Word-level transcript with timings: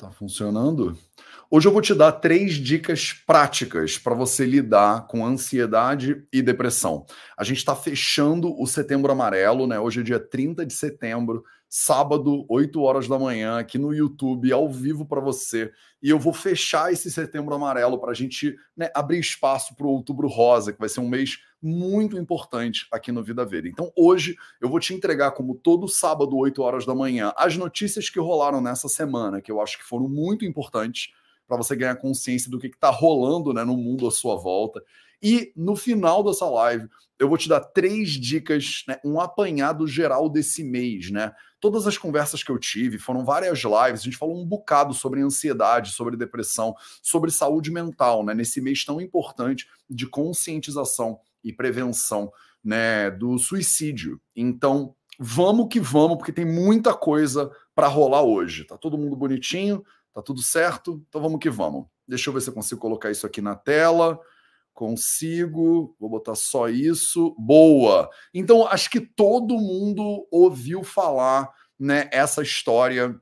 Tá 0.00 0.10
funcionando? 0.10 0.96
Hoje 1.50 1.68
eu 1.68 1.72
vou 1.72 1.82
te 1.82 1.94
dar 1.94 2.12
três 2.12 2.54
dicas 2.54 3.12
práticas 3.12 3.98
para 3.98 4.14
você 4.14 4.46
lidar 4.46 5.06
com 5.06 5.26
ansiedade 5.26 6.24
e 6.32 6.40
depressão. 6.40 7.04
A 7.36 7.44
gente 7.44 7.58
está 7.58 7.76
fechando 7.76 8.58
o 8.58 8.66
setembro 8.66 9.12
amarelo, 9.12 9.66
né? 9.66 9.78
Hoje 9.78 10.00
é 10.00 10.02
dia 10.02 10.18
30 10.18 10.64
de 10.64 10.72
setembro 10.72 11.44
sábado, 11.72 12.44
8 12.48 12.82
horas 12.82 13.06
da 13.06 13.16
manhã, 13.16 13.56
aqui 13.56 13.78
no 13.78 13.94
YouTube, 13.94 14.52
ao 14.52 14.68
vivo 14.68 15.06
para 15.06 15.20
você. 15.20 15.70
E 16.02 16.10
eu 16.10 16.18
vou 16.18 16.32
fechar 16.32 16.92
esse 16.92 17.08
setembro 17.08 17.54
amarelo 17.54 17.96
para 17.96 18.10
a 18.10 18.14
gente 18.14 18.56
né, 18.76 18.90
abrir 18.92 19.20
espaço 19.20 19.76
para 19.76 19.86
o 19.86 19.90
outubro 19.90 20.26
rosa, 20.26 20.72
que 20.72 20.80
vai 20.80 20.88
ser 20.88 20.98
um 20.98 21.08
mês 21.08 21.38
muito 21.62 22.18
importante 22.18 22.88
aqui 22.90 23.12
no 23.12 23.22
Vida 23.22 23.44
Verde. 23.44 23.68
Então, 23.68 23.92
hoje 23.96 24.34
eu 24.60 24.68
vou 24.68 24.80
te 24.80 24.92
entregar, 24.92 25.30
como 25.30 25.54
todo 25.54 25.86
sábado, 25.86 26.36
8 26.36 26.60
horas 26.60 26.84
da 26.84 26.94
manhã, 26.94 27.32
as 27.36 27.56
notícias 27.56 28.10
que 28.10 28.18
rolaram 28.18 28.60
nessa 28.60 28.88
semana, 28.88 29.40
que 29.40 29.52
eu 29.52 29.60
acho 29.60 29.78
que 29.78 29.84
foram 29.84 30.08
muito 30.08 30.44
importantes 30.44 31.12
para 31.46 31.56
você 31.56 31.76
ganhar 31.76 31.94
consciência 31.94 32.50
do 32.50 32.58
que 32.58 32.66
está 32.66 32.90
rolando 32.90 33.52
né, 33.52 33.62
no 33.62 33.76
mundo 33.76 34.08
à 34.08 34.10
sua 34.10 34.34
volta. 34.34 34.82
E 35.22 35.52
no 35.54 35.76
final 35.76 36.24
dessa 36.24 36.46
live, 36.46 36.88
eu 37.20 37.28
vou 37.28 37.36
te 37.36 37.50
dar 37.50 37.60
três 37.60 38.12
dicas, 38.12 38.82
né, 38.88 38.98
um 39.04 39.20
apanhado 39.20 39.86
geral 39.86 40.26
desse 40.26 40.64
mês, 40.64 41.10
né? 41.10 41.32
Todas 41.60 41.86
as 41.86 41.98
conversas 41.98 42.42
que 42.42 42.50
eu 42.50 42.58
tive, 42.58 42.98
foram 42.98 43.26
várias 43.26 43.58
lives, 43.58 44.00
a 44.00 44.04
gente 44.04 44.16
falou 44.16 44.40
um 44.40 44.46
bocado 44.46 44.94
sobre 44.94 45.20
ansiedade, 45.20 45.92
sobre 45.92 46.16
depressão, 46.16 46.74
sobre 47.02 47.30
saúde 47.30 47.70
mental, 47.70 48.24
né? 48.24 48.32
Nesse 48.32 48.58
mês 48.62 48.86
tão 48.86 48.98
importante 49.02 49.68
de 49.88 50.06
conscientização 50.06 51.20
e 51.44 51.52
prevenção, 51.52 52.32
né, 52.64 53.10
do 53.10 53.38
suicídio. 53.38 54.18
Então, 54.34 54.94
vamos 55.18 55.68
que 55.70 55.78
vamos, 55.78 56.16
porque 56.16 56.32
tem 56.32 56.46
muita 56.46 56.94
coisa 56.94 57.50
para 57.74 57.86
rolar 57.86 58.22
hoje. 58.22 58.64
Tá 58.64 58.78
todo 58.78 58.96
mundo 58.96 59.14
bonitinho, 59.14 59.84
tá 60.14 60.22
tudo 60.22 60.42
certo? 60.42 61.04
Então 61.06 61.20
vamos 61.20 61.38
que 61.38 61.50
vamos. 61.50 61.84
Deixa 62.08 62.30
eu 62.30 62.34
ver 62.34 62.40
se 62.40 62.48
eu 62.48 62.54
consigo 62.54 62.80
colocar 62.80 63.10
isso 63.10 63.26
aqui 63.26 63.42
na 63.42 63.54
tela. 63.54 64.18
Consigo, 64.80 65.94
vou 66.00 66.08
botar 66.08 66.34
só 66.34 66.66
isso. 66.66 67.36
Boa. 67.38 68.08
Então, 68.32 68.66
acho 68.66 68.88
que 68.88 68.98
todo 68.98 69.58
mundo 69.58 70.26
ouviu 70.30 70.82
falar, 70.82 71.52
né, 71.78 72.08
essa 72.10 72.40
história 72.40 73.14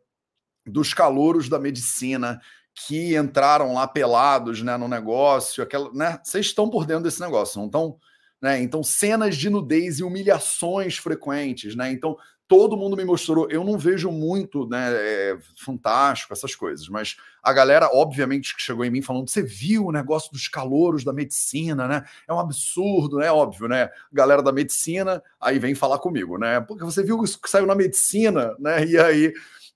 dos 0.65 0.95
calouros 0.95 1.49
da 1.49 1.59
medicina 1.59 2.41
que 2.87 3.17
entraram 3.17 3.75
lá 3.75 3.89
pelados, 3.89 4.63
né, 4.63 4.77
no 4.77 4.87
negócio, 4.87 5.61
aquela, 5.61 5.93
né? 5.93 6.21
Vocês 6.23 6.47
estão 6.47 6.71
por 6.71 6.87
dentro 6.87 7.03
desse 7.03 7.21
negócio, 7.21 7.59
não 7.59 7.67
estão? 7.67 7.99
Né? 8.41 8.63
Então, 8.63 8.85
cenas 8.85 9.37
de 9.37 9.51
nudez 9.51 9.99
e 9.99 10.05
humilhações 10.05 10.97
frequentes, 10.97 11.75
né? 11.75 11.91
Então, 11.91 12.17
todo 12.49 12.77
mundo 12.77 12.97
me 12.97 13.05
mostrou. 13.05 13.49
Eu 13.51 13.63
não 13.63 13.77
vejo 13.77 14.11
muito, 14.11 14.67
né? 14.67 14.91
É, 14.91 15.39
fantástico, 15.55 16.33
essas 16.33 16.55
coisas, 16.55 16.89
mas 16.89 17.17
a 17.43 17.53
galera, 17.53 17.91
obviamente, 17.93 18.57
que 18.57 18.63
chegou 18.63 18.85
em 18.85 18.91
mim 18.91 19.03
falando: 19.03 19.29
você 19.29 19.43
viu 19.43 19.87
o 19.87 19.93
negócio 19.93 20.33
dos 20.33 20.49
calouros 20.49 21.05
da 21.05 21.13
medicina, 21.13 21.87
né? 21.87 22.05
É 22.27 22.33
um 22.33 22.41
absurdo, 22.41 23.19
né? 23.19 23.31
Óbvio, 23.31 23.69
né? 23.69 23.91
Galera 24.11 24.43
da 24.43 24.51
medicina, 24.51 25.23
aí 25.39 25.59
vem 25.59 25.75
falar 25.75 25.99
comigo, 25.99 26.39
né? 26.39 26.61
Porque 26.61 26.85
você 26.85 27.03
viu 27.03 27.23
isso 27.23 27.41
que 27.41 27.51
saiu 27.51 27.67
na 27.67 27.75
medicina, 27.75 28.57
né? 28.59 28.85
E 28.87 28.99
aí 28.99 29.33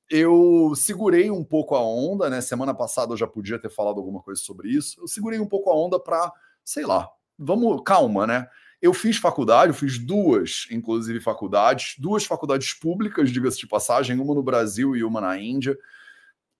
eu 0.09 0.73
segurei 0.75 1.31
um 1.31 1.45
pouco 1.45 1.75
a 1.75 1.81
onda, 1.85 2.31
né? 2.31 2.41
Semana 2.41 2.75
passada 2.75 3.13
eu 3.13 3.17
já 3.17 3.27
podia 3.27 3.59
ter 3.59 3.71
falado 3.71 3.99
alguma 3.99 4.23
coisa 4.23 4.41
sobre 4.41 4.71
isso. 4.71 5.01
Eu 5.01 5.07
segurei 5.07 5.39
um 5.39 5.47
pouco 5.47 5.71
a 5.71 5.77
onda 5.77 6.01
para, 6.01 6.33
sei 6.65 6.87
lá, 6.87 7.09
vamos, 7.39 7.83
calma, 7.85 8.27
né? 8.27 8.49
Eu 8.83 8.93
fiz 8.93 9.17
faculdade, 9.17 9.71
eu 9.71 9.75
fiz 9.75 9.97
duas, 9.97 10.67
inclusive, 10.69 11.21
faculdades, 11.21 11.95
duas 11.99 12.25
faculdades 12.25 12.75
públicas, 12.75 13.31
diga-se 13.31 13.59
de 13.59 13.69
passagem, 13.69 14.19
uma 14.19 14.35
no 14.35 14.43
Brasil 14.43 14.97
e 14.97 15.05
uma 15.05 15.21
na 15.21 15.39
Índia. 15.39 15.79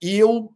E 0.01 0.17
eu 0.17 0.49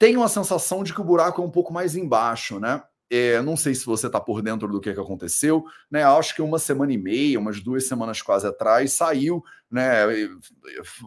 tenho 0.00 0.20
a 0.24 0.28
sensação 0.28 0.82
de 0.82 0.92
que 0.92 1.00
o 1.00 1.04
buraco 1.04 1.40
é 1.40 1.44
um 1.44 1.50
pouco 1.50 1.72
mais 1.72 1.94
embaixo, 1.94 2.58
né? 2.58 2.82
É, 3.08 3.40
não 3.40 3.56
sei 3.56 3.72
se 3.72 3.86
você 3.86 4.08
está 4.08 4.18
por 4.18 4.42
dentro 4.42 4.66
do 4.66 4.80
que, 4.80 4.92
que 4.92 4.98
aconteceu, 4.98 5.64
né? 5.88 6.02
Acho 6.02 6.34
que 6.34 6.42
uma 6.42 6.58
semana 6.58 6.92
e 6.92 6.98
meia, 6.98 7.38
umas 7.38 7.60
duas 7.60 7.86
semanas 7.86 8.20
quase 8.20 8.46
atrás, 8.46 8.92
saiu, 8.92 9.44
né? 9.70 10.06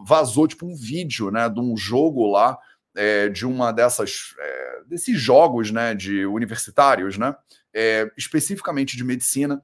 Vazou 0.06 0.48
tipo 0.48 0.64
um 0.64 0.74
vídeo, 0.74 1.30
né? 1.30 1.46
De 1.50 1.60
um 1.60 1.76
jogo 1.76 2.30
lá, 2.30 2.56
é, 2.96 3.28
de 3.28 3.44
uma 3.44 3.70
dessas 3.70 4.34
é, 4.38 4.82
desses 4.86 5.20
jogos, 5.20 5.70
né? 5.70 5.94
De 5.94 6.24
universitários, 6.24 7.18
né? 7.18 7.36
É, 7.74 8.10
especificamente 8.16 8.96
de 8.96 9.04
medicina, 9.04 9.62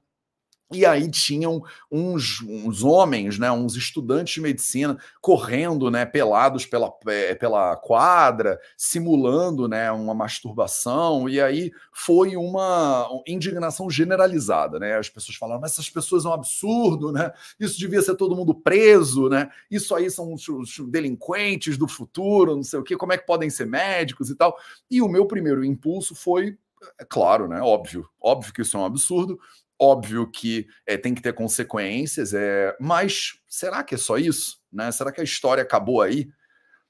e 0.73 0.85
aí 0.85 1.09
tinham 1.09 1.61
uns, 1.91 2.41
uns 2.41 2.83
homens, 2.83 3.37
né, 3.37 3.51
uns 3.51 3.75
estudantes 3.75 4.33
de 4.35 4.41
medicina 4.41 4.97
correndo, 5.21 5.89
né, 5.91 6.05
pelados 6.05 6.65
pela, 6.65 6.91
é, 7.07 7.35
pela 7.35 7.75
quadra, 7.77 8.59
simulando, 8.77 9.67
né, 9.67 9.91
uma 9.91 10.13
masturbação. 10.13 11.29
E 11.29 11.39
aí 11.39 11.71
foi 11.91 12.35
uma 12.35 13.07
indignação 13.27 13.89
generalizada, 13.89 14.79
né? 14.79 14.97
As 14.97 15.09
pessoas 15.09 15.37
falaram: 15.37 15.61
"Mas 15.61 15.73
essas 15.73 15.89
pessoas 15.89 16.23
são 16.23 16.31
um 16.31 16.35
absurdo, 16.35 17.11
né? 17.11 17.31
Isso 17.59 17.77
devia 17.79 18.01
ser 18.01 18.15
todo 18.15 18.35
mundo 18.35 18.53
preso, 18.55 19.29
né? 19.29 19.49
Isso 19.69 19.95
aí 19.95 20.09
são 20.09 20.33
os, 20.33 20.47
os 20.47 20.79
delinquentes 20.89 21.77
do 21.77 21.87
futuro, 21.87 22.55
não 22.55 22.63
sei 22.63 22.79
o 22.79 22.83
quê. 22.83 22.97
Como 22.97 23.13
é 23.13 23.17
que 23.17 23.25
podem 23.25 23.49
ser 23.49 23.65
médicos 23.65 24.29
e 24.29 24.35
tal?" 24.35 24.57
E 24.89 25.01
o 25.01 25.07
meu 25.07 25.25
primeiro 25.25 25.63
impulso 25.63 26.15
foi 26.15 26.57
é 26.99 27.05
claro, 27.05 27.47
né? 27.47 27.61
Óbvio, 27.61 28.07
óbvio 28.21 28.53
que 28.53 28.61
isso 28.61 28.77
é 28.77 28.79
um 28.79 28.85
absurdo. 28.85 29.39
Óbvio 29.79 30.29
que 30.29 30.67
é, 30.85 30.97
tem 30.97 31.13
que 31.13 31.21
ter 31.21 31.33
consequências, 31.33 32.33
é, 32.33 32.75
mas 32.79 33.33
será 33.47 33.83
que 33.83 33.95
é 33.95 33.97
só 33.97 34.17
isso? 34.17 34.59
Né? 34.71 34.91
Será 34.91 35.11
que 35.11 35.19
a 35.19 35.23
história 35.23 35.63
acabou 35.63 36.01
aí? 36.01 36.29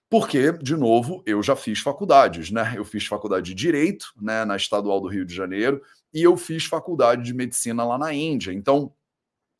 Porque, 0.09 0.51
de 0.51 0.75
novo, 0.75 1.23
eu 1.25 1.41
já 1.41 1.55
fiz 1.55 1.79
faculdades, 1.79 2.51
né? 2.51 2.73
Eu 2.75 2.85
fiz 2.85 3.07
faculdade 3.07 3.47
de 3.47 3.55
Direito, 3.55 4.13
né, 4.21 4.45
na 4.45 4.55
Estadual 4.55 5.01
do 5.01 5.07
Rio 5.07 5.25
de 5.25 5.33
Janeiro, 5.33 5.81
e 6.13 6.21
eu 6.21 6.37
fiz 6.37 6.65
faculdade 6.65 7.23
de 7.23 7.33
Medicina 7.33 7.83
lá 7.83 7.97
na 7.97 8.13
Índia. 8.13 8.53
Então, 8.53 8.93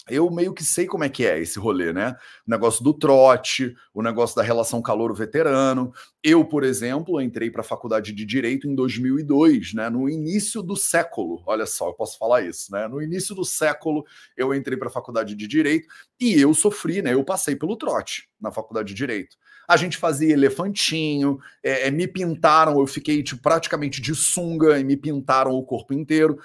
eu 0.09 0.30
meio 0.30 0.53
que 0.53 0.64
sei 0.64 0.86
como 0.86 1.03
é 1.03 1.09
que 1.09 1.25
é 1.25 1.40
esse 1.40 1.58
rolê, 1.58 1.94
né? 1.94 2.16
O 2.46 2.52
negócio 2.52 2.84
do 2.84 2.94
trote, 2.94 3.74
o 3.94 4.02
negócio 4.02 4.36
da 4.36 4.44
relação 4.44 4.81
calor-veterano. 4.81 5.94
Eu, 6.22 6.44
por 6.44 6.64
exemplo, 6.64 7.22
entrei 7.22 7.50
para 7.50 7.62
a 7.62 7.66
faculdade 7.66 8.12
de 8.12 8.25
Direito 8.25 8.68
em 8.68 8.75
2002, 8.75 9.74
né? 9.74 9.90
No 9.90 10.09
início 10.09 10.62
do 10.62 10.75
século. 10.75 11.42
Olha 11.46 11.66
só, 11.66 11.88
eu 11.88 11.94
posso 11.94 12.18
falar 12.18 12.42
isso, 12.42 12.72
né? 12.72 12.88
No 12.88 13.02
início 13.02 13.34
do 13.34 13.46
século, 13.46 14.06
eu 14.36 14.53
entrei 14.53 14.78
para 14.78 14.90
a 14.90 14.92
faculdade 14.92 15.36
de 15.36 15.47
Direito 15.47 15.88
e 16.19 16.40
eu 16.40 16.53
sofri, 16.53 17.02
né? 17.02 17.13
Eu 17.13 17.24
passei 17.24 17.56
pelo 17.56 17.78
trote 17.78 18.28
na 18.42 18.52
faculdade 18.52 18.90
de 18.90 18.94
Direito. 18.94 19.38
A 19.68 19.78
gente 19.78 19.97
fazia 19.97 20.34
elefantinho, 20.34 21.40
é, 21.63 21.88
é, 21.88 21.92
me 21.92 22.08
pintaram, 22.08 22.80
eu 22.80 22.88
fiquei 22.88 23.24
tipo, 23.24 23.42
praticamente 23.42 24.02
de 24.02 24.13
sunga 24.13 24.78
e 24.78 24.84
me 24.84 24.97
pintaram 24.97 25.52
o 25.52 25.63
corpo 25.63 25.94
inteiro, 25.94 26.38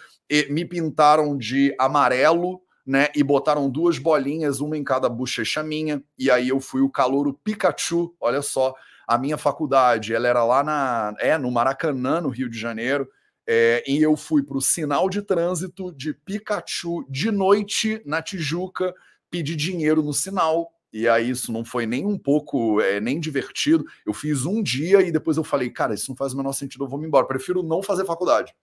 me 0.48 0.64
pintaram 0.64 1.36
de 1.36 1.74
amarelo 1.78 2.62
né? 2.88 3.08
E 3.14 3.22
botaram 3.22 3.68
duas 3.68 3.98
bolinhas, 3.98 4.60
uma 4.60 4.74
em 4.74 4.82
cada 4.82 5.10
bochecha 5.10 5.62
minha, 5.62 6.02
e 6.18 6.30
aí 6.30 6.48
eu 6.48 6.58
fui 6.58 6.80
o 6.80 6.88
calouro 6.88 7.38
Pikachu, 7.44 8.14
olha 8.18 8.40
só, 8.40 8.74
a 9.06 9.18
minha 9.18 9.36
faculdade, 9.36 10.14
ela 10.14 10.26
era 10.26 10.42
lá 10.42 10.64
na, 10.64 11.14
é, 11.20 11.36
no 11.36 11.50
Maracanã, 11.50 12.18
no 12.22 12.30
Rio 12.30 12.48
de 12.48 12.58
Janeiro, 12.58 13.06
é, 13.46 13.84
e 13.86 14.02
eu 14.02 14.16
fui 14.16 14.42
para 14.42 14.56
o 14.56 14.62
sinal 14.62 15.10
de 15.10 15.20
trânsito 15.20 15.92
de 15.92 16.14
Pikachu 16.14 17.04
de 17.10 17.30
noite 17.30 18.00
na 18.06 18.22
Tijuca, 18.22 18.94
pedir 19.30 19.54
dinheiro 19.54 20.02
no 20.02 20.14
sinal, 20.14 20.72
e 20.90 21.06
aí 21.06 21.28
isso 21.28 21.52
não 21.52 21.66
foi 21.66 21.84
nem 21.84 22.06
um 22.06 22.16
pouco, 22.16 22.80
é, 22.80 22.98
nem 22.98 23.20
divertido. 23.20 23.84
Eu 24.06 24.14
fiz 24.14 24.46
um 24.46 24.62
dia 24.62 25.02
e 25.02 25.12
depois 25.12 25.36
eu 25.36 25.44
falei, 25.44 25.68
cara, 25.68 25.92
isso 25.92 26.10
não 26.10 26.16
faz 26.16 26.32
o 26.32 26.38
menor 26.38 26.54
sentido, 26.54 26.84
eu 26.84 26.88
vou 26.88 26.98
me 26.98 27.06
embora. 27.06 27.26
Prefiro 27.26 27.62
não 27.62 27.82
fazer 27.82 28.06
faculdade. 28.06 28.54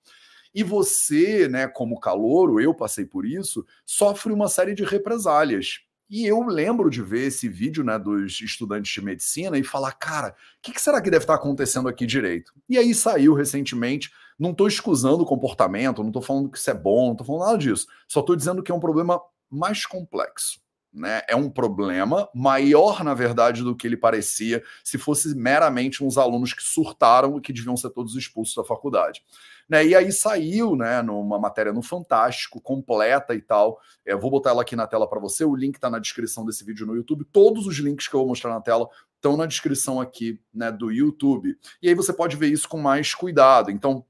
E 0.55 0.63
você, 0.63 1.49
né, 1.49 1.67
como 1.67 1.99
calouro, 1.99 2.61
eu 2.61 2.73
passei 2.73 3.05
por 3.05 3.25
isso, 3.25 3.66
sofre 3.85 4.31
uma 4.31 4.47
série 4.47 4.73
de 4.73 4.85
represálias. 4.85 5.81
E 6.09 6.25
eu 6.25 6.41
lembro 6.43 6.89
de 6.89 7.01
ver 7.01 7.27
esse 7.27 7.49
vídeo 7.49 7.83
né, 7.83 7.99
dos 7.99 8.39
estudantes 8.39 8.93
de 8.93 9.01
medicina 9.01 9.57
e 9.57 9.63
falar, 9.63 9.91
cara, 9.91 10.29
o 10.29 10.33
que, 10.61 10.71
que, 10.71 10.81
será 10.81 11.01
que 11.01 11.09
deve 11.09 11.23
estar 11.23 11.33
acontecendo 11.33 11.89
aqui 11.89 12.05
direito? 12.05 12.53
E 12.69 12.77
aí 12.77 12.95
saiu 12.95 13.34
recentemente, 13.34 14.11
não 14.40 14.52
estou 14.52 14.67
excusando 14.67 15.23
o 15.23 15.25
comportamento, 15.25 16.02
não 16.02 16.09
estou 16.09 16.22
falando 16.22 16.49
que 16.49 16.57
isso 16.57 16.69
é 16.69 16.73
bom, 16.73 17.07
não 17.07 17.11
estou 17.13 17.28
falando 17.28 17.46
nada 17.47 17.57
disso. 17.57 17.87
Só 18.07 18.22
estou 18.22 18.35
dizendo 18.35 18.63
que 18.63 18.72
é 18.72 18.75
um 18.75 18.79
problema 18.79 19.19
mais 19.49 19.85
complexo. 19.85 20.63
Né? 20.93 21.22
É 21.28 21.35
um 21.35 21.49
problema 21.49 22.29
maior, 22.34 23.03
na 23.03 23.13
verdade, 23.13 23.61
do 23.61 23.75
que 23.75 23.85
ele 23.85 23.97
parecia 23.97 24.63
se 24.81 24.97
fosse 24.97 25.35
meramente 25.35 26.02
uns 26.02 26.17
alunos 26.17 26.53
que 26.53 26.63
surtaram 26.63 27.37
e 27.37 27.41
que 27.41 27.52
deviam 27.52 27.75
ser 27.75 27.90
todos 27.90 28.16
expulsos 28.16 28.55
da 28.55 28.63
faculdade. 28.63 29.22
Né? 29.67 29.88
E 29.88 29.96
aí 29.96 30.12
saiu, 30.12 30.76
né, 30.76 31.02
numa 31.02 31.40
matéria 31.40 31.73
no 31.73 31.82
Fantástico, 31.82 32.62
completa 32.62 33.34
e 33.34 33.41
tal. 33.41 33.79
É, 34.06 34.16
vou 34.16 34.29
botar 34.29 34.52
ela 34.52 34.62
aqui 34.62 34.76
na 34.76 34.85
tela 34.85 35.09
para 35.09 35.20
você. 35.20 35.44
O 35.44 35.56
link 35.56 35.76
está 35.76 35.90
na 35.90 36.00
descrição 36.00 36.46
desse 36.46 36.64
vídeo 36.64 36.85
no 36.85 36.96
YouTube. 36.96 37.26
Todos 37.26 37.66
os 37.66 37.78
links 37.78 38.08
que 38.08 38.16
eu 38.16 38.20
vou 38.20 38.29
mostrar 38.29 38.52
na 38.52 38.62
tela 38.62 38.88
estão 39.16 39.35
na 39.35 39.46
descrição 39.46 40.00
aqui, 40.00 40.40
né, 40.53 40.72
do 40.72 40.91
YouTube. 40.91 41.58
E 41.82 41.90
aí 41.90 41.96
você 41.96 42.14
pode 42.14 42.35
ver 42.35 42.52
isso 42.52 42.70
com 42.70 42.78
mais 42.78 43.16
cuidado. 43.16 43.72
Então, 43.72 44.06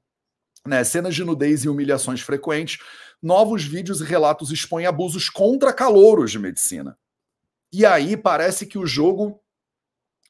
né, 0.66 0.84
cenas 0.84 1.14
de 1.14 1.24
nudez 1.24 1.64
e 1.64 1.68
humilhações 1.68 2.20
frequentes. 2.20 2.78
Novos 3.22 3.64
vídeos 3.64 4.00
e 4.02 4.04
relatos 4.04 4.50
expõem 4.50 4.84
abusos 4.84 5.30
contra 5.30 5.72
calouros 5.72 6.30
de 6.30 6.38
medicina. 6.38 6.98
E 7.72 7.86
aí 7.86 8.16
parece 8.16 8.66
que 8.66 8.78
o 8.78 8.86
jogo 8.86 9.40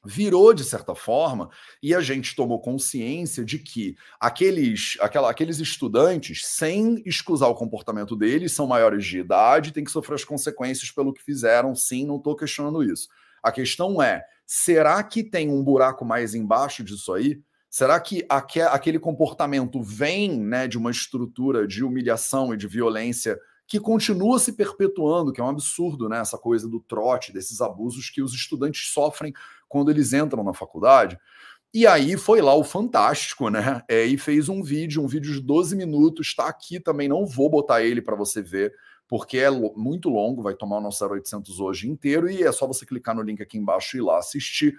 virou 0.05 0.53
de 0.53 0.63
certa 0.63 0.95
forma 0.95 1.49
e 1.81 1.93
a 1.93 2.01
gente 2.01 2.35
tomou 2.35 2.59
consciência 2.59 3.43
de 3.43 3.59
que 3.59 3.95
aqueles, 4.19 4.97
aquela, 4.99 5.29
aqueles 5.29 5.59
estudantes, 5.59 6.45
sem 6.45 7.01
excusar 7.05 7.49
o 7.49 7.55
comportamento 7.55 8.15
deles, 8.15 8.53
são 8.53 8.67
maiores 8.67 9.05
de 9.05 9.19
idade, 9.19 9.71
têm 9.71 9.83
que 9.83 9.91
sofrer 9.91 10.15
as 10.15 10.23
consequências 10.23 10.91
pelo 10.91 11.13
que 11.13 11.23
fizeram. 11.23 11.75
Sim, 11.75 12.05
não 12.05 12.17
estou 12.17 12.35
questionando 12.35 12.83
isso. 12.83 13.07
A 13.41 13.51
questão 13.51 14.01
é: 14.01 14.23
será 14.45 15.01
que 15.03 15.23
tem 15.23 15.49
um 15.49 15.63
buraco 15.63 16.05
mais 16.05 16.35
embaixo 16.35 16.83
disso 16.83 17.13
aí? 17.13 17.41
Será 17.69 17.99
que 17.99 18.25
aquele 18.29 18.97
comportamento 18.97 19.81
vem 19.81 20.39
né, 20.39 20.67
de 20.67 20.77
uma 20.77 20.89
estrutura 20.89 21.67
de 21.67 21.83
humilhação 21.83 22.53
e 22.53 22.57
de 22.57 22.67
violência 22.67 23.37
que 23.67 23.79
continua 23.79 24.39
se 24.39 24.53
perpetuando, 24.53 25.33
que 25.33 25.41
é 25.41 25.43
um 25.43 25.49
absurdo, 25.49 26.07
né? 26.07 26.19
Essa 26.19 26.37
coisa 26.37 26.69
do 26.69 26.79
trote, 26.79 27.33
desses 27.33 27.59
abusos 27.59 28.09
que 28.09 28.21
os 28.21 28.33
estudantes 28.33 28.89
sofrem 28.93 29.33
quando 29.67 29.91
eles 29.91 30.13
entram 30.13 30.43
na 30.43 30.53
faculdade. 30.53 31.17
E 31.73 31.85
aí 31.85 32.17
foi 32.17 32.41
lá 32.41 32.55
o 32.55 32.63
Fantástico, 32.63 33.49
né? 33.49 33.81
É, 33.87 34.05
e 34.05 34.17
fez 34.17 34.49
um 34.49 34.63
vídeo, 34.63 35.03
um 35.03 35.07
vídeo 35.07 35.33
de 35.33 35.41
12 35.41 35.75
minutos, 35.75 36.27
está 36.27 36.47
aqui 36.47 36.79
também, 36.79 37.07
não 37.07 37.25
vou 37.25 37.49
botar 37.49 37.83
ele 37.83 38.01
para 38.01 38.15
você 38.15 38.41
ver, 38.41 38.73
porque 39.07 39.37
é 39.37 39.51
muito 39.51 40.09
longo, 40.09 40.41
vai 40.41 40.55
tomar 40.55 40.77
o 40.77 40.81
nosso 40.81 41.05
0800 41.05 41.59
hoje 41.59 41.89
inteiro, 41.89 42.29
e 42.29 42.43
é 42.43 42.51
só 42.51 42.65
você 42.65 42.85
clicar 42.85 43.15
no 43.15 43.21
link 43.21 43.41
aqui 43.41 43.57
embaixo 43.57 43.95
e 43.95 43.99
ir 43.99 44.03
lá 44.03 44.17
assistir 44.17 44.77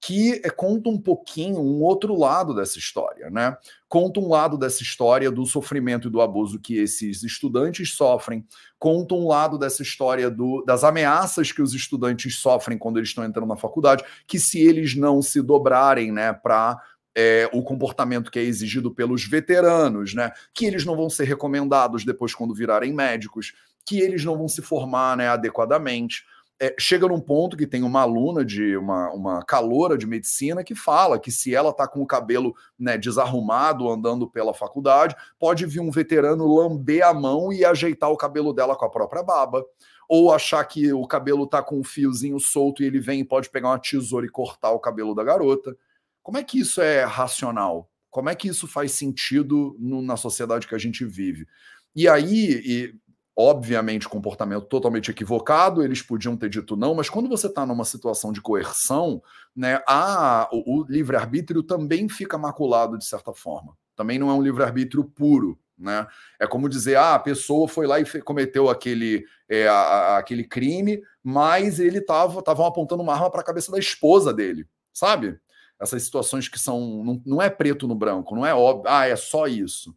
que 0.00 0.40
é, 0.44 0.50
conta 0.50 0.88
um 0.88 1.00
pouquinho 1.00 1.58
um 1.58 1.82
outro 1.82 2.18
lado 2.18 2.54
dessa 2.54 2.78
história, 2.78 3.30
né? 3.30 3.56
Conta 3.88 4.20
um 4.20 4.28
lado 4.28 4.58
dessa 4.58 4.82
história 4.82 5.30
do 5.30 5.44
sofrimento 5.46 6.08
e 6.08 6.10
do 6.10 6.20
abuso 6.20 6.60
que 6.60 6.76
esses 6.76 7.22
estudantes 7.22 7.94
sofrem, 7.94 8.44
conta 8.78 9.14
um 9.14 9.26
lado 9.26 9.58
dessa 9.58 9.82
história 9.82 10.30
do, 10.30 10.62
das 10.66 10.84
ameaças 10.84 11.50
que 11.50 11.62
os 11.62 11.74
estudantes 11.74 12.38
sofrem 12.38 12.78
quando 12.78 12.98
eles 12.98 13.08
estão 13.08 13.24
entrando 13.24 13.48
na 13.48 13.56
faculdade, 13.56 14.04
que 14.26 14.38
se 14.38 14.60
eles 14.60 14.94
não 14.94 15.22
se 15.22 15.40
dobrarem, 15.40 16.12
né, 16.12 16.32
para 16.32 16.80
é, 17.16 17.48
o 17.52 17.62
comportamento 17.62 18.30
que 18.30 18.38
é 18.38 18.42
exigido 18.42 18.94
pelos 18.94 19.26
veteranos, 19.26 20.14
né? 20.14 20.32
Que 20.52 20.66
eles 20.66 20.84
não 20.84 20.94
vão 20.94 21.08
ser 21.08 21.24
recomendados 21.24 22.04
depois 22.04 22.34
quando 22.34 22.54
virarem 22.54 22.92
médicos, 22.92 23.54
que 23.86 24.00
eles 24.00 24.24
não 24.24 24.36
vão 24.36 24.48
se 24.48 24.60
formar 24.60 25.16
né, 25.16 25.28
adequadamente 25.28 26.24
é, 26.60 26.74
chega 26.78 27.06
num 27.06 27.20
ponto 27.20 27.56
que 27.56 27.66
tem 27.66 27.82
uma 27.82 28.00
aluna 28.00 28.44
de 28.44 28.76
uma, 28.76 29.10
uma 29.12 29.42
caloura 29.42 29.96
de 29.98 30.06
medicina 30.06 30.64
que 30.64 30.74
fala 30.74 31.18
que 31.18 31.30
se 31.30 31.54
ela 31.54 31.70
está 31.70 31.86
com 31.86 32.00
o 32.00 32.06
cabelo 32.06 32.54
né, 32.78 32.96
desarrumado 32.96 33.88
andando 33.88 34.28
pela 34.28 34.54
faculdade, 34.54 35.14
pode 35.38 35.66
vir 35.66 35.80
um 35.80 35.90
veterano 35.90 36.46
lamber 36.46 37.06
a 37.06 37.12
mão 37.12 37.52
e 37.52 37.64
ajeitar 37.64 38.10
o 38.10 38.16
cabelo 38.16 38.54
dela 38.54 38.74
com 38.74 38.86
a 38.86 38.90
própria 38.90 39.22
baba. 39.22 39.64
Ou 40.08 40.32
achar 40.32 40.64
que 40.64 40.92
o 40.92 41.06
cabelo 41.06 41.44
está 41.44 41.60
com 41.62 41.80
um 41.80 41.84
fiozinho 41.84 42.38
solto 42.38 42.82
e 42.82 42.86
ele 42.86 43.00
vem 43.00 43.20
e 43.20 43.24
pode 43.24 43.50
pegar 43.50 43.70
uma 43.70 43.78
tesoura 43.78 44.24
e 44.24 44.30
cortar 44.30 44.70
o 44.70 44.78
cabelo 44.78 45.14
da 45.14 45.24
garota. 45.24 45.76
Como 46.22 46.38
é 46.38 46.44
que 46.44 46.60
isso 46.60 46.80
é 46.80 47.02
racional? 47.02 47.90
Como 48.08 48.30
é 48.30 48.34
que 48.34 48.48
isso 48.48 48.68
faz 48.68 48.92
sentido 48.92 49.76
no, 49.78 50.00
na 50.00 50.16
sociedade 50.16 50.68
que 50.68 50.74
a 50.76 50.78
gente 50.78 51.04
vive? 51.04 51.46
E 51.94 52.08
aí, 52.08 52.62
e 52.64 52.94
obviamente, 53.36 54.08
comportamento 54.08 54.64
totalmente 54.64 55.10
equivocado, 55.10 55.82
eles 55.82 56.00
podiam 56.00 56.34
ter 56.36 56.48
dito 56.48 56.74
não, 56.74 56.94
mas 56.94 57.10
quando 57.10 57.28
você 57.28 57.48
está 57.48 57.66
numa 57.66 57.84
situação 57.84 58.32
de 58.32 58.40
coerção, 58.40 59.22
né, 59.54 59.82
a, 59.86 60.48
o, 60.50 60.80
o 60.80 60.86
livre-arbítrio 60.88 61.62
também 61.62 62.08
fica 62.08 62.38
maculado 62.38 62.96
de 62.96 63.04
certa 63.04 63.34
forma. 63.34 63.76
Também 63.94 64.18
não 64.18 64.30
é 64.30 64.32
um 64.32 64.42
livre-arbítrio 64.42 65.04
puro. 65.04 65.58
Né? 65.78 66.06
É 66.40 66.46
como 66.46 66.70
dizer, 66.70 66.96
ah, 66.96 67.14
a 67.16 67.18
pessoa 67.18 67.68
foi 67.68 67.86
lá 67.86 68.00
e 68.00 68.22
cometeu 68.22 68.70
aquele, 68.70 69.26
é, 69.46 69.68
a, 69.68 69.74
a, 69.74 70.18
aquele 70.18 70.42
crime, 70.42 71.02
mas 71.22 71.78
ele 71.78 71.98
estava 71.98 72.38
estavam 72.38 72.64
apontando 72.64 73.02
uma 73.02 73.12
arma 73.12 73.30
para 73.30 73.42
a 73.42 73.44
cabeça 73.44 73.70
da 73.70 73.78
esposa 73.78 74.32
dele, 74.32 74.66
sabe? 74.90 75.38
Essas 75.78 76.02
situações 76.02 76.48
que 76.48 76.58
são. 76.58 77.04
Não, 77.04 77.22
não 77.26 77.42
é 77.42 77.50
preto 77.50 77.86
no 77.86 77.94
branco, 77.94 78.34
não 78.34 78.46
é 78.46 78.54
óbvio, 78.54 78.90
ah, 78.90 79.06
é 79.06 79.14
só 79.14 79.46
isso 79.46 79.94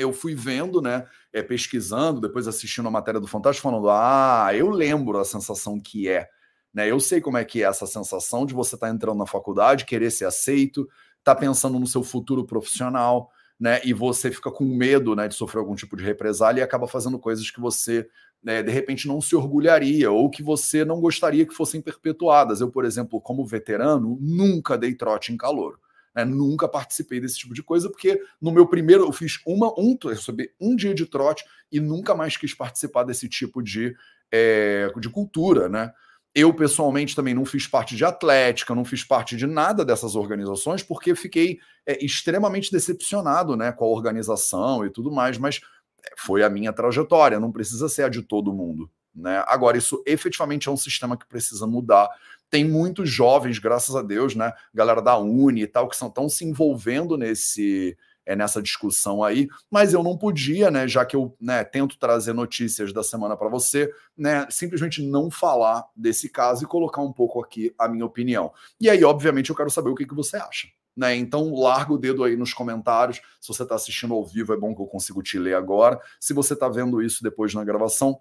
eu 0.00 0.12
fui 0.12 0.34
vendo, 0.34 0.80
né, 0.80 1.06
é, 1.32 1.42
pesquisando, 1.42 2.20
depois 2.20 2.48
assistindo 2.48 2.88
a 2.88 2.90
matéria 2.90 3.20
do 3.20 3.26
Fantástico, 3.26 3.68
falando: 3.68 3.88
ah, 3.90 4.48
eu 4.54 4.70
lembro 4.70 5.18
a 5.18 5.24
sensação 5.24 5.80
que 5.80 6.08
é. 6.08 6.28
Né? 6.72 6.90
Eu 6.90 7.00
sei 7.00 7.20
como 7.20 7.36
é 7.36 7.44
que 7.44 7.62
é 7.62 7.66
essa 7.66 7.86
sensação 7.86 8.46
de 8.46 8.54
você 8.54 8.76
estar 8.76 8.86
tá 8.86 8.92
entrando 8.92 9.18
na 9.18 9.26
faculdade, 9.26 9.84
querer 9.84 10.10
ser 10.10 10.24
aceito, 10.24 10.88
tá 11.22 11.34
pensando 11.34 11.78
no 11.78 11.86
seu 11.86 12.02
futuro 12.02 12.44
profissional, 12.44 13.30
né? 13.58 13.80
E 13.84 13.92
você 13.92 14.30
fica 14.30 14.50
com 14.50 14.64
medo 14.64 15.14
né, 15.14 15.28
de 15.28 15.34
sofrer 15.34 15.60
algum 15.60 15.74
tipo 15.74 15.96
de 15.96 16.02
represália 16.02 16.60
e 16.60 16.64
acaba 16.64 16.88
fazendo 16.88 17.18
coisas 17.18 17.50
que 17.50 17.60
você, 17.60 18.08
né, 18.42 18.62
de 18.62 18.72
repente, 18.72 19.06
não 19.06 19.20
se 19.20 19.36
orgulharia 19.36 20.10
ou 20.10 20.30
que 20.30 20.42
você 20.42 20.82
não 20.84 20.98
gostaria 20.98 21.44
que 21.44 21.54
fossem 21.54 21.82
perpetuadas. 21.82 22.62
Eu, 22.62 22.70
por 22.70 22.86
exemplo, 22.86 23.20
como 23.20 23.44
veterano, 23.44 24.16
nunca 24.18 24.78
dei 24.78 24.94
trote 24.94 25.32
em 25.32 25.36
calor. 25.36 25.78
Né? 26.14 26.24
Nunca 26.24 26.68
participei 26.68 27.20
desse 27.20 27.38
tipo 27.38 27.54
de 27.54 27.62
coisa, 27.62 27.88
porque 27.88 28.20
no 28.40 28.50
meu 28.50 28.66
primeiro 28.66 29.04
eu 29.04 29.12
fiz 29.12 29.40
uma, 29.46 29.72
um, 29.78 29.96
eu 30.04 30.10
recebi 30.10 30.50
um 30.60 30.74
dia 30.74 30.94
de 30.94 31.06
trote 31.06 31.44
e 31.70 31.80
nunca 31.80 32.14
mais 32.14 32.36
quis 32.36 32.54
participar 32.54 33.04
desse 33.04 33.28
tipo 33.28 33.62
de, 33.62 33.94
é, 34.32 34.90
de 34.98 35.08
cultura, 35.08 35.68
né? 35.68 35.92
Eu, 36.32 36.54
pessoalmente, 36.54 37.16
também 37.16 37.34
não 37.34 37.44
fiz 37.44 37.66
parte 37.66 37.96
de 37.96 38.04
atlética, 38.04 38.72
não 38.72 38.84
fiz 38.84 39.02
parte 39.02 39.36
de 39.36 39.48
nada 39.48 39.84
dessas 39.84 40.14
organizações, 40.14 40.80
porque 40.80 41.16
fiquei 41.16 41.58
é, 41.84 42.04
extremamente 42.04 42.70
decepcionado 42.70 43.56
né, 43.56 43.72
com 43.72 43.84
a 43.84 43.88
organização 43.88 44.86
e 44.86 44.90
tudo 44.90 45.10
mais, 45.10 45.38
mas 45.38 45.60
é, 46.04 46.14
foi 46.16 46.44
a 46.44 46.48
minha 46.48 46.72
trajetória, 46.72 47.40
não 47.40 47.50
precisa 47.50 47.88
ser 47.88 48.04
a 48.04 48.08
de 48.08 48.22
todo 48.22 48.52
mundo. 48.52 48.88
Né? 49.14 49.42
Agora, 49.46 49.76
isso 49.76 50.02
efetivamente 50.06 50.68
é 50.68 50.72
um 50.72 50.76
sistema 50.76 51.16
que 51.16 51.26
precisa 51.26 51.66
mudar 51.66 52.08
tem 52.50 52.64
muitos 52.64 53.08
jovens, 53.08 53.60
graças 53.60 53.94
a 53.94 54.02
Deus, 54.02 54.34
né? 54.34 54.52
Galera 54.74 55.00
da 55.00 55.16
Uni 55.16 55.62
e 55.62 55.66
tal, 55.68 55.88
que 55.88 55.94
estão 55.94 56.28
se 56.28 56.44
envolvendo 56.44 57.16
nesse 57.16 57.96
é, 58.26 58.36
nessa 58.36 58.60
discussão 58.60 59.24
aí, 59.24 59.48
mas 59.70 59.92
eu 59.92 60.02
não 60.02 60.16
podia, 60.16 60.70
né? 60.70 60.86
Já 60.86 61.04
que 61.04 61.16
eu 61.16 61.34
né, 61.40 61.64
tento 61.64 61.98
trazer 61.98 62.32
notícias 62.32 62.92
da 62.92 63.02
semana 63.02 63.36
para 63.36 63.48
você, 63.48 63.90
né? 64.16 64.46
Simplesmente 64.50 65.02
não 65.02 65.30
falar 65.30 65.84
desse 65.96 66.28
caso 66.28 66.64
e 66.64 66.66
colocar 66.66 67.02
um 67.02 67.12
pouco 67.12 67.42
aqui 67.42 67.74
a 67.78 67.88
minha 67.88 68.04
opinião. 68.04 68.52
E 68.80 68.90
aí, 68.90 69.02
obviamente, 69.04 69.50
eu 69.50 69.56
quero 69.56 69.70
saber 69.70 69.90
o 69.90 69.94
que, 69.94 70.06
que 70.06 70.14
você 70.14 70.36
acha. 70.36 70.68
Né? 70.96 71.16
Então, 71.16 71.54
larga 71.54 71.92
o 71.92 71.98
dedo 71.98 72.22
aí 72.24 72.36
nos 72.36 72.52
comentários. 72.52 73.20
Se 73.40 73.48
você 73.48 73.62
está 73.62 73.74
assistindo 73.74 74.12
ao 74.12 74.24
vivo, 74.24 74.52
é 74.52 74.56
bom 74.56 74.74
que 74.74 74.82
eu 74.82 74.86
consigo 74.86 75.22
te 75.22 75.38
ler 75.38 75.54
agora. 75.54 75.98
Se 76.18 76.34
você 76.34 76.54
está 76.54 76.68
vendo 76.68 77.00
isso 77.02 77.22
depois 77.22 77.54
na 77.54 77.64
gravação, 77.64 78.20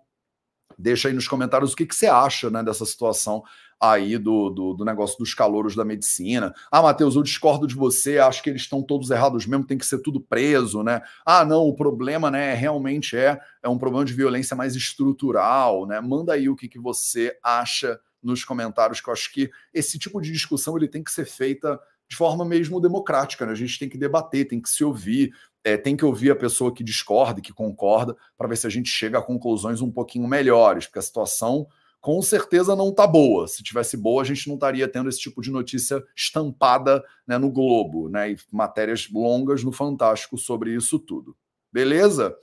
deixa 0.79 1.09
aí 1.09 1.13
nos 1.13 1.27
comentários 1.27 1.73
o 1.73 1.75
que, 1.75 1.85
que 1.85 1.95
você 1.95 2.07
acha 2.07 2.49
né, 2.49 2.63
dessa 2.63 2.85
situação 2.85 3.43
aí 3.79 4.17
do, 4.17 4.49
do, 4.49 4.73
do, 4.73 4.85
negócio 4.85 5.17
dos 5.17 5.33
calouros 5.33 5.75
da 5.75 5.85
medicina. 5.85 6.53
Ah, 6.71 6.81
Matheus, 6.81 7.15
eu 7.15 7.23
discordo 7.23 7.65
de 7.65 7.75
você, 7.75 8.17
acho 8.17 8.43
que 8.43 8.49
eles 8.49 8.63
estão 8.63 8.81
todos 8.81 9.09
errados 9.09 9.45
mesmo, 9.45 9.65
tem 9.65 9.77
que 9.77 9.85
ser 9.85 9.99
tudo 9.99 10.19
preso, 10.19 10.83
né? 10.83 11.01
Ah, 11.25 11.45
não, 11.45 11.63
o 11.63 11.75
problema, 11.75 12.29
né, 12.29 12.53
realmente 12.53 13.15
é, 13.15 13.39
é 13.63 13.69
um 13.69 13.77
problema 13.77 14.03
de 14.03 14.13
violência 14.13 14.55
mais 14.55 14.75
estrutural, 14.75 15.85
né? 15.85 16.01
Manda 16.01 16.33
aí 16.33 16.49
o 16.49 16.55
que, 16.55 16.67
que 16.67 16.79
você 16.79 17.37
acha 17.43 17.99
nos 18.21 18.43
comentários, 18.43 18.99
que 18.99 19.09
eu 19.09 19.13
acho 19.13 19.31
que 19.31 19.49
esse 19.73 19.97
tipo 19.97 20.19
de 20.19 20.31
discussão 20.31 20.75
ele 20.75 20.89
tem 20.89 21.01
que 21.03 21.11
ser 21.11 21.25
feita 21.25 21.79
de 22.09 22.15
forma 22.15 22.43
mesmo 22.43 22.81
democrática, 22.81 23.45
né? 23.45 23.51
A 23.51 23.55
gente 23.55 23.77
tem 23.77 23.87
que 23.87 23.97
debater, 23.97 24.47
tem 24.47 24.59
que 24.59 24.69
se 24.69 24.83
ouvir, 24.83 25.31
é, 25.63 25.77
tem 25.77 25.95
que 25.95 26.05
ouvir 26.05 26.31
a 26.31 26.35
pessoa 26.35 26.73
que 26.73 26.83
discorda 26.83 27.39
e 27.39 27.43
que 27.43 27.53
concorda, 27.53 28.15
para 28.37 28.47
ver 28.47 28.57
se 28.57 28.67
a 28.67 28.69
gente 28.69 28.89
chega 28.89 29.19
a 29.19 29.21
conclusões 29.21 29.81
um 29.81 29.91
pouquinho 29.91 30.27
melhores, 30.27 30.85
porque 30.85 30.99
a 30.99 31.03
situação 31.03 31.67
com 32.01 32.21
certeza 32.21 32.75
não 32.75 32.89
está 32.89 33.05
boa. 33.05 33.47
Se 33.47 33.61
tivesse 33.61 33.97
boa, 33.97 34.21
a 34.21 34.25
gente 34.25 34.47
não 34.47 34.55
estaria 34.55 34.87
tendo 34.87 35.09
esse 35.09 35.19
tipo 35.19 35.41
de 35.41 35.51
notícia 35.51 36.01
estampada 36.15 37.03
né, 37.27 37.37
no 37.37 37.51
Globo, 37.51 38.09
né? 38.09 38.31
E 38.31 38.37
matérias 38.51 39.09
longas 39.11 39.63
no 39.63 39.71
Fantástico 39.71 40.37
sobre 40.37 40.73
isso 40.73 40.97
tudo. 40.97 41.35
Beleza? 41.71 42.35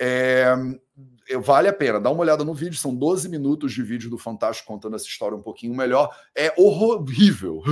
É, 0.00 0.54
vale 1.40 1.68
a 1.68 1.72
pena, 1.72 2.00
dá 2.00 2.10
uma 2.10 2.22
olhada 2.22 2.44
no 2.44 2.54
vídeo, 2.54 2.76
são 2.76 2.94
12 2.94 3.28
minutos 3.28 3.72
de 3.72 3.82
vídeo 3.82 4.10
do 4.10 4.18
Fantástico 4.18 4.66
contando 4.66 4.96
essa 4.96 5.06
história 5.06 5.36
um 5.36 5.42
pouquinho 5.42 5.74
melhor. 5.74 6.10
É 6.34 6.52
horrível. 6.60 7.62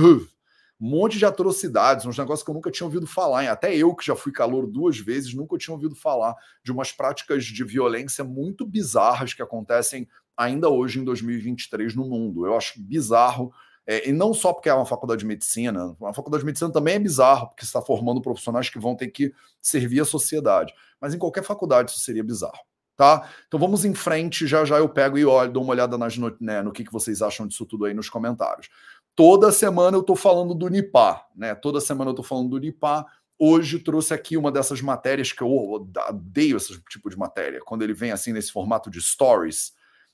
Um 0.83 0.89
monte 0.89 1.17
de 1.17 1.25
atrocidades, 1.25 2.05
uns 2.05 2.17
negócios 2.17 2.43
que 2.43 2.49
eu 2.49 2.53
nunca 2.53 2.69
tinha 2.69 2.85
ouvido 2.85 3.07
falar. 3.07 3.49
Até 3.49 3.73
eu, 3.73 3.95
que 3.95 4.05
já 4.05 4.15
fui 4.15 4.33
calor 4.33 4.67
duas 4.67 4.97
vezes, 4.99 5.33
nunca 5.33 5.57
tinha 5.57 5.73
ouvido 5.73 5.95
falar 5.95 6.35
de 6.61 6.73
umas 6.73 6.91
práticas 6.91 7.45
de 7.45 7.63
violência 7.63 8.23
muito 8.23 8.65
bizarras 8.65 9.33
que 9.33 9.41
acontecem 9.41 10.07
ainda 10.35 10.67
hoje 10.67 10.99
em 10.99 11.05
2023 11.05 11.95
no 11.95 12.03
mundo. 12.03 12.45
Eu 12.45 12.57
acho 12.57 12.81
bizarro, 12.81 13.53
é, 13.85 14.09
e 14.09 14.11
não 14.11 14.33
só 14.33 14.51
porque 14.53 14.69
é 14.69 14.73
uma 14.73 14.85
faculdade 14.85 15.19
de 15.19 15.25
medicina, 15.25 15.95
a 16.03 16.13
faculdade 16.13 16.41
de 16.41 16.45
medicina 16.45 16.71
também 16.71 16.95
é 16.95 16.99
bizarro, 16.99 17.47
porque 17.47 17.63
está 17.63 17.81
formando 17.81 18.21
profissionais 18.21 18.69
que 18.69 18.79
vão 18.79 18.95
ter 18.95 19.07
que 19.07 19.33
servir 19.61 20.01
a 20.01 20.05
sociedade. 20.05 20.73
Mas 20.99 21.13
em 21.13 21.17
qualquer 21.17 21.43
faculdade 21.43 21.91
isso 21.91 21.99
seria 21.99 22.23
bizarro. 22.23 22.59
Tá? 22.95 23.27
Então 23.47 23.59
vamos 23.59 23.83
em 23.85 23.93
frente, 23.95 24.45
já 24.45 24.63
já 24.63 24.77
eu 24.77 24.87
pego 24.87 25.17
e 25.17 25.25
olho, 25.25 25.51
dou 25.51 25.63
uma 25.63 25.71
olhada 25.71 25.97
nas, 25.97 26.15
né, 26.39 26.61
no 26.61 26.71
que, 26.71 26.83
que 26.83 26.91
vocês 26.91 27.23
acham 27.23 27.47
disso 27.47 27.65
tudo 27.65 27.85
aí 27.85 27.93
nos 27.93 28.07
comentários. 28.07 28.69
Toda 29.15 29.51
semana 29.51 29.97
eu 29.97 30.01
estou 30.01 30.15
falando 30.15 30.55
do 30.55 30.67
NIPA, 30.67 31.21
né? 31.35 31.53
Toda 31.55 31.79
semana 31.79 32.09
eu 32.09 32.13
estou 32.13 32.25
falando 32.25 32.49
do 32.49 32.59
NIPA. 32.59 33.05
Hoje 33.37 33.79
trouxe 33.79 34.13
aqui 34.13 34.37
uma 34.37 34.51
dessas 34.51 34.81
matérias 34.81 35.31
que 35.31 35.41
eu 35.41 35.49
odeio 35.49 36.57
esse 36.57 36.81
tipo 36.89 37.09
de 37.09 37.17
matéria, 37.17 37.59
quando 37.63 37.81
ele 37.83 37.93
vem 37.93 38.11
assim 38.11 38.31
nesse 38.31 38.51
formato 38.51 38.89
de 38.89 39.01
stories 39.01 39.73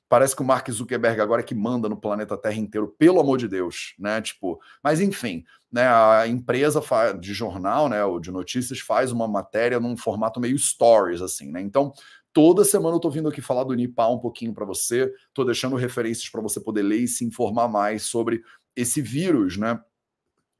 Parece 0.09 0.35
que 0.35 0.41
o 0.41 0.45
Mark 0.45 0.67
Zuckerberg 0.71 1.21
agora 1.21 1.41
é 1.41 1.43
que 1.43 1.53
manda 1.53 1.87
no 1.87 1.95
planeta 1.95 2.35
Terra 2.35 2.55
inteiro, 2.55 2.87
pelo 2.97 3.19
amor 3.19 3.37
de 3.37 3.47
Deus, 3.47 3.93
né? 3.99 4.19
Tipo, 4.19 4.59
mas 4.83 4.99
enfim, 4.99 5.45
né? 5.71 5.87
A 5.87 6.27
empresa 6.27 6.81
de 7.19 7.31
jornal, 7.31 7.87
né, 7.87 8.03
ou 8.03 8.19
de 8.19 8.31
notícias 8.31 8.79
faz 8.79 9.11
uma 9.11 9.27
matéria 9.27 9.79
num 9.79 9.95
formato 9.95 10.39
meio 10.39 10.57
stories, 10.57 11.21
assim, 11.21 11.51
né? 11.51 11.61
Então, 11.61 11.93
toda 12.33 12.65
semana 12.65 12.95
eu 12.95 12.99
tô 12.99 13.11
vindo 13.11 13.29
aqui 13.29 13.39
falar 13.39 13.63
do 13.63 13.75
Nipah 13.75 14.09
um 14.09 14.17
pouquinho 14.17 14.51
para 14.51 14.65
você, 14.65 15.13
tô 15.31 15.45
deixando 15.45 15.75
referências 15.75 16.27
para 16.27 16.41
você 16.41 16.59
poder 16.59 16.81
ler 16.81 17.01
e 17.01 17.07
se 17.07 17.23
informar 17.23 17.67
mais 17.67 18.01
sobre 18.01 18.41
esse 18.81 19.01
vírus, 19.01 19.57
né? 19.57 19.79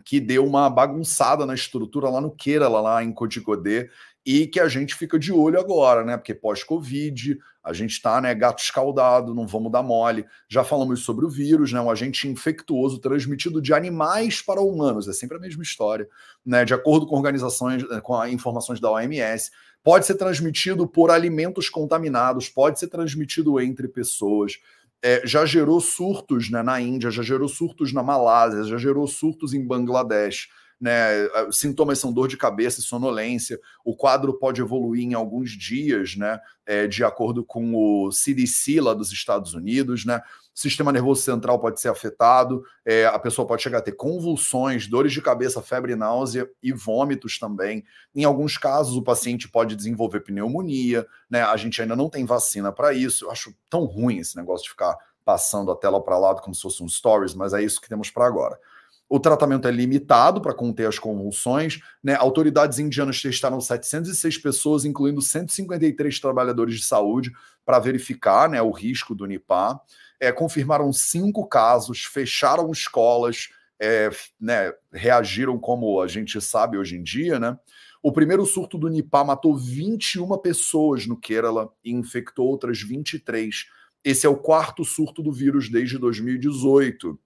Que 0.04 0.20
deu 0.20 0.46
uma 0.46 0.70
bagunçada 0.70 1.46
na 1.46 1.54
estrutura 1.54 2.10
lá 2.10 2.20
no 2.20 2.32
Kerala, 2.32 2.82
lá 2.82 3.04
em 3.04 3.12
Coticodê, 3.12 3.90
e 4.26 4.48
que 4.48 4.60
a 4.60 4.68
gente 4.68 4.96
fica 4.96 5.18
de 5.18 5.32
olho 5.32 5.60
agora, 5.60 6.04
né? 6.04 6.18
Porque 6.18 6.34
pós-Covid, 6.34 7.38
a 7.64 7.74
gente 7.74 7.92
está, 7.92 8.20
né, 8.20 8.34
gato 8.34 8.62
escaldado, 8.62 9.34
não 9.34 9.48
vamos 9.48 9.72
dar 9.72 9.84
mole. 9.84 10.26
Já 10.48 10.64
falamos 10.64 11.02
sobre 11.02 11.26
o 11.26 11.30
vírus, 11.30 11.72
né? 11.72 11.80
Um 11.80 11.90
agente 11.90 12.28
infectuoso 12.28 13.00
transmitido 13.00 13.62
de 13.62 13.74
animais 13.74 14.42
para 14.42 14.62
humanos, 14.62 15.08
é 15.08 15.14
sempre 15.14 15.38
a 15.38 15.40
mesma 15.40 15.64
história, 15.64 16.08
né? 16.46 16.66
De 16.66 16.74
acordo 16.74 17.08
com 17.08 17.16
organizações, 17.16 17.84
eh, 17.84 18.02
com 18.02 18.26
informações 18.28 18.80
da 18.80 18.92
OMS, 18.92 19.52
pode 19.84 20.06
ser 20.06 20.16
transmitido 20.16 20.88
por 20.88 21.10
alimentos 21.10 21.70
contaminados, 21.70 22.50
pode 22.50 22.80
ser 22.80 22.88
transmitido 22.88 23.60
entre 23.60 23.88
pessoas. 23.88 24.60
É, 25.02 25.26
já 25.26 25.46
gerou 25.46 25.80
surtos 25.80 26.50
né, 26.50 26.62
na 26.62 26.80
Índia, 26.82 27.10
já 27.10 27.24
gerou 27.24 27.48
surtos 27.48 27.94
na 27.94 28.04
Malásia, 28.04 28.64
já 28.64 28.78
gerou 28.78 29.08
surtos 29.08 29.54
em 29.54 29.66
Bangladesh 29.66 30.50
né? 30.80 31.28
Sintomas 31.52 32.00
são 32.00 32.14
dor 32.14 32.28
de 32.28 32.38
cabeça 32.38 32.80
e 32.80 32.84
sonolência. 32.84 33.60
O 33.84 33.96
quadro 33.96 34.34
pode 34.34 34.62
evoluir 34.62 35.04
em 35.04 35.14
alguns 35.14 35.52
dias, 35.52 36.16
né? 36.16 36.40
É, 36.66 36.88
de 36.88 37.04
acordo 37.04 37.44
com 37.44 37.76
o 37.76 38.12
CDC 38.12 38.80
lá 38.80 38.94
dos 38.94 39.12
Estados 39.12 39.54
Unidos, 39.54 40.06
né? 40.06 40.22
Sistema 40.60 40.92
nervoso 40.92 41.22
central 41.22 41.58
pode 41.58 41.80
ser 41.80 41.88
afetado, 41.88 42.66
é, 42.86 43.06
a 43.06 43.18
pessoa 43.18 43.48
pode 43.48 43.64
chegar 43.64 43.78
a 43.78 43.82
ter 43.82 43.94
convulsões, 43.94 44.88
dores 44.88 45.14
de 45.14 45.22
cabeça, 45.22 45.62
febre, 45.62 45.96
náusea 45.96 46.50
e 46.62 46.74
vômitos 46.74 47.40
também. 47.40 47.82
Em 48.14 48.26
alguns 48.26 48.58
casos, 48.58 48.98
o 48.98 49.02
paciente 49.02 49.48
pode 49.48 49.74
desenvolver 49.74 50.20
pneumonia, 50.20 51.08
né? 51.30 51.44
A 51.44 51.56
gente 51.56 51.82
ainda 51.82 51.96
não 51.96 52.10
tem 52.10 52.26
vacina 52.26 52.74
para 52.74 52.92
isso. 52.92 53.24
Eu 53.24 53.32
acho 53.32 53.56
tão 53.70 53.86
ruim 53.86 54.18
esse 54.18 54.36
negócio 54.36 54.66
de 54.66 54.72
ficar 54.72 54.98
passando 55.24 55.72
a 55.72 55.78
tela 55.78 56.04
para 56.04 56.18
lado 56.18 56.42
como 56.42 56.54
se 56.54 56.62
fosse 56.62 56.84
um 56.84 56.90
stories, 56.90 57.34
mas 57.34 57.54
é 57.54 57.64
isso 57.64 57.80
que 57.80 57.88
temos 57.88 58.10
para 58.10 58.26
agora. 58.26 58.60
O 59.08 59.18
tratamento 59.18 59.66
é 59.66 59.72
limitado 59.72 60.42
para 60.42 60.54
conter 60.54 60.90
as 60.90 61.00
convulsões. 61.00 61.80
Né? 62.04 62.16
Autoridades 62.16 62.80
indianas 62.80 63.22
testaram 63.22 63.62
706 63.62 64.38
pessoas, 64.40 64.84
incluindo 64.84 65.22
153 65.22 66.20
trabalhadores 66.20 66.76
de 66.76 66.84
saúde, 66.84 67.32
para 67.66 67.80
verificar 67.80 68.50
né, 68.50 68.62
o 68.62 68.72
risco 68.72 69.16
do 69.16 69.26
Nipah. 69.26 69.80
É, 70.20 70.32
confirmaram 70.32 70.92
cinco 70.92 71.48
casos, 71.48 72.04
fecharam 72.04 72.72
escolas, 72.72 73.50
é, 73.80 74.10
né, 74.40 74.74
reagiram 74.92 75.58
como 75.58 76.02
a 76.02 76.08
gente 76.08 76.42
sabe 76.42 76.78
hoje 76.78 76.98
em 76.98 77.04
dia. 77.04 77.40
Né? 77.40 77.58
O 78.04 78.12
primeiro 78.12 78.46
surto 78.46 78.78
do 78.78 78.90
Nipah 78.90 79.24
matou 79.24 79.58
21 79.58 80.38
pessoas 80.40 81.08
no 81.08 81.18
Kerala 81.18 81.72
e 81.84 81.92
infectou 81.92 82.48
outras 82.48 82.82
23. 82.82 83.66
Esse 84.04 84.26
é 84.26 84.30
o 84.30 84.38
quarto 84.38 84.86
surto 84.86 85.22
do 85.22 85.32
vírus 85.32 85.70
desde 85.70 85.98
2018. 85.98 87.20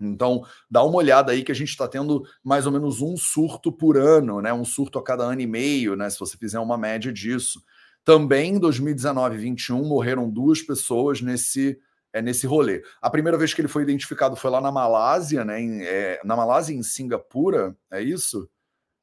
Então, 0.00 0.44
dá 0.70 0.82
uma 0.82 0.96
olhada 0.96 1.32
aí 1.32 1.42
que 1.42 1.52
a 1.52 1.54
gente 1.54 1.70
está 1.70 1.88
tendo 1.88 2.24
mais 2.42 2.66
ou 2.66 2.72
menos 2.72 3.00
um 3.00 3.16
surto 3.16 3.72
por 3.72 3.96
ano, 3.96 4.40
né? 4.40 4.52
Um 4.52 4.64
surto 4.64 4.98
a 4.98 5.02
cada 5.02 5.24
ano 5.24 5.40
e 5.40 5.46
meio, 5.46 5.96
né? 5.96 6.10
Se 6.10 6.18
você 6.18 6.36
fizer 6.36 6.58
uma 6.58 6.76
média 6.76 7.12
disso. 7.12 7.62
Também 8.04 8.56
em 8.56 8.58
2019 8.58 9.26
e 9.26 9.38
2021 9.38 9.88
morreram 9.88 10.28
duas 10.28 10.60
pessoas 10.60 11.22
nesse 11.22 11.78
é 12.14 12.22
nesse 12.22 12.46
rolê. 12.46 12.82
A 13.02 13.10
primeira 13.10 13.36
vez 13.36 13.52
que 13.52 13.60
ele 13.60 13.68
foi 13.68 13.82
identificado 13.82 14.36
foi 14.36 14.50
lá 14.50 14.62
na 14.62 14.72
Malásia, 14.72 15.44
né? 15.44 15.60
Em, 15.60 15.82
é, 15.82 16.18
na 16.24 16.34
Malásia, 16.34 16.74
em 16.74 16.82
Singapura, 16.82 17.76
é 17.90 18.00
isso? 18.00 18.48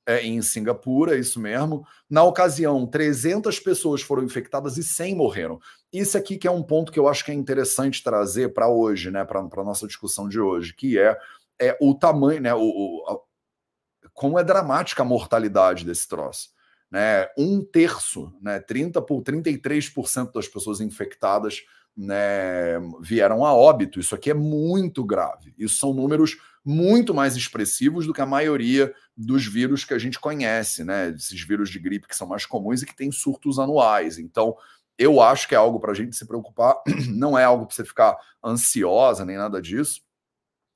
é, 0.06 0.26
em 0.26 0.42
Singapura, 0.42 1.18
isso 1.18 1.40
mesmo. 1.40 1.86
Na 2.10 2.24
ocasião, 2.24 2.86
300 2.86 3.60
pessoas 3.60 4.02
foram 4.02 4.24
infectadas 4.24 4.78
e 4.78 4.84
100 4.84 5.16
morreram. 5.16 5.60
Isso 5.92 6.18
aqui 6.18 6.38
que 6.38 6.48
é 6.48 6.52
um 6.52 6.64
ponto 6.64 6.92
que 6.92 7.00
eu 7.00 7.08
acho 7.08 7.24
que 7.24 7.32
é 7.32 7.34
interessante 7.34 8.04
trazer 8.04 8.54
para 8.54 8.68
hoje, 8.68 9.12
né, 9.12 9.24
para 9.24 9.40
a 9.40 9.64
nossa 9.64 9.88
discussão 9.88 10.28
de 10.28 10.40
hoje, 10.40 10.74
que 10.74 10.98
é, 10.98 11.18
é 11.60 11.78
o 11.82 11.94
tamanho, 11.94 12.42
né, 12.42 12.54
o, 12.54 12.62
o 12.62 13.06
a, 13.08 14.10
como 14.14 14.40
é 14.40 14.44
dramática 14.44 15.04
a 15.04 15.06
mortalidade 15.06 15.86
desse 15.86 16.08
troço. 16.08 16.50
Né? 16.90 17.28
Um 17.38 17.64
terço, 17.64 18.34
né, 18.42 18.60
30 18.60 19.02
por 19.02 19.22
33% 19.22 20.34
das 20.34 20.48
pessoas 20.48 20.82
infectadas 20.82 21.62
né, 21.96 22.80
vieram 23.02 23.46
a 23.46 23.54
óbito. 23.54 24.00
Isso 24.00 24.16
aqui 24.16 24.30
é 24.30 24.34
muito 24.34 25.04
grave. 25.04 25.54
Isso 25.58 25.76
são 25.76 25.94
números 25.94 26.38
muito 26.64 27.14
mais 27.14 27.36
expressivos 27.36 28.06
do 28.06 28.14
que 28.14 28.22
a 28.22 28.26
maioria 28.26 28.94
dos 29.18 29.46
vírus 29.46 29.84
que 29.84 29.94
a 29.94 30.00
gente 30.00 30.20
conhece, 30.20 30.84
né? 30.84 31.10
Esses 31.10 31.42
vírus 31.42 31.70
de 31.70 31.80
gripe 31.80 32.08
que 32.08 32.16
são 32.16 32.28
mais 32.28 32.46
comuns 32.46 32.82
e 32.82 32.86
que 32.86 32.96
têm 32.96 33.12
surtos 33.12 33.58
anuais. 33.58 34.20
Então, 34.20 34.56
eu 34.98 35.22
acho 35.22 35.48
que 35.48 35.56
é 35.56 35.58
algo 35.58 35.80
para 35.80 35.92
a 35.92 35.96
gente 35.96 36.16
se 36.16 36.26
preocupar, 36.26 36.76
não 37.10 37.38
é 37.38 37.44
algo 37.44 37.66
para 37.66 37.76
você 37.76 37.84
ficar 37.84 38.16
ansiosa 38.44 39.26
nem 39.26 39.38
nada 39.38 39.62
disso 39.62 40.02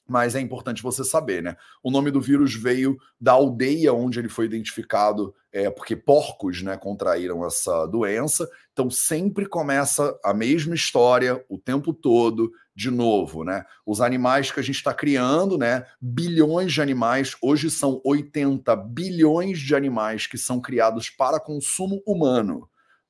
mas 0.07 0.35
é 0.35 0.39
importante 0.39 0.83
você 0.83 1.03
saber, 1.03 1.41
né? 1.41 1.55
O 1.81 1.89
nome 1.89 2.11
do 2.11 2.21
vírus 2.21 2.53
veio 2.53 2.97
da 3.19 3.33
aldeia 3.33 3.93
onde 3.93 4.19
ele 4.19 4.29
foi 4.29 4.45
identificado, 4.45 5.33
é, 5.51 5.69
porque 5.69 5.95
porcos, 5.95 6.61
né, 6.61 6.77
contraíram 6.77 7.45
essa 7.45 7.85
doença. 7.87 8.47
Então 8.71 8.89
sempre 8.89 9.45
começa 9.45 10.17
a 10.23 10.33
mesma 10.33 10.75
história 10.75 11.43
o 11.49 11.57
tempo 11.57 11.93
todo, 11.93 12.51
de 12.75 12.91
novo, 12.91 13.43
né? 13.43 13.65
Os 13.85 14.01
animais 14.01 14.51
que 14.51 14.59
a 14.59 14.63
gente 14.63 14.75
está 14.75 14.93
criando, 14.93 15.57
né? 15.57 15.85
Bilhões 15.99 16.73
de 16.73 16.81
animais, 16.81 17.35
hoje 17.41 17.71
são 17.71 18.01
80 18.03 18.75
bilhões 18.75 19.59
de 19.59 19.73
animais 19.73 20.27
que 20.27 20.37
são 20.37 20.59
criados 20.59 21.09
para 21.09 21.39
consumo 21.39 22.03
humano 22.05 22.69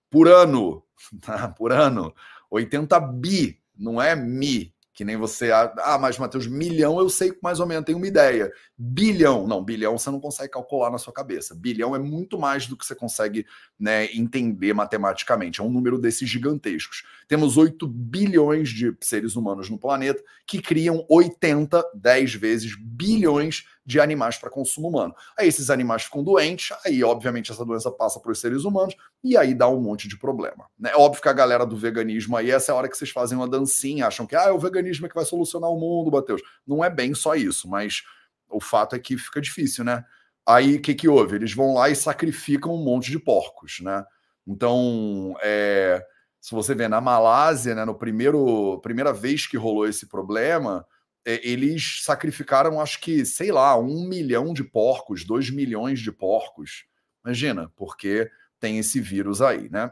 por 0.09 0.27
ano, 0.27 0.83
tá? 1.21 1.49
Por 1.49 1.71
ano, 1.71 2.13
80 2.49 2.99
bi, 2.99 3.59
não 3.77 4.01
é 4.01 4.15
mi, 4.15 4.73
que 4.95 5.03
nem 5.03 5.17
você. 5.17 5.51
Ah, 5.51 5.97
mas 5.99 6.17
Matheus, 6.17 6.47
milhão 6.47 6.97
eu 6.99 7.09
sei 7.09 7.37
mais 7.43 7.59
ou 7.59 7.67
menos, 7.67 7.83
tenho 7.83 7.97
uma 7.97 8.07
ideia. 8.07 8.49
Bilhão, 8.77 9.45
não, 9.45 9.61
bilhão 9.61 9.97
você 9.97 10.09
não 10.09 10.21
consegue 10.21 10.53
calcular 10.53 10.89
na 10.89 10.97
sua 10.97 11.11
cabeça. 11.11 11.53
Bilhão 11.53 11.93
é 11.93 11.99
muito 11.99 12.39
mais 12.39 12.65
do 12.65 12.77
que 12.77 12.85
você 12.85 12.95
consegue 12.95 13.45
né, 13.77 14.05
entender 14.13 14.73
matematicamente. 14.73 15.59
É 15.59 15.63
um 15.63 15.69
número 15.69 15.99
desses 15.99 16.29
gigantescos. 16.29 17.03
Temos 17.27 17.57
8 17.57 17.85
bilhões 17.85 18.69
de 18.69 18.95
seres 19.01 19.35
humanos 19.35 19.69
no 19.69 19.77
planeta 19.77 20.23
que 20.47 20.61
criam 20.61 21.05
80, 21.09 21.83
10 21.93 22.33
vezes 22.35 22.75
bilhões 22.79 23.65
de 23.85 23.99
animais 23.99 24.37
para 24.37 24.49
consumo 24.49 24.87
humano. 24.87 25.13
Aí 25.37 25.47
esses 25.47 25.69
animais 25.69 26.03
ficam 26.03 26.23
doentes, 26.23 26.75
aí 26.83 27.03
obviamente 27.03 27.51
essa 27.51 27.63
doença 27.63 27.91
passa 27.91 28.19
para 28.19 28.31
os 28.31 28.39
seres 28.39 28.63
humanos 28.63 28.95
e 29.23 29.37
aí 29.37 29.53
dá 29.53 29.69
um 29.69 29.79
monte 29.79 30.07
de 30.07 30.17
problema. 30.17 30.65
Né? 30.79 30.91
É 30.91 30.97
óbvio 30.97 31.21
que 31.21 31.29
a 31.29 31.33
galera 31.33 31.65
do 31.65 31.77
veganismo 31.77 32.35
aí, 32.35 32.49
essa 32.49 32.71
é 32.71 32.73
a 32.73 32.77
hora 32.77 32.89
que 32.89 32.97
vocês 32.97 33.11
fazem 33.11 33.37
uma 33.37 33.47
dancinha, 33.47 34.07
acham 34.07 34.25
que 34.25 34.35
ah, 34.35 34.45
é 34.45 34.51
o 34.51 34.59
veganismo 34.59 35.07
que 35.07 35.13
vai 35.13 35.25
solucionar 35.25 35.69
o 35.69 35.79
mundo, 35.79 36.11
Matheus. 36.11 36.41
Não 36.65 36.83
é 36.83 36.89
bem 36.89 37.13
só 37.13 37.35
isso, 37.35 37.69
mas 37.69 38.01
o 38.49 38.59
fato 38.59 38.95
é 38.95 38.99
que 38.99 39.17
fica 39.17 39.39
difícil, 39.39 39.83
né? 39.83 40.03
Aí 40.47 40.75
o 40.75 40.81
que, 40.81 40.93
que 40.93 41.07
houve? 41.07 41.35
Eles 41.35 41.53
vão 41.53 41.73
lá 41.73 41.89
e 41.89 41.95
sacrificam 41.95 42.73
um 42.73 42.83
monte 42.83 43.11
de 43.11 43.19
porcos, 43.19 43.79
né? 43.81 44.03
Então, 44.47 45.35
é, 45.41 46.03
se 46.39 46.53
você 46.53 46.75
vê 46.75 46.87
na 46.87 47.01
Malásia, 47.01 47.73
né, 47.73 47.83
no 47.85 47.95
primeiro 47.95 48.79
primeira 48.81 49.11
vez 49.11 49.47
que 49.47 49.57
rolou 49.57 49.87
esse 49.87 50.07
problema, 50.07 50.85
é, 50.85 50.94
eles 51.25 52.01
sacrificaram, 52.03 52.79
acho 52.79 53.01
que, 53.01 53.25
sei 53.25 53.51
lá, 53.51 53.77
um 53.77 54.07
milhão 54.07 54.53
de 54.53 54.63
porcos, 54.63 55.25
dois 55.25 55.49
milhões 55.49 55.99
de 55.99 56.11
porcos. 56.11 56.85
Imagina, 57.23 57.71
porque 57.75 58.29
tem 58.59 58.77
esse 58.77 59.01
vírus 59.01 59.41
aí, 59.41 59.69
né? 59.69 59.91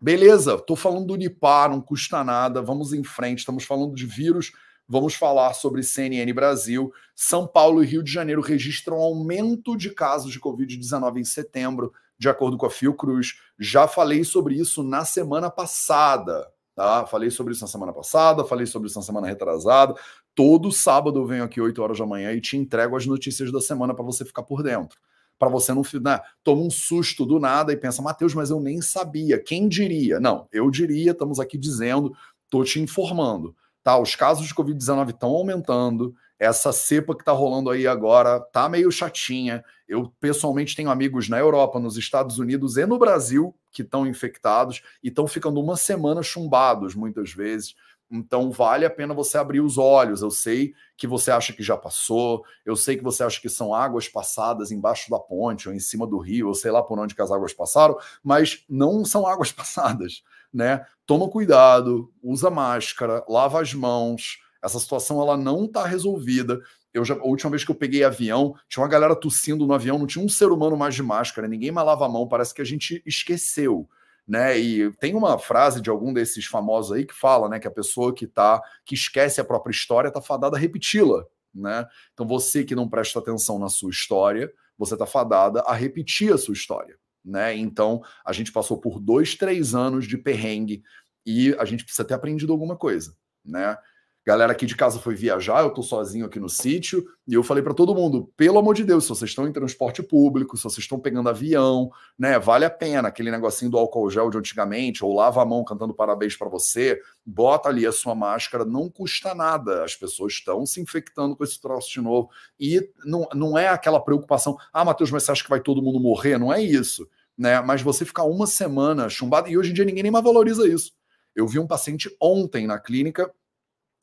Beleza, 0.00 0.58
tô 0.58 0.76
falando 0.76 1.06
do 1.06 1.16
Nipah, 1.16 1.68
não 1.68 1.80
custa 1.80 2.22
nada, 2.22 2.60
vamos 2.60 2.92
em 2.92 3.02
frente, 3.02 3.40
estamos 3.40 3.64
falando 3.64 3.94
de 3.94 4.04
vírus, 4.04 4.52
vamos 4.86 5.14
falar 5.14 5.54
sobre 5.54 5.82
CNN 5.82 6.30
Brasil. 6.32 6.92
São 7.14 7.46
Paulo 7.46 7.82
e 7.82 7.86
Rio 7.86 8.02
de 8.02 8.12
Janeiro 8.12 8.42
registram 8.42 8.96
aumento 8.96 9.76
de 9.76 9.90
casos 9.90 10.32
de 10.32 10.40
Covid-19 10.40 11.18
em 11.18 11.24
setembro, 11.24 11.92
de 12.18 12.28
acordo 12.28 12.56
com 12.56 12.66
a 12.66 12.70
Fiocruz. 12.70 13.40
Já 13.58 13.88
falei 13.88 14.22
sobre 14.24 14.54
isso 14.54 14.82
na 14.82 15.04
semana 15.04 15.50
passada, 15.50 16.46
Tá? 16.76 17.06
Falei 17.06 17.30
sobre 17.30 17.54
isso 17.54 17.62
na 17.62 17.68
semana 17.68 17.90
passada, 17.90 18.44
falei 18.44 18.66
sobre 18.66 18.88
isso 18.88 18.98
na 18.98 19.02
semana 19.02 19.26
retrasada. 19.26 19.94
Todo 20.34 20.70
sábado 20.70 21.18
eu 21.18 21.26
venho 21.26 21.42
aqui 21.42 21.58
8 21.58 21.82
horas 21.82 21.98
da 21.98 22.04
manhã 22.04 22.30
e 22.32 22.40
te 22.40 22.54
entrego 22.54 22.94
as 22.94 23.06
notícias 23.06 23.50
da 23.50 23.62
semana 23.62 23.94
para 23.94 24.04
você 24.04 24.26
ficar 24.26 24.42
por 24.42 24.62
dentro. 24.62 24.98
Para 25.38 25.48
você 25.48 25.72
não 25.72 25.80
né, 26.02 26.20
toma 26.44 26.60
um 26.60 26.70
susto 26.70 27.24
do 27.24 27.40
nada 27.40 27.72
e 27.72 27.78
pensa, 27.78 28.02
Matheus, 28.02 28.34
mas 28.34 28.50
eu 28.50 28.60
nem 28.60 28.82
sabia. 28.82 29.42
Quem 29.42 29.66
diria? 29.68 30.20
Não, 30.20 30.46
eu 30.52 30.70
diria, 30.70 31.12
estamos 31.12 31.40
aqui 31.40 31.56
dizendo, 31.56 32.14
estou 32.44 32.62
te 32.62 32.78
informando. 32.78 33.56
Tá? 33.82 33.98
Os 33.98 34.14
casos 34.14 34.46
de 34.46 34.54
Covid-19 34.54 35.10
estão 35.10 35.30
aumentando, 35.30 36.14
essa 36.38 36.72
cepa 36.72 37.14
que 37.14 37.22
está 37.22 37.32
rolando 37.32 37.70
aí 37.70 37.86
agora 37.86 38.40
tá 38.40 38.68
meio 38.68 38.90
chatinha. 38.90 39.64
Eu 39.88 40.12
pessoalmente 40.20 40.76
tenho 40.76 40.90
amigos 40.90 41.28
na 41.28 41.38
Europa, 41.38 41.78
nos 41.78 41.96
Estados 41.96 42.38
Unidos 42.38 42.76
e 42.76 42.84
no 42.86 42.98
Brasil 42.98 43.54
que 43.72 43.82
estão 43.82 44.06
infectados 44.06 44.82
e 45.02 45.08
estão 45.08 45.26
ficando 45.26 45.60
uma 45.60 45.76
semana 45.76 46.22
chumbados 46.22 46.94
muitas 46.94 47.32
vezes. 47.32 47.74
Então 48.10 48.50
vale 48.50 48.84
a 48.84 48.90
pena 48.90 49.12
você 49.12 49.36
abrir 49.36 49.60
os 49.60 49.78
olhos. 49.78 50.22
Eu 50.22 50.30
sei 50.30 50.72
que 50.96 51.06
você 51.06 51.30
acha 51.30 51.52
que 51.52 51.62
já 51.62 51.76
passou, 51.76 52.44
eu 52.64 52.76
sei 52.76 52.96
que 52.96 53.02
você 53.02 53.22
acha 53.24 53.40
que 53.40 53.48
são 53.48 53.74
águas 53.74 54.08
passadas 54.08 54.70
embaixo 54.70 55.10
da 55.10 55.18
ponte 55.18 55.68
ou 55.68 55.74
em 55.74 55.80
cima 55.80 56.06
do 56.06 56.18
rio, 56.18 56.48
ou 56.48 56.54
sei 56.54 56.70
lá 56.70 56.82
por 56.82 56.98
onde 56.98 57.14
que 57.14 57.22
as 57.22 57.30
águas 57.30 57.52
passaram, 57.52 57.96
mas 58.22 58.64
não 58.68 59.04
são 59.04 59.26
águas 59.26 59.50
passadas, 59.52 60.22
né? 60.52 60.86
Toma 61.04 61.28
cuidado, 61.28 62.12
usa 62.22 62.50
máscara, 62.50 63.24
lava 63.28 63.60
as 63.60 63.74
mãos. 63.74 64.38
Essa 64.66 64.78
situação 64.78 65.20
ela 65.20 65.36
não 65.36 65.64
está 65.64 65.86
resolvida. 65.86 66.60
Eu 66.92 67.04
já, 67.04 67.14
a 67.14 67.24
última 67.24 67.50
vez 67.50 67.64
que 67.64 67.70
eu 67.70 67.74
peguei 67.74 68.04
avião, 68.04 68.54
tinha 68.68 68.82
uma 68.82 68.90
galera 68.90 69.16
tossindo 69.16 69.66
no 69.66 69.72
avião, 69.72 69.98
não 69.98 70.06
tinha 70.06 70.24
um 70.24 70.28
ser 70.28 70.50
humano 70.50 70.76
mais 70.76 70.94
de 70.94 71.02
máscara, 71.02 71.48
ninguém 71.48 71.70
mais 71.70 71.86
lava 71.86 72.06
a 72.06 72.08
mão, 72.08 72.28
parece 72.28 72.52
que 72.52 72.62
a 72.62 72.64
gente 72.64 73.02
esqueceu 73.06 73.88
né? 74.26 74.58
E 74.58 74.90
tem 74.94 75.14
uma 75.14 75.38
frase 75.38 75.80
de 75.80 75.88
algum 75.88 76.12
desses 76.12 76.46
famosos 76.46 76.92
aí 76.92 77.06
que 77.06 77.14
fala, 77.14 77.48
né, 77.48 77.60
que 77.60 77.68
a 77.68 77.70
pessoa 77.70 78.12
que 78.12 78.26
tá 78.26 78.60
que 78.84 78.94
esquece 78.94 79.40
a 79.40 79.44
própria 79.44 79.70
história 79.70 80.10
tá 80.10 80.20
fadada 80.20 80.56
a 80.56 80.58
repeti-la, 80.58 81.24
né? 81.54 81.86
Então 82.12 82.26
você 82.26 82.64
que 82.64 82.74
não 82.74 82.88
presta 82.88 83.18
atenção 83.18 83.58
na 83.58 83.68
sua 83.68 83.90
história, 83.90 84.52
você 84.76 84.96
tá 84.96 85.06
fadada 85.06 85.60
a 85.60 85.74
repetir 85.74 86.32
a 86.32 86.38
sua 86.38 86.54
história, 86.54 86.96
né? 87.24 87.54
Então 87.56 88.02
a 88.24 88.32
gente 88.32 88.50
passou 88.50 88.78
por 88.78 88.98
dois, 88.98 89.36
três 89.36 89.74
anos 89.74 90.06
de 90.06 90.18
perrengue 90.18 90.82
e 91.24 91.54
a 91.58 91.64
gente 91.64 91.84
precisa 91.84 92.04
ter 92.04 92.14
aprendido 92.14 92.52
alguma 92.52 92.76
coisa, 92.76 93.16
né? 93.44 93.78
Galera 94.26 94.50
aqui 94.50 94.66
de 94.66 94.74
casa 94.74 94.98
foi 94.98 95.14
viajar, 95.14 95.62
eu 95.62 95.70
tô 95.70 95.84
sozinho 95.84 96.26
aqui 96.26 96.40
no 96.40 96.48
sítio, 96.48 97.06
e 97.28 97.34
eu 97.34 97.44
falei 97.44 97.62
para 97.62 97.72
todo 97.72 97.94
mundo, 97.94 98.28
pelo 98.36 98.58
amor 98.58 98.74
de 98.74 98.82
Deus, 98.82 99.04
se 99.04 99.10
vocês 99.10 99.30
estão 99.30 99.46
em 99.46 99.52
transporte 99.52 100.02
público, 100.02 100.56
se 100.56 100.64
vocês 100.64 100.78
estão 100.80 100.98
pegando 100.98 101.28
avião, 101.28 101.88
né, 102.18 102.36
vale 102.36 102.64
a 102.64 102.70
pena 102.70 103.06
aquele 103.06 103.30
negocinho 103.30 103.70
do 103.70 103.78
álcool 103.78 104.10
gel 104.10 104.28
de 104.28 104.36
antigamente, 104.36 105.04
ou 105.04 105.14
lava 105.14 105.40
a 105.40 105.46
mão 105.46 105.62
cantando 105.62 105.94
parabéns 105.94 106.34
para 106.36 106.48
você, 106.48 107.00
bota 107.24 107.68
ali 107.68 107.86
a 107.86 107.92
sua 107.92 108.16
máscara, 108.16 108.64
não 108.64 108.90
custa 108.90 109.32
nada, 109.32 109.84
as 109.84 109.94
pessoas 109.94 110.32
estão 110.32 110.66
se 110.66 110.80
infectando 110.80 111.36
com 111.36 111.44
esse 111.44 111.60
troço 111.60 111.92
de 111.92 112.00
novo, 112.00 112.28
e 112.58 112.80
não, 113.04 113.28
não 113.32 113.56
é 113.56 113.68
aquela 113.68 114.00
preocupação, 114.00 114.56
ah, 114.72 114.84
Matheus, 114.84 115.12
mas 115.12 115.22
você 115.22 115.30
acha 115.30 115.44
que 115.44 115.50
vai 115.50 115.60
todo 115.60 115.80
mundo 115.80 116.00
morrer? 116.00 116.36
Não 116.36 116.52
é 116.52 116.60
isso, 116.60 117.08
né, 117.38 117.60
mas 117.60 117.80
você 117.80 118.04
ficar 118.04 118.24
uma 118.24 118.48
semana 118.48 119.08
chumbado, 119.08 119.48
e 119.48 119.56
hoje 119.56 119.70
em 119.70 119.74
dia 119.74 119.84
ninguém 119.84 120.02
nem 120.02 120.10
mais 120.10 120.24
valoriza 120.24 120.66
isso. 120.66 120.90
Eu 121.32 121.46
vi 121.46 121.60
um 121.60 121.66
paciente 121.66 122.10
ontem 122.20 122.66
na 122.66 122.80
clínica 122.80 123.30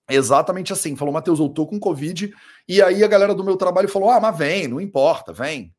Exatamente 0.09 0.73
assim. 0.73 0.95
Falou, 0.95 1.13
Matheus, 1.13 1.39
eu 1.39 1.49
tô 1.49 1.65
com 1.65 1.79
Covid. 1.79 2.33
E 2.67 2.81
aí 2.81 3.03
a 3.03 3.07
galera 3.07 3.33
do 3.33 3.43
meu 3.43 3.57
trabalho 3.57 3.87
falou: 3.87 4.09
ah, 4.09 4.19
mas 4.19 4.37
vem, 4.37 4.67
não 4.67 4.81
importa, 4.81 5.31
vem. 5.31 5.73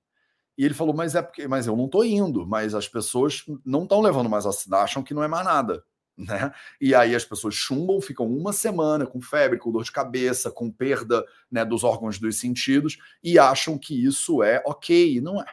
E 0.57 0.65
ele 0.65 0.75
falou, 0.75 0.95
mas 0.95 1.15
é 1.15 1.23
porque, 1.23 1.49
mas 1.49 1.67
eu 1.67 1.77
não 1.77 1.89
tô 1.89 2.05
indo, 2.05 2.47
mas 2.47 2.75
as 2.75 2.89
pessoas 2.89 3.45
não 3.65 3.83
estão 3.83 4.01
levando 4.01 4.31
mais 4.31 4.47
a 4.47 4.83
acham 4.83 5.03
que 5.03 5.15
não 5.15 5.23
é 5.23 5.29
mais 5.29 5.45
nada. 5.45 5.85
Né? 6.17 6.53
E 6.81 6.95
aí 6.95 7.13
as 7.13 7.25
pessoas 7.25 7.57
chumbam, 7.57 8.01
ficam 8.01 8.25
uma 8.25 8.53
semana 8.53 9.05
com 9.05 9.21
febre, 9.21 9.59
com 9.59 9.73
dor 9.73 9.83
de 9.83 9.91
cabeça, 9.91 10.49
com 10.49 10.71
perda 10.71 11.25
né, 11.51 11.65
dos 11.65 11.83
órgãos 11.83 12.21
dos 12.21 12.39
sentidos 12.39 12.99
e 13.21 13.37
acham 13.37 13.77
que 13.77 14.05
isso 14.05 14.41
é 14.41 14.63
ok, 14.65 15.21
não 15.21 15.43
é. 15.43 15.47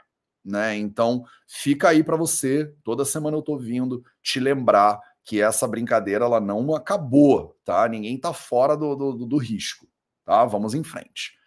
Né? 0.46 0.78
Então 0.78 1.25
fica 1.48 1.90
aí 1.90 2.04
para 2.04 2.16
você. 2.16 2.72
Toda 2.84 3.04
semana 3.04 3.36
eu 3.36 3.42
tô 3.42 3.58
vindo 3.58 4.04
te 4.22 4.40
lembrar 4.40 5.00
que 5.24 5.42
essa 5.42 5.68
brincadeira 5.68 6.25
ela 6.25 6.40
não 6.40 6.74
acabou, 6.75 7.56
tá? 7.63 7.88
Ninguém 7.88 8.20
tá 8.20 8.34
fora 8.34 8.75
do, 8.75 8.96
do, 8.96 9.25
do 9.25 9.38
risco, 9.38 9.88
tá? 10.25 10.46
Vamos 10.46 10.74
em 10.74 10.84
frente. 10.84 11.40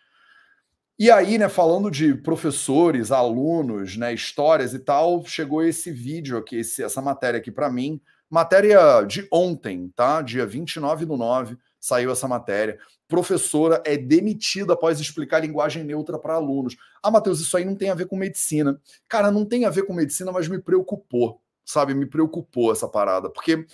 E 0.96 1.10
aí, 1.10 1.38
né, 1.38 1.48
falando 1.48 1.90
de 1.90 2.14
professores, 2.14 3.10
alunos, 3.10 3.96
né, 3.96 4.14
histórias 4.14 4.74
e 4.74 4.78
tal, 4.78 5.26
chegou 5.26 5.64
esse 5.64 5.90
vídeo 5.90 6.38
aqui, 6.38 6.56
esse, 6.58 6.84
essa 6.84 7.02
matéria 7.02 7.38
aqui 7.38 7.50
para 7.50 7.68
mim, 7.68 8.00
matéria 8.30 9.02
de 9.02 9.26
ontem, 9.32 9.92
tá? 9.96 10.22
Dia 10.22 10.46
29 10.46 11.04
do 11.04 11.16
9, 11.16 11.58
saiu 11.80 12.12
essa 12.12 12.28
matéria. 12.28 12.78
Professora 13.08 13.82
é 13.84 13.96
demitida 13.96 14.74
após 14.74 15.00
explicar 15.00 15.40
linguagem 15.40 15.82
neutra 15.82 16.16
para 16.16 16.34
alunos. 16.34 16.76
Ah, 17.02 17.10
Matheus, 17.10 17.40
isso 17.40 17.56
aí 17.56 17.64
não 17.64 17.74
tem 17.74 17.90
a 17.90 17.94
ver 17.94 18.06
com 18.06 18.16
medicina. 18.16 18.80
Cara, 19.08 19.32
não 19.32 19.44
tem 19.44 19.64
a 19.64 19.70
ver 19.70 19.82
com 19.82 19.92
medicina, 19.92 20.30
mas 20.30 20.48
me 20.48 20.60
preocupou 20.60 21.43
sabe, 21.64 21.94
me 21.94 22.06
preocupou 22.06 22.72
essa 22.72 22.88
parada, 22.88 23.30
porque 23.30 23.66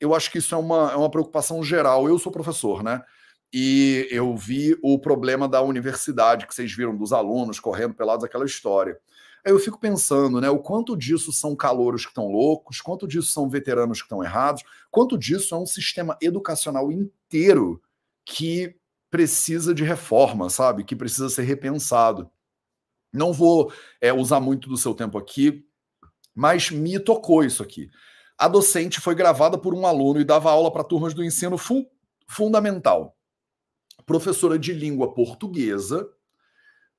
eu 0.00 0.14
acho 0.14 0.30
que 0.30 0.38
isso 0.38 0.54
é 0.54 0.58
uma, 0.58 0.92
é 0.92 0.96
uma 0.96 1.10
preocupação 1.10 1.62
geral. 1.62 2.08
Eu 2.08 2.18
sou 2.18 2.30
professor, 2.30 2.82
né? 2.82 3.02
E 3.52 4.06
eu 4.10 4.36
vi 4.36 4.76
o 4.82 4.98
problema 4.98 5.48
da 5.48 5.62
universidade, 5.62 6.46
que 6.46 6.54
vocês 6.54 6.72
viram 6.72 6.96
dos 6.96 7.12
alunos 7.12 7.58
correndo 7.58 7.94
pelados, 7.94 8.24
aquela 8.24 8.44
história. 8.44 8.98
Aí 9.44 9.52
eu 9.52 9.58
fico 9.58 9.78
pensando, 9.78 10.40
né, 10.40 10.50
o 10.50 10.58
quanto 10.58 10.96
disso 10.96 11.32
são 11.32 11.56
calouros 11.56 12.02
que 12.04 12.10
estão 12.10 12.28
loucos, 12.28 12.80
quanto 12.80 13.06
disso 13.06 13.32
são 13.32 13.48
veteranos 13.48 13.98
que 13.98 14.04
estão 14.04 14.22
errados, 14.22 14.62
quanto 14.90 15.16
disso 15.16 15.54
é 15.54 15.58
um 15.58 15.64
sistema 15.64 16.18
educacional 16.20 16.92
inteiro 16.92 17.80
que 18.24 18.76
precisa 19.10 19.74
de 19.74 19.84
reforma, 19.84 20.50
sabe? 20.50 20.84
Que 20.84 20.94
precisa 20.94 21.30
ser 21.30 21.42
repensado. 21.42 22.30
Não 23.12 23.32
vou 23.32 23.72
é, 24.00 24.12
usar 24.12 24.40
muito 24.40 24.68
do 24.68 24.76
seu 24.76 24.94
tempo 24.94 25.16
aqui, 25.16 25.64
mas 26.38 26.70
me 26.70 27.00
tocou 27.00 27.42
isso 27.42 27.64
aqui. 27.64 27.90
A 28.38 28.46
docente 28.46 29.00
foi 29.00 29.12
gravada 29.16 29.58
por 29.58 29.74
um 29.74 29.84
aluno 29.84 30.20
e 30.20 30.24
dava 30.24 30.52
aula 30.52 30.70
para 30.70 30.84
turmas 30.84 31.12
do 31.12 31.24
ensino 31.24 31.58
fu 31.58 31.84
fundamental. 32.28 33.16
Professora 34.06 34.56
de 34.56 34.72
língua 34.72 35.12
portuguesa 35.12 36.08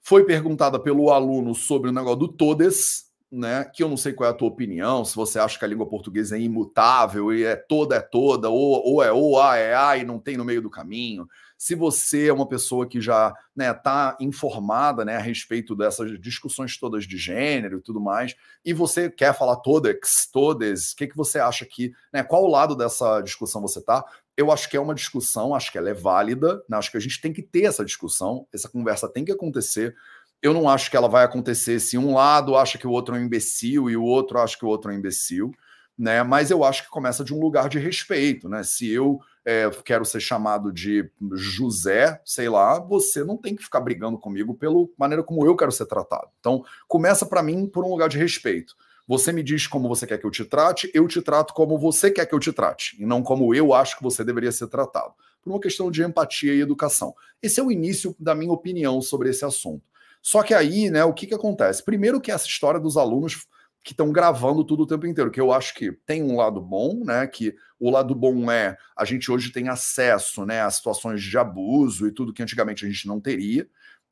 foi 0.02 0.26
perguntada 0.26 0.78
pelo 0.78 1.10
aluno 1.10 1.56
sobre 1.56 1.90
o 1.90 1.94
negócio 1.94 2.20
do 2.20 2.28
todes, 2.28 3.06
né? 3.32 3.64
Que 3.64 3.82
eu 3.82 3.88
não 3.88 3.96
sei 3.96 4.12
qual 4.12 4.30
é 4.30 4.34
a 4.34 4.36
tua 4.36 4.50
opinião, 4.50 5.06
se 5.06 5.16
você 5.16 5.40
acha 5.40 5.58
que 5.58 5.64
a 5.64 5.70
língua 5.70 5.88
portuguesa 5.88 6.36
é 6.36 6.42
imutável 6.42 7.34
e 7.34 7.46
é 7.46 7.56
toda 7.56 7.96
é 7.96 8.02
toda, 8.02 8.50
ou, 8.50 8.86
ou 8.86 9.02
é 9.02 9.10
ou, 9.10 9.42
a 9.42 9.56
é 9.56 9.74
a 9.74 9.96
e 9.96 10.04
não 10.04 10.20
tem 10.20 10.36
no 10.36 10.44
meio 10.44 10.62
do 10.62 10.70
caminho 10.70 11.26
se 11.60 11.76
você 11.76 12.30
é 12.30 12.34
uma 12.34 12.48
pessoa 12.48 12.88
que 12.88 13.02
já 13.02 13.28
está 13.28 13.36
né, 13.54 13.74
tá 13.74 14.18
informada 14.22 15.04
né, 15.04 15.18
a 15.18 15.20
respeito 15.20 15.76
dessas 15.76 16.18
discussões 16.18 16.80
todas 16.80 17.04
de 17.04 17.18
gênero 17.18 17.80
e 17.80 17.82
tudo 17.82 18.00
mais, 18.00 18.34
e 18.64 18.72
você 18.72 19.10
quer 19.10 19.38
falar 19.38 19.58
todex, 19.58 20.26
todes, 20.32 20.94
o 20.94 20.96
que, 20.96 21.08
que 21.08 21.18
você 21.18 21.38
acha 21.38 21.66
que, 21.66 21.92
né, 22.14 22.24
qual 22.24 22.48
lado 22.48 22.78
dessa 22.78 23.20
discussão 23.20 23.62
você 23.62 23.80
está? 23.80 24.06
Eu 24.38 24.54
acho 24.54 24.70
que 24.70 24.78
é 24.78 24.80
uma 24.80 24.96
discussão, 24.96 25.54
acho 25.54 25.70
que 25.70 25.78
ela 25.78 25.90
é 25.90 25.94
válida, 25.94 26.64
né, 26.70 26.78
acho 26.78 26.92
que 26.92 26.98
a 26.98 27.02
gente 27.02 27.20
tem 27.20 27.34
que 27.34 27.44
ter 27.44 27.66
essa 27.66 27.84
discussão, 27.84 28.48
essa 28.54 28.70
conversa 28.70 29.10
tem 29.10 29.26
que 29.26 29.32
acontecer. 29.34 29.94
Eu 30.42 30.54
não 30.54 30.70
acho 30.70 30.90
que 30.90 30.96
ela 30.96 31.10
vai 31.10 31.26
acontecer 31.26 31.82
se 31.82 31.98
um 31.98 32.14
lado 32.14 32.56
acha 32.56 32.78
que 32.78 32.88
o 32.88 32.92
outro 32.92 33.18
é 33.18 33.20
um 33.20 33.24
imbecil 33.24 33.90
e 33.90 33.98
o 33.98 34.04
outro 34.04 34.40
acha 34.40 34.58
que 34.58 34.64
o 34.64 34.70
outro 34.70 34.90
é 34.90 34.94
um 34.96 34.98
imbecil 34.98 35.52
né? 36.00 36.24
Mas 36.24 36.50
eu 36.50 36.64
acho 36.64 36.84
que 36.84 36.90
começa 36.90 37.26
de 37.26 37.34
um 37.34 37.42
lugar 37.42 37.68
de 37.68 37.78
respeito, 37.78 38.48
né? 38.48 38.64
Se 38.64 38.90
eu 38.90 39.20
é, 39.50 39.68
quero 39.84 40.06
ser 40.06 40.20
chamado 40.20 40.72
de 40.72 41.10
José, 41.34 42.22
sei 42.24 42.48
lá, 42.48 42.78
você 42.78 43.24
não 43.24 43.36
tem 43.36 43.56
que 43.56 43.64
ficar 43.64 43.80
brigando 43.80 44.16
comigo 44.16 44.54
pela 44.54 44.86
maneira 44.96 45.24
como 45.24 45.44
eu 45.44 45.56
quero 45.56 45.72
ser 45.72 45.88
tratado. 45.88 46.28
Então, 46.40 46.64
começa 46.88 47.26
para 47.26 47.42
mim 47.42 47.66
por 47.66 47.84
um 47.84 47.90
lugar 47.90 48.08
de 48.10 48.20
respeito. 48.20 48.76
Você 49.08 49.32
me 49.32 49.42
diz 49.42 49.66
como 49.66 49.90
você 49.90 50.06
quer 50.06 50.20
que 50.20 50.26
eu 50.26 50.30
te 50.30 50.46
trate, 50.46 50.92
eu 50.94 51.08
te 51.08 51.20
trato 51.20 51.56
como 51.56 51.80
você 51.80 52.12
quer 52.12 52.28
que 52.28 52.36
eu 52.36 52.40
te 52.40 52.54
trate, 52.54 52.96
e 53.02 53.08
não 53.08 53.24
como 53.24 53.56
eu 53.56 53.74
acho 53.74 53.98
que 53.98 54.04
você 54.04 54.24
deveria 54.24 54.52
ser 54.52 54.68
tratado. 54.68 55.16
Por 55.42 55.50
uma 55.50 55.60
questão 55.60 55.90
de 55.90 56.04
empatia 56.04 56.54
e 56.54 56.62
educação. 56.62 57.16
Esse 57.42 57.60
é 57.60 57.64
o 57.64 57.72
início 57.72 58.16
da 58.20 58.36
minha 58.36 58.54
opinião 58.54 59.02
sobre 59.02 59.32
esse 59.32 59.44
assunto. 59.44 59.84
Só 60.22 60.44
que 60.44 60.54
aí, 60.54 60.92
né, 60.92 61.04
o 61.06 61.14
que, 61.14 61.26
que 61.26 61.34
acontece? 61.34 61.84
Primeiro 61.84 62.22
que 62.22 62.32
essa 62.32 62.46
história 62.46 62.80
dos 62.80 62.98
alunos 62.98 63.48
que 63.84 63.94
estão 63.94 64.12
gravando 64.12 64.64
tudo 64.64 64.84
o 64.84 64.88
tempo 64.88 65.08
inteiro, 65.08 65.32
que 65.32 65.40
eu 65.40 65.52
acho 65.52 65.74
que 65.74 65.92
tem 66.06 66.22
um 66.24 66.36
lado 66.36 66.62
bom, 66.62 67.04
né? 67.04 67.26
Que 67.28 67.56
o 67.80 67.90
lado 67.90 68.14
bom 68.14 68.52
é 68.52 68.78
a 68.96 69.06
gente 69.06 69.32
hoje 69.32 69.52
tem 69.52 69.70
acesso 69.70 70.46
né, 70.46 70.62
a 70.62 70.70
situações 70.70 71.24
de 71.24 71.38
abuso 71.38 72.08
e 72.08 72.12
tudo 72.12 72.34
que 72.34 72.44
antigamente 72.44 72.86
a 72.86 72.90
gente 72.90 73.08
não 73.08 73.20
teria. 73.20 73.68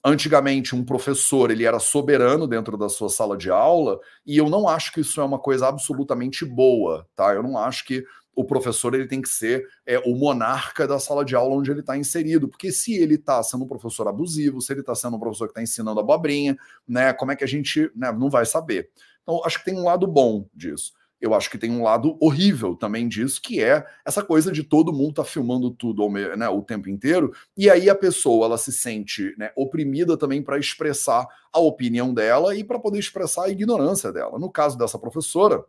Antigamente, 0.06 0.74
um 0.74 0.86
professor 0.86 1.52
ele 1.52 1.66
era 1.66 1.80
soberano 1.80 2.48
dentro 2.48 2.78
da 2.78 2.88
sua 2.88 3.10
sala 3.10 3.36
de 3.36 3.50
aula, 3.50 4.00
e 4.26 4.38
eu 4.38 4.50
não 4.50 4.68
acho 4.68 4.94
que 4.94 5.02
isso 5.02 5.20
é 5.20 5.24
uma 5.24 5.40
coisa 5.40 5.68
absolutamente 5.68 6.46
boa, 6.46 7.06
tá? 7.16 7.34
Eu 7.34 7.44
não 7.44 7.58
acho 7.58 7.84
que 7.84 8.06
o 8.34 8.46
professor 8.46 8.94
ele 8.94 9.08
tem 9.08 9.20
que 9.20 9.28
ser 9.28 9.68
é, 9.84 9.98
o 9.98 10.16
monarca 10.16 10.88
da 10.88 11.00
sala 11.00 11.26
de 11.26 11.36
aula 11.36 11.56
onde 11.56 11.72
ele 11.72 11.80
está 11.80 11.98
inserido, 11.98 12.48
porque 12.48 12.72
se 12.72 12.94
ele 12.94 13.16
está 13.16 13.42
sendo 13.42 13.66
um 13.66 13.68
professor 13.68 14.08
abusivo, 14.08 14.62
se 14.62 14.72
ele 14.72 14.82
está 14.82 14.94
sendo 14.94 15.18
um 15.18 15.20
professor 15.20 15.48
que 15.48 15.52
está 15.52 15.62
ensinando 15.62 16.00
abobrinha, 16.00 16.56
né, 16.88 17.12
como 17.14 17.32
é 17.32 17.36
que 17.36 17.44
a 17.44 17.48
gente 17.48 17.92
né, 17.96 18.12
não 18.12 18.30
vai 18.30 18.46
saber? 18.46 18.92
Então, 19.28 19.42
acho 19.44 19.60
que 19.60 19.66
tem 19.66 19.78
um 19.78 19.84
lado 19.84 20.08
bom 20.08 20.48
disso. 20.54 20.94
Eu 21.20 21.34
acho 21.34 21.50
que 21.50 21.58
tem 21.58 21.70
um 21.70 21.84
lado 21.84 22.16
horrível 22.22 22.76
também 22.76 23.08
disso, 23.10 23.42
que 23.42 23.62
é 23.62 23.86
essa 24.06 24.24
coisa 24.24 24.52
de 24.52 24.64
todo 24.64 24.94
mundo 24.94 25.16
tá 25.16 25.26
filmando 25.26 25.70
tudo 25.72 26.08
né, 26.10 26.48
o 26.48 26.62
tempo 26.62 26.90
inteiro, 26.90 27.34
e 27.58 27.70
aí 27.70 27.90
a 27.90 27.96
pessoa 27.96 28.46
ela 28.46 28.58
se 28.58 28.72
sente 28.72 29.36
né, 29.38 29.52
oprimida 29.56 30.16
também 30.16 30.42
para 30.44 30.60
expressar 30.60 31.28
a 31.52 31.60
opinião 31.60 32.14
dela 32.14 32.56
e 32.56 32.64
para 32.64 32.80
poder 32.80 33.00
expressar 33.00 33.46
a 33.46 33.50
ignorância 33.50 34.14
dela. 34.14 34.38
No 34.38 34.50
caso 34.50 34.78
dessa 34.78 35.00
professora, 35.00 35.66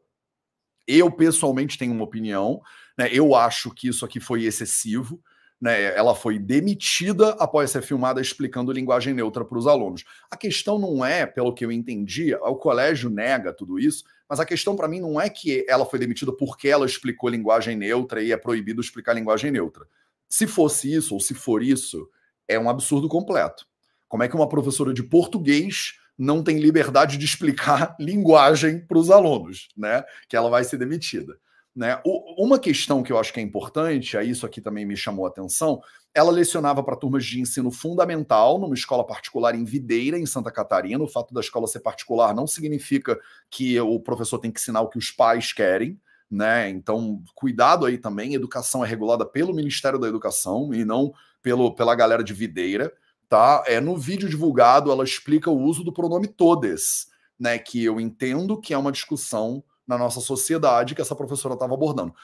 eu 0.87 1.11
pessoalmente 1.11 1.79
tenho 1.79 1.95
uma 1.95 2.05
opinião, 2.05 2.61
né, 2.97 3.09
eu 3.11 3.35
acho 3.35 3.71
que 3.71 3.89
isso 3.89 4.05
aqui 4.05 4.21
foi 4.21 4.45
excessivo 4.45 5.21
né, 5.61 5.97
ela 5.97 6.15
foi 6.15 6.39
demitida 6.39 7.31
após 7.31 7.71
ser 7.71 7.83
filmada 7.83 8.21
explicando 8.21 8.73
linguagem 8.73 9.13
neutra 9.13 9.45
para 9.45 9.59
os 9.59 9.67
alunos. 9.67 10.05
A 10.31 10.37
questão 10.37 10.79
não 10.79 11.05
é, 11.05 11.27
pelo 11.27 11.53
que 11.53 11.65
eu 11.65 11.73
entendi, 11.73 12.35
o 12.35 12.57
colégio 12.57 13.11
nega 13.11 13.53
tudo 13.53 13.79
isso, 13.79 14.05
mas 14.29 14.39
a 14.39 14.47
questão 14.47 14.77
para 14.77 14.87
mim 14.87 15.01
não 15.01 15.21
é 15.21 15.29
que 15.29 15.65
ela 15.69 15.85
foi 15.85 15.99
demitida 15.99 16.33
porque 16.33 16.69
ela 16.69 16.87
explicou 16.87 17.29
linguagem 17.29 17.77
neutra 17.77 18.23
e 18.23 18.31
é 18.31 18.37
proibido 18.37 18.81
explicar 18.81 19.15
linguagem 19.15 19.51
neutra. 19.51 19.87
Se 20.29 20.47
fosse 20.47 20.95
isso, 20.95 21.15
ou 21.15 21.21
se 21.21 21.35
for 21.35 21.63
isso, 21.63 22.09
é 22.47 22.59
um 22.59 22.69
absurdo 22.69 23.09
completo. 23.09 23.67
Como 24.07 24.23
é 24.23 24.29
que 24.29 24.37
uma 24.37 24.49
professora 24.49 24.93
de 24.93 25.03
português 25.03 25.95
não 26.17 26.43
tem 26.43 26.59
liberdade 26.59 27.17
de 27.17 27.25
explicar 27.25 27.97
linguagem 28.01 28.81
para 28.81 28.99
os 28.99 29.11
alunos, 29.11 29.69
né? 29.77 30.05
Que 30.29 30.37
ela 30.37 30.51
vai 30.51 30.65
ser 30.65 30.77
demitida. 30.77 31.39
Né? 31.79 32.01
O, 32.05 32.45
uma 32.45 32.59
questão 32.59 33.05
que 33.05 33.13
eu 33.13 33.19
acho 33.21 33.33
que 33.33 33.39
é 33.39 33.43
importante, 33.43 34.17
aí 34.17 34.31
isso 34.31 34.45
aqui 34.45 34.61
também 34.61 34.85
me 34.85 34.97
chamou 34.97 35.25
a 35.25 35.29
atenção, 35.29 35.81
ela 36.13 36.33
lecionava 36.33 36.83
para 36.83 36.97
turmas 36.97 37.25
de 37.25 37.41
ensino 37.41 37.71
fundamental 37.71 38.59
numa 38.59 38.75
escola 38.75 39.07
particular 39.07 39.55
em 39.55 39.63
Videira, 39.63 40.19
em 40.19 40.27
Santa 40.27 40.51
Catarina. 40.51 41.05
O 41.05 41.07
fato 41.07 41.33
da 41.33 41.41
escola 41.41 41.69
ser 41.69 41.79
particular 41.79 42.35
não 42.35 42.49
significa 42.49 43.17
que 43.49 43.79
o 43.81 44.01
professor 44.01 44.41
tem 44.41 44.51
que 44.51 44.59
ensinar 44.59 44.81
o 44.81 44.89
que 44.89 44.99
os 44.99 45.13
pais 45.13 45.53
querem. 45.53 45.97
Né? 46.29 46.69
Então, 46.69 47.23
cuidado 47.33 47.87
aí 47.87 47.97
também. 47.97 48.35
Educação 48.35 48.85
é 48.85 48.89
regulada 48.89 49.25
pelo 49.25 49.55
Ministério 49.55 50.01
da 50.01 50.09
Educação 50.09 50.75
e 50.75 50.85
não 50.85 51.13
pelo, 51.41 51.77
pela 51.77 51.95
galera 51.95 52.25
de 52.25 52.35
Videira 52.35 52.93
tá? 53.29 53.63
É 53.67 53.79
no 53.79 53.97
vídeo 53.97 54.29
divulgado 54.29 54.91
ela 54.91 55.05
explica 55.05 55.51
o 55.51 55.63
uso 55.63 55.85
do 55.85 55.93
pronome 55.93 56.27
todes, 56.27 57.07
né? 57.39 57.59
Que 57.59 57.85
eu 57.85 58.01
entendo 58.01 58.59
que 58.59 58.73
é 58.75 58.79
uma 58.79 58.91
discussão 58.91 59.63
na 59.89 59.97
nossa 59.97 60.21
sociedade 60.21 60.95
que 60.95 61.01
essa 61.01 61.17
professora 61.17 61.55
estava 61.55 61.75
abordando. 61.75 62.15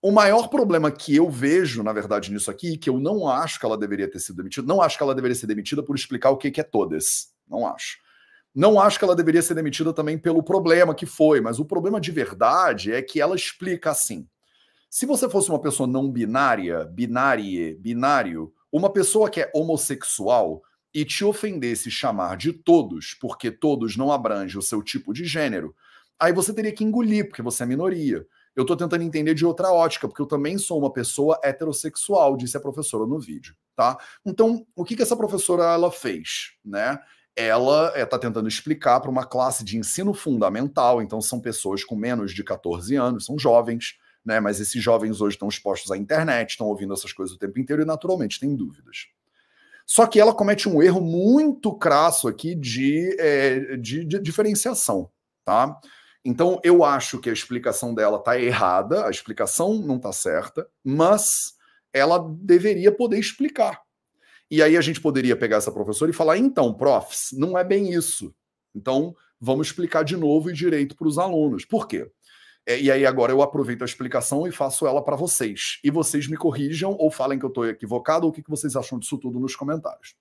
O 0.00 0.12
maior 0.12 0.48
problema 0.48 0.92
que 0.92 1.16
eu 1.16 1.28
vejo, 1.28 1.82
na 1.82 1.92
verdade, 1.92 2.32
nisso 2.32 2.50
aqui, 2.50 2.78
que 2.78 2.88
eu 2.88 3.00
não 3.00 3.28
acho 3.28 3.58
que 3.58 3.66
ela 3.66 3.76
deveria 3.76 4.08
ter 4.08 4.20
sido 4.20 4.36
demitida, 4.36 4.66
não 4.66 4.80
acho 4.80 4.96
que 4.96 5.02
ela 5.02 5.14
deveria 5.14 5.34
ser 5.34 5.48
demitida 5.48 5.82
por 5.82 5.96
explicar 5.96 6.30
o 6.30 6.36
que, 6.36 6.52
que 6.52 6.60
é 6.60 6.64
todes. 6.64 7.32
Não 7.48 7.66
acho. 7.66 7.98
Não 8.54 8.80
acho 8.80 8.98
que 8.98 9.04
ela 9.04 9.16
deveria 9.16 9.42
ser 9.42 9.54
demitida 9.54 9.92
também 9.92 10.16
pelo 10.16 10.42
problema 10.42 10.94
que 10.94 11.04
foi, 11.04 11.40
mas 11.40 11.58
o 11.58 11.64
problema 11.64 12.00
de 12.00 12.12
verdade 12.12 12.92
é 12.92 13.02
que 13.02 13.20
ela 13.20 13.34
explica 13.34 13.90
assim. 13.90 14.26
Se 14.88 15.04
você 15.04 15.28
fosse 15.28 15.50
uma 15.50 15.60
pessoa 15.60 15.86
não 15.86 16.10
binária, 16.10 16.84
binárie, 16.84 17.74
binário, 17.74 18.52
uma 18.72 18.90
pessoa 18.90 19.28
que 19.28 19.40
é 19.40 19.50
homossexual 19.54 20.62
e 20.94 21.04
te 21.04 21.24
ofendesse 21.24 21.90
chamar 21.90 22.36
de 22.36 22.52
todos, 22.52 23.14
porque 23.20 23.50
todos 23.50 23.96
não 23.96 24.10
abrange 24.12 24.56
o 24.56 24.62
seu 24.62 24.82
tipo 24.82 25.12
de 25.12 25.24
gênero, 25.24 25.74
aí 26.18 26.32
você 26.32 26.52
teria 26.52 26.72
que 26.72 26.84
engolir, 26.84 27.28
porque 27.28 27.42
você 27.42 27.62
é 27.62 27.66
minoria. 27.66 28.26
Eu 28.56 28.62
estou 28.62 28.76
tentando 28.76 29.04
entender 29.04 29.34
de 29.34 29.46
outra 29.46 29.70
ótica, 29.70 30.08
porque 30.08 30.20
eu 30.20 30.26
também 30.26 30.58
sou 30.58 30.78
uma 30.78 30.92
pessoa 30.92 31.38
heterossexual, 31.44 32.36
disse 32.36 32.56
a 32.56 32.60
professora 32.60 33.06
no 33.06 33.20
vídeo, 33.20 33.54
tá? 33.76 33.96
Então, 34.26 34.66
o 34.74 34.84
que, 34.84 34.96
que 34.96 35.02
essa 35.02 35.16
professora 35.16 35.62
ela 35.62 35.92
fez, 35.92 36.54
né? 36.64 36.98
Ela 37.36 37.92
está 37.96 38.16
eh, 38.16 38.20
tentando 38.20 38.48
explicar 38.48 38.98
para 38.98 39.10
uma 39.10 39.24
classe 39.24 39.62
de 39.62 39.78
ensino 39.78 40.12
fundamental, 40.12 41.00
então 41.00 41.20
são 41.20 41.40
pessoas 41.40 41.84
com 41.84 41.94
menos 41.94 42.34
de 42.34 42.42
14 42.42 42.96
anos, 42.96 43.26
são 43.26 43.38
jovens, 43.38 43.94
né? 44.24 44.40
Mas 44.40 44.58
esses 44.58 44.82
jovens 44.82 45.20
hoje 45.20 45.36
estão 45.36 45.48
expostos 45.48 45.92
à 45.92 45.96
internet, 45.96 46.50
estão 46.50 46.66
ouvindo 46.66 46.92
essas 46.92 47.12
coisas 47.12 47.36
o 47.36 47.38
tempo 47.38 47.60
inteiro 47.60 47.82
e 47.82 47.86
naturalmente 47.86 48.40
têm 48.40 48.56
dúvidas. 48.56 49.06
Só 49.86 50.06
que 50.06 50.20
ela 50.20 50.34
comete 50.34 50.68
um 50.68 50.82
erro 50.82 51.00
muito 51.00 51.72
crasso 51.72 52.28
aqui 52.28 52.54
de, 52.54 53.16
é, 53.18 53.76
de, 53.76 54.04
de 54.04 54.18
diferenciação, 54.18 55.08
tá? 55.44 55.80
Então 56.24 56.60
eu 56.62 56.84
acho 56.84 57.18
que 57.18 57.30
a 57.30 57.32
explicação 57.32 57.94
dela 57.94 58.18
está 58.18 58.38
errada, 58.38 59.06
a 59.06 59.10
explicação 59.10 59.74
não 59.74 59.96
está 59.96 60.12
certa, 60.12 60.68
mas 60.84 61.54
ela 61.92 62.18
deveria 62.40 62.92
poder 62.92 63.18
explicar. 63.18 63.80
E 64.50 64.62
aí 64.62 64.76
a 64.76 64.80
gente 64.80 65.00
poderia 65.00 65.36
pegar 65.36 65.56
essa 65.58 65.72
professora 65.72 66.10
e 66.10 66.14
falar: 66.14 66.36
então, 66.38 66.72
profs, 66.74 67.30
não 67.32 67.56
é 67.56 67.64
bem 67.64 67.92
isso. 67.92 68.34
Então 68.74 69.14
vamos 69.40 69.68
explicar 69.68 70.02
de 70.02 70.16
novo 70.16 70.50
e 70.50 70.52
direito 70.52 70.96
para 70.96 71.08
os 71.08 71.18
alunos. 71.18 71.64
Por 71.64 71.86
quê? 71.86 72.10
É, 72.66 72.78
e 72.78 72.90
aí 72.90 73.06
agora 73.06 73.32
eu 73.32 73.40
aproveito 73.40 73.82
a 73.82 73.86
explicação 73.86 74.46
e 74.46 74.52
faço 74.52 74.86
ela 74.86 75.02
para 75.02 75.16
vocês. 75.16 75.78
E 75.82 75.90
vocês 75.90 76.26
me 76.26 76.36
corrijam 76.36 76.94
ou 76.98 77.10
falem 77.10 77.38
que 77.38 77.44
eu 77.44 77.48
estou 77.48 77.66
equivocado 77.66 78.26
ou 78.26 78.30
o 78.30 78.34
que, 78.34 78.42
que 78.42 78.50
vocês 78.50 78.76
acham 78.76 78.98
disso 78.98 79.16
tudo 79.16 79.40
nos 79.40 79.56
comentários. 79.56 80.14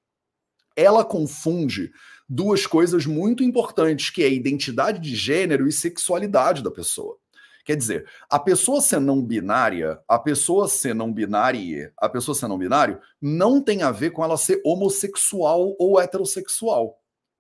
Ela 0.78 1.04
confunde 1.04 1.92
duas 2.30 2.66
coisas 2.66 3.06
muito 3.06 3.44
importantes, 3.44 4.10
que 4.10 4.24
é 4.24 4.32
identidade 4.32 5.00
de 5.00 5.16
gênero 5.16 5.68
e 5.68 5.72
sexualidade 5.72 6.63
da 6.63 6.72
pessoa. 6.72 7.18
Quer 7.66 7.76
dizer, 7.76 8.08
a 8.30 8.40
pessoa 8.40 8.80
ser 8.80 9.02
não 9.02 9.22
binária, 9.22 10.00
a 10.08 10.18
pessoa 10.18 10.70
ser 10.70 10.96
não 10.96 11.12
binária, 11.12 11.92
a 11.98 12.08
pessoa 12.08 12.34
ser 12.34 12.48
não 12.48 12.58
binário, 12.58 13.02
não 13.22 13.62
tem 13.62 13.84
a 13.84 13.92
ver 13.92 14.12
com 14.12 14.24
ela 14.24 14.38
ser 14.38 14.62
homossexual 14.63 15.76
ou 15.78 16.00
heterossexual 16.00 16.98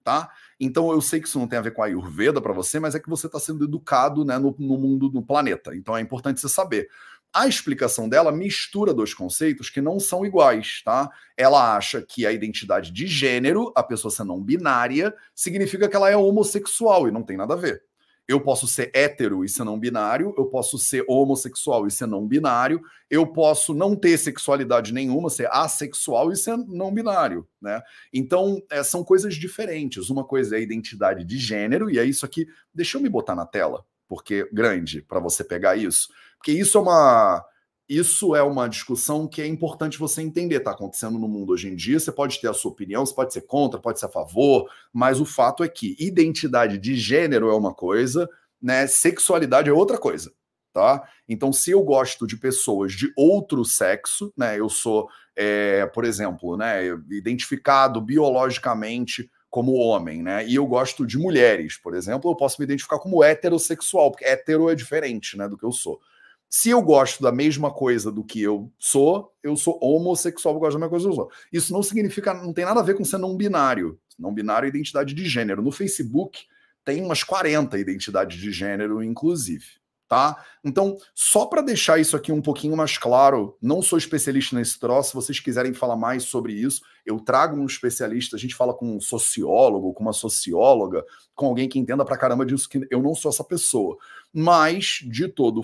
tá? 0.07 0.31
Então 0.57 0.89
eu 0.89 1.01
sei 1.01 1.19
que 1.19 1.27
isso 1.27 1.37
não 1.37 1.49
tem 1.49 1.59
a 1.59 1.61
ver 1.61 1.71
com 1.71 1.83
a 1.83 1.87
Ayurveda 1.87 2.39
para 2.39 2.53
você, 2.53 2.79
mas 2.79 2.95
é 2.95 2.99
que 2.99 3.09
você 3.09 3.27
está 3.27 3.41
sendo 3.41 3.65
educado 3.65 4.23
né, 4.23 4.37
no, 4.37 4.55
no 4.57 4.77
mundo, 4.77 5.11
no 5.11 5.21
planeta. 5.21 5.75
Então 5.75 5.97
é 5.97 5.99
importante 5.99 6.39
você 6.39 6.47
saber. 6.47 6.87
A 7.33 7.47
explicação 7.47 8.09
dela 8.09 8.31
mistura 8.31 8.93
dois 8.93 9.13
conceitos 9.13 9.69
que 9.69 9.81
não 9.81 9.99
são 9.99 10.25
iguais, 10.25 10.81
tá? 10.83 11.09
Ela 11.35 11.75
acha 11.75 12.01
que 12.01 12.25
a 12.25 12.31
identidade 12.31 12.91
de 12.91 13.05
gênero, 13.05 13.71
a 13.75 13.83
pessoa 13.83 14.11
ser 14.11 14.23
não 14.23 14.41
binária, 14.41 15.13
significa 15.35 15.87
que 15.87 15.95
ela 15.95 16.09
é 16.09 16.17
homossexual 16.17 17.07
e 17.07 17.11
não 17.11 17.23
tem 17.23 17.37
nada 17.37 17.53
a 17.53 17.57
ver. 17.57 17.83
Eu 18.27 18.41
posso 18.41 18.67
ser 18.67 18.91
hétero 18.93 19.45
e 19.45 19.47
ser 19.47 19.63
não 19.63 19.79
binário, 19.79 20.33
eu 20.37 20.47
posso 20.47 20.77
ser 20.77 21.05
homossexual 21.07 21.87
e 21.87 21.91
ser 21.91 22.07
não 22.07 22.27
binário, 22.27 22.81
eu 23.09 23.25
posso 23.25 23.73
não 23.73 23.95
ter 23.95 24.17
sexualidade 24.17 24.93
nenhuma, 24.93 25.29
ser 25.29 25.47
assexual 25.49 26.29
e 26.31 26.35
ser 26.35 26.57
não 26.57 26.93
binário, 26.93 27.47
né? 27.61 27.81
Então, 28.11 28.61
é, 28.69 28.83
são 28.83 29.01
coisas 29.01 29.35
diferentes. 29.35 30.09
Uma 30.09 30.25
coisa 30.25 30.55
é 30.55 30.59
a 30.59 30.61
identidade 30.61 31.23
de 31.23 31.37
gênero, 31.37 31.89
e 31.89 31.97
é 31.97 32.03
isso 32.03 32.25
aqui. 32.25 32.45
Deixa 32.73 32.97
eu 32.97 33.01
me 33.01 33.07
botar 33.07 33.33
na 33.33 33.45
tela, 33.45 33.85
porque 34.09 34.49
grande, 34.51 35.01
para 35.01 35.21
você 35.21 35.41
pegar 35.41 35.77
isso. 35.77 36.09
Porque 36.37 36.51
isso 36.51 36.77
é 36.77 36.81
uma 36.81 37.45
isso 37.89 38.35
é 38.35 38.43
uma 38.43 38.67
discussão 38.67 39.27
que 39.27 39.41
é 39.41 39.47
importante 39.47 39.97
você 39.97 40.21
entender. 40.21 40.57
Está 40.57 40.71
acontecendo 40.71 41.17
no 41.17 41.27
mundo 41.27 41.53
hoje 41.53 41.69
em 41.69 41.75
dia. 41.75 41.99
Você 41.99 42.11
pode 42.11 42.39
ter 42.41 42.49
a 42.49 42.53
sua 42.53 42.71
opinião, 42.71 43.05
você 43.05 43.15
pode 43.15 43.31
ser 43.31 43.41
contra, 43.41 43.79
pode 43.79 43.99
ser 43.99 44.07
a 44.07 44.09
favor, 44.09 44.69
mas 44.91 45.21
o 45.21 45.25
fato 45.25 45.63
é 45.63 45.69
que 45.69 45.95
identidade 45.97 46.77
de 46.77 46.95
gênero 46.95 47.49
é 47.49 47.55
uma 47.55 47.73
coisa, 47.73 48.29
né? 48.61 48.85
Sexualidade 48.87 49.69
é 49.69 49.73
outra 49.73 49.97
coisa. 49.97 50.31
Tá? 50.73 51.01
Então, 51.27 51.51
se 51.51 51.71
eu 51.71 51.81
gosto 51.81 52.27
de 52.27 52.37
pessoas 52.37 52.93
de 52.93 53.11
outro 53.17 53.65
sexo, 53.65 54.31
né? 54.37 54.59
Eu 54.59 54.69
sou, 54.69 55.07
é, 55.35 55.87
por 55.87 56.05
exemplo, 56.05 56.55
né, 56.55 56.85
identificado 57.09 57.99
biologicamente 57.99 59.27
como 59.49 59.73
homem, 59.73 60.21
né? 60.21 60.45
E 60.45 60.53
eu 60.53 60.67
gosto 60.67 61.03
de 61.03 61.17
mulheres, 61.17 61.77
por 61.77 61.95
exemplo, 61.95 62.29
eu 62.29 62.35
posso 62.35 62.57
me 62.59 62.65
identificar 62.65 62.99
como 62.99 63.23
heterossexual, 63.23 64.11
porque 64.11 64.25
hetero 64.25 64.69
é 64.69 64.75
diferente, 64.75 65.35
né, 65.35 65.47
do 65.47 65.57
que 65.57 65.63
eu 65.63 65.71
sou. 65.71 65.99
Se 66.49 66.69
eu 66.69 66.81
gosto 66.81 67.21
da 67.21 67.31
mesma 67.31 67.71
coisa 67.71 68.11
do 68.11 68.23
que 68.23 68.41
eu 68.41 68.71
sou, 68.79 69.33
eu 69.43 69.55
sou 69.55 69.77
homossexual, 69.81 70.55
eu 70.55 70.59
gosto 70.59 70.73
da 70.73 70.79
mesma 70.79 70.89
coisa 70.89 71.05
que 71.05 71.11
eu 71.11 71.15
sou. 71.15 71.31
Isso 71.51 71.73
não 71.73 71.83
significa, 71.83 72.33
não 72.33 72.53
tem 72.53 72.65
nada 72.65 72.79
a 72.79 72.83
ver 72.83 72.95
com 72.95 73.03
ser 73.03 73.17
não 73.17 73.35
binário. 73.35 73.99
Não 74.17 74.33
binário 74.33 74.65
é 74.65 74.69
identidade 74.69 75.13
de 75.13 75.25
gênero. 75.25 75.61
No 75.61 75.71
Facebook 75.71 76.39
tem 76.83 77.01
umas 77.01 77.23
40 77.23 77.77
identidades 77.77 78.39
de 78.39 78.51
gênero, 78.51 79.03
inclusive 79.03 79.76
tá? 80.07 80.43
Então, 80.63 80.97
só 81.13 81.45
para 81.45 81.61
deixar 81.61 81.99
isso 81.99 82.15
aqui 82.15 82.31
um 82.31 82.41
pouquinho 82.41 82.75
mais 82.75 82.97
claro, 82.97 83.57
não 83.61 83.81
sou 83.81 83.97
especialista 83.97 84.55
nesse 84.55 84.79
troço, 84.79 85.09
se 85.09 85.15
vocês 85.15 85.39
quiserem 85.39 85.73
falar 85.73 85.95
mais 85.95 86.23
sobre 86.23 86.53
isso, 86.53 86.81
eu 87.05 87.19
trago 87.19 87.59
um 87.59 87.65
especialista, 87.65 88.35
a 88.35 88.39
gente 88.39 88.55
fala 88.55 88.73
com 88.73 88.95
um 88.95 88.99
sociólogo, 88.99 89.93
com 89.93 90.03
uma 90.03 90.13
socióloga, 90.13 91.03
com 91.35 91.47
alguém 91.47 91.69
que 91.69 91.79
entenda 91.79 92.03
pra 92.03 92.17
caramba 92.17 92.45
disso, 92.45 92.67
que 92.69 92.85
eu 92.89 93.01
não 93.01 93.15
sou 93.15 93.29
essa 93.29 93.43
pessoa. 93.43 93.97
Mas, 94.33 94.99
de, 95.03 95.27
todo, 95.27 95.61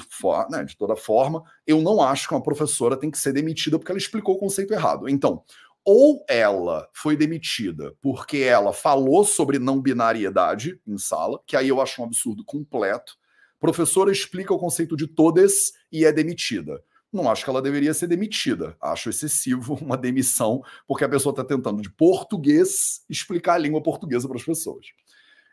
né, 0.50 0.64
de 0.64 0.78
toda 0.78 0.96
forma, 0.96 1.44
eu 1.66 1.82
não 1.82 2.02
acho 2.02 2.28
que 2.28 2.34
uma 2.34 2.44
professora 2.44 2.98
tem 2.98 3.12
que 3.12 3.18
ser 3.18 3.34
demitida 3.34 3.78
porque 3.78 3.92
ela 3.92 4.00
explicou 4.00 4.36
o 4.36 4.40
conceito 4.40 4.74
errado. 4.74 5.10
Então, 5.10 5.44
ou 5.86 6.24
ela 6.30 6.88
foi 6.94 7.18
demitida 7.18 7.94
porque 8.02 8.38
ela 8.38 8.72
falou 8.72 9.26
sobre 9.26 9.60
não 9.60 9.82
binariedade 9.82 10.80
em 10.88 10.98
sala, 10.98 11.42
que 11.46 11.58
aí 11.58 11.68
eu 11.68 11.82
acho 11.82 12.02
um 12.02 12.06
absurdo 12.06 12.44
completo, 12.46 13.18
Professora 13.64 14.12
explica 14.12 14.54
o 14.54 14.60
conceito 14.60 14.94
de 14.94 15.08
todes 15.08 15.72
e 15.90 16.04
é 16.04 16.12
demitida. 16.12 16.84
Não 17.14 17.32
acho 17.32 17.46
que 17.46 17.50
ela 17.50 17.62
deveria 17.62 17.94
ser 17.94 18.08
demitida. 18.08 18.76
Acho 18.82 19.10
excessivo 19.10 19.76
uma 19.82 19.96
demissão, 19.96 20.62
porque 20.86 21.06
a 21.06 21.08
pessoa 21.08 21.32
está 21.32 21.46
tentando, 21.46 21.82
de 21.82 21.90
português, 21.90 23.06
explicar 23.10 23.54
a 23.54 23.58
língua 23.58 23.82
portuguesa 23.82 24.28
para 24.28 24.36
as 24.36 24.44
pessoas. 24.44 24.88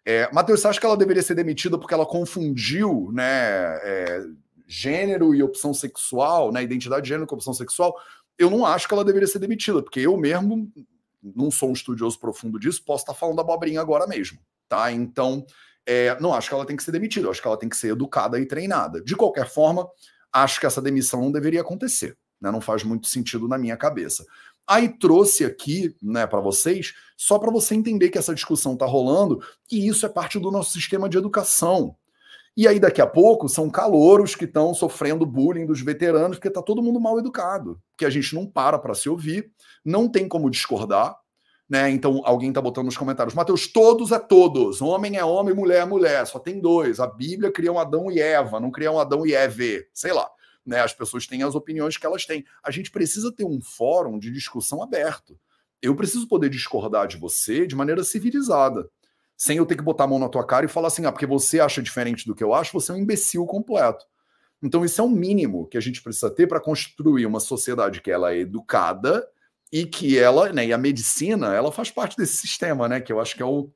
É, 0.05 0.29
Matheus, 0.33 0.59
você 0.59 0.67
acha 0.67 0.81
que 0.81 0.87
ela 0.87 0.97
deveria 0.97 1.23
ser 1.23 1.37
demitida 1.37 1.79
porque 1.79 1.95
ela 1.95 2.05
confundiu 2.05 3.13
né, 3.13 3.23
é, 3.25 4.25
gênero 4.67 5.33
e 5.33 5.41
opção 5.41 5.73
sexual, 5.73 6.51
né, 6.51 6.65
identidade 6.65 7.03
de 7.03 7.11
gênero 7.11 7.29
com 7.29 7.37
opção 7.37 7.55
sexual? 7.55 7.97
Eu 8.37 8.51
não 8.51 8.67
acho 8.67 8.89
que 8.89 8.95
ela 8.95 9.05
deveria 9.05 9.29
ser 9.29 9.39
demitida, 9.39 9.81
porque 9.85 10.01
eu 10.01 10.17
mesmo 10.17 10.69
não 11.23 11.49
sou 11.49 11.71
um 11.71 11.75
estudioso 11.75 12.19
profundo 12.19 12.59
disso, 12.59 12.85
posso 12.85 13.05
estar 13.05 13.15
falando 13.15 13.41
abobrinha 13.41 13.81
agora 13.81 14.05
mesmo. 14.09 14.41
Tá? 14.69 14.91
Então, 14.91 15.47
é, 15.87 16.19
não 16.21 16.33
acho 16.35 16.49
que 16.49 16.55
ela 16.55 16.67
tem 16.67 16.77
que 16.77 16.83
ser 16.83 16.93
demitida, 16.93 17.29
acho 17.29 17.41
que 17.41 17.49
ela 17.49 17.59
tem 17.59 17.69
que 17.69 17.77
ser 17.77 17.89
educada 17.89 18.39
e 18.39 18.47
treinada. 18.47 19.03
De 19.03 19.17
qualquer 19.17 19.49
forma, 19.49 19.89
acho 20.33 20.61
que 20.61 20.67
essa 20.67 20.81
demissão 20.81 21.21
não 21.21 21.33
deveria 21.33 21.61
acontecer. 21.61 22.17
Né? 22.41 22.51
Não 22.51 22.61
faz 22.61 22.85
muito 22.85 23.07
sentido 23.07 23.49
na 23.49 23.59
minha 23.59 23.77
cabeça. 23.77 24.25
Aí 24.67 24.89
trouxe 24.89 25.45
aqui, 25.45 25.97
né, 26.01 26.27
para 26.27 26.41
vocês, 26.41 26.95
só 27.17 27.39
para 27.39 27.51
você 27.51 27.75
entender 27.75 28.09
que 28.09 28.19
essa 28.19 28.35
discussão 28.35 28.75
está 28.75 28.87
rolando 28.87 29.43
e 29.71 29.89
isso 29.89 30.07
é 30.07 30.09
parte 30.09 30.39
do 30.39 30.51
nosso 30.51 30.73
sistema 30.73 31.09
de 31.09 31.19
educação. 31.19 31.97
E 32.57 32.69
aí, 32.69 32.79
daqui 32.79 33.01
a 33.01 33.07
pouco, 33.07 33.49
são 33.49 33.71
calouros 33.71 34.35
que 34.35 34.45
estão 34.45 34.75
sofrendo 34.75 35.25
bullying 35.25 35.67
dos 35.67 35.81
veteranos, 35.81 36.37
porque 36.37 36.49
está 36.49 36.63
todo 36.63 36.83
mundo 36.83 37.01
mal 37.01 37.19
educado, 37.19 37.81
que 37.97 38.05
a 38.05 38.11
gente 38.11 38.35
não 38.35 38.47
para 38.47 38.79
para 38.79 38.95
se 38.95 39.09
ouvir, 39.09 39.51
não 39.85 40.09
tem 40.09 40.29
como 40.29 40.51
discordar. 40.51 41.17
Né? 41.71 41.89
Então, 41.91 42.21
alguém 42.25 42.49
está 42.49 42.61
botando 42.61 42.87
nos 42.87 42.97
comentários, 42.97 43.33
Mateus, 43.33 43.69
todos 43.69 44.11
é 44.11 44.19
todos, 44.19 44.83
homem 44.83 45.17
é 45.17 45.25
homem, 45.25 45.55
mulher 45.55 45.83
é 45.83 45.85
mulher, 45.85 46.27
só 46.27 46.41
tem 46.41 46.61
dois. 46.61 46.99
A 46.99 47.07
Bíblia 47.07 47.53
cria 47.53 47.73
um 47.73 47.79
Adão 47.79 48.11
e 48.11 48.19
Eva, 48.19 48.59
não 48.59 48.73
cria 48.73 48.91
um 48.91 48.99
Adão 48.99 49.25
e 49.25 49.33
Eve, 49.33 49.87
sei 49.95 50.13
lá. 50.13 50.29
Né? 50.67 50.81
As 50.81 50.93
pessoas 50.93 51.29
têm 51.29 51.45
as 51.45 51.55
opiniões 51.55 51.97
que 51.97 52.05
elas 52.05 52.27
têm. 52.27 52.45
A 52.61 52.73
gente 52.73 52.91
precisa 52.91 53.33
ter 53.33 53.45
um 53.45 53.61
fórum 53.61 54.19
de 54.19 54.33
discussão 54.33 54.83
aberto. 54.83 55.39
Eu 55.81 55.95
preciso 55.95 56.27
poder 56.27 56.51
discordar 56.51 57.07
de 57.07 57.17
você 57.17 57.65
de 57.69 57.77
maneira 57.77 58.03
civilizada 58.03 58.91
sem 59.37 59.57
eu 59.57 59.65
ter 59.65 59.77
que 59.77 59.83
botar 59.83 60.05
a 60.05 60.07
mão 60.09 60.19
na 60.19 60.29
tua 60.29 60.45
cara 60.45 60.67
e 60.67 60.69
falar 60.69 60.89
assim, 60.89 61.07
ah, 61.07 61.13
porque 61.13 61.25
você 61.25 61.61
acha 61.61 61.81
diferente 61.81 62.27
do 62.27 62.35
que 62.35 62.45
eu 62.45 62.53
acho, 62.53 62.75
você 62.75 62.93
é 62.93 62.95
um 62.95 62.99
imbecil 62.99 63.47
completo. 63.47 64.05
Então 64.63 64.85
isso 64.85 65.01
é 65.01 65.05
o 65.05 65.07
um 65.07 65.11
mínimo 65.11 65.67
que 65.69 65.79
a 65.79 65.81
gente 65.81 66.03
precisa 66.03 66.29
ter 66.29 66.47
para 66.47 66.61
construir 66.61 67.25
uma 67.25 67.41
sociedade 67.41 68.03
que 68.03 68.11
ela 68.11 68.35
é 68.35 68.41
educada 68.41 69.27
e 69.73 69.87
que 69.87 70.19
ela, 70.19 70.53
né, 70.53 70.67
e 70.67 70.73
a 70.73 70.79
medicina, 70.79 71.55
ela 71.55 71.71
faz 71.71 71.91
parte 71.91 72.17
desse 72.17 72.37
sistema, 72.37 72.89
né, 72.89 73.01
que 73.01 73.13
eu 73.13 73.21
acho 73.21 73.37
que 73.37 73.43
é 73.43 73.47
o 73.47 73.71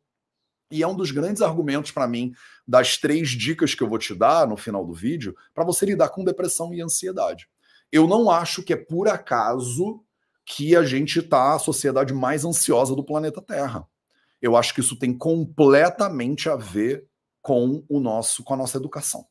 e 0.71 0.83
é 0.83 0.89
um 0.89 0.97
dos 0.97 1.11
grandes 1.11 1.43
argumentos 1.43 1.91
para 1.93 2.09
mim 2.09 2.33
das 2.67 2.97
três 2.97 3.29
dicas 3.31 3.75
que 3.75 3.83
eu 3.83 3.89
vou 3.89 3.99
te 3.99 4.15
dar 4.15 4.49
no 4.49 4.57
final 4.57 4.85
do 4.85 4.95
vídeo 4.95 5.37
para 5.55 5.63
você 5.63 5.87
lidar 5.87 6.09
com 6.09 6.25
depressão 6.25 6.75
e 6.75 6.81
ansiedade. 6.81 7.47
Eu 7.93 8.09
não 8.09 8.31
acho 8.31 8.63
que 8.63 8.73
é 8.73 8.77
por 8.77 9.07
acaso 9.07 10.03
que 10.45 10.75
a 10.75 10.83
gente 10.83 11.23
tá 11.23 11.55
a 11.55 11.59
sociedade 11.59 12.13
mais 12.13 12.45
ansiosa 12.45 12.97
do 12.97 13.05
planeta 13.05 13.41
Terra 13.41 13.87
eu 14.45 14.59
acho 14.59 14.75
que 14.75 14.81
isso 14.81 14.95
tem 14.95 15.17
completamente 15.17 16.51
a 16.51 16.55
ver 16.55 17.09
com 17.41 17.83
o 17.89 17.99
nosso, 17.99 18.45
com 18.45 18.53
a 18.53 18.57
nossa 18.59 18.77
educação. 18.77 19.25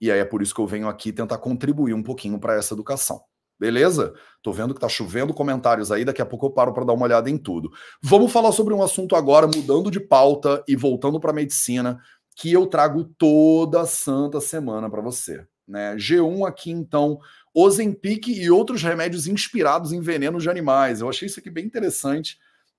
E 0.00 0.12
aí 0.12 0.20
é 0.20 0.24
por 0.24 0.40
isso 0.40 0.54
que 0.54 0.60
eu 0.60 0.66
venho 0.66 0.88
aqui 0.88 1.12
tentar 1.12 1.38
contribuir 1.38 1.92
um 1.92 2.04
pouquinho 2.04 2.38
para 2.38 2.54
essa 2.54 2.72
educação. 2.72 3.20
Beleza? 3.58 4.14
Tô 4.42 4.52
vendo 4.52 4.72
que 4.72 4.80
tá 4.80 4.88
chovendo 4.88 5.34
comentários 5.34 5.90
aí, 5.90 6.04
daqui 6.04 6.22
a 6.22 6.26
pouco 6.26 6.46
eu 6.46 6.50
paro 6.50 6.72
para 6.72 6.84
dar 6.84 6.92
uma 6.92 7.04
olhada 7.04 7.28
em 7.28 7.36
tudo. 7.36 7.70
Vamos 8.02 8.30
falar 8.30 8.52
sobre 8.52 8.72
um 8.72 8.82
assunto 8.82 9.16
agora, 9.16 9.46
mudando 9.46 9.90
de 9.90 9.98
pauta 9.98 10.62
e 10.68 10.76
voltando 10.76 11.18
para 11.18 11.32
medicina, 11.32 11.98
que 12.36 12.52
eu 12.52 12.66
trago 12.66 13.04
toda 13.18 13.84
santa 13.84 14.40
semana 14.40 14.88
para 14.88 15.02
você, 15.02 15.44
né? 15.66 15.96
G1 15.96 16.46
aqui 16.46 16.70
então, 16.70 17.18
Ozempic 17.52 18.28
e 18.28 18.48
outros 18.50 18.82
remédios 18.82 19.26
inspirados 19.26 19.92
em 19.92 20.00
venenos 20.00 20.44
de 20.44 20.50
animais. 20.50 21.00
Eu 21.00 21.08
achei 21.08 21.26
isso 21.26 21.40
aqui 21.40 21.50
bem 21.50 21.64
interessante 21.64 22.38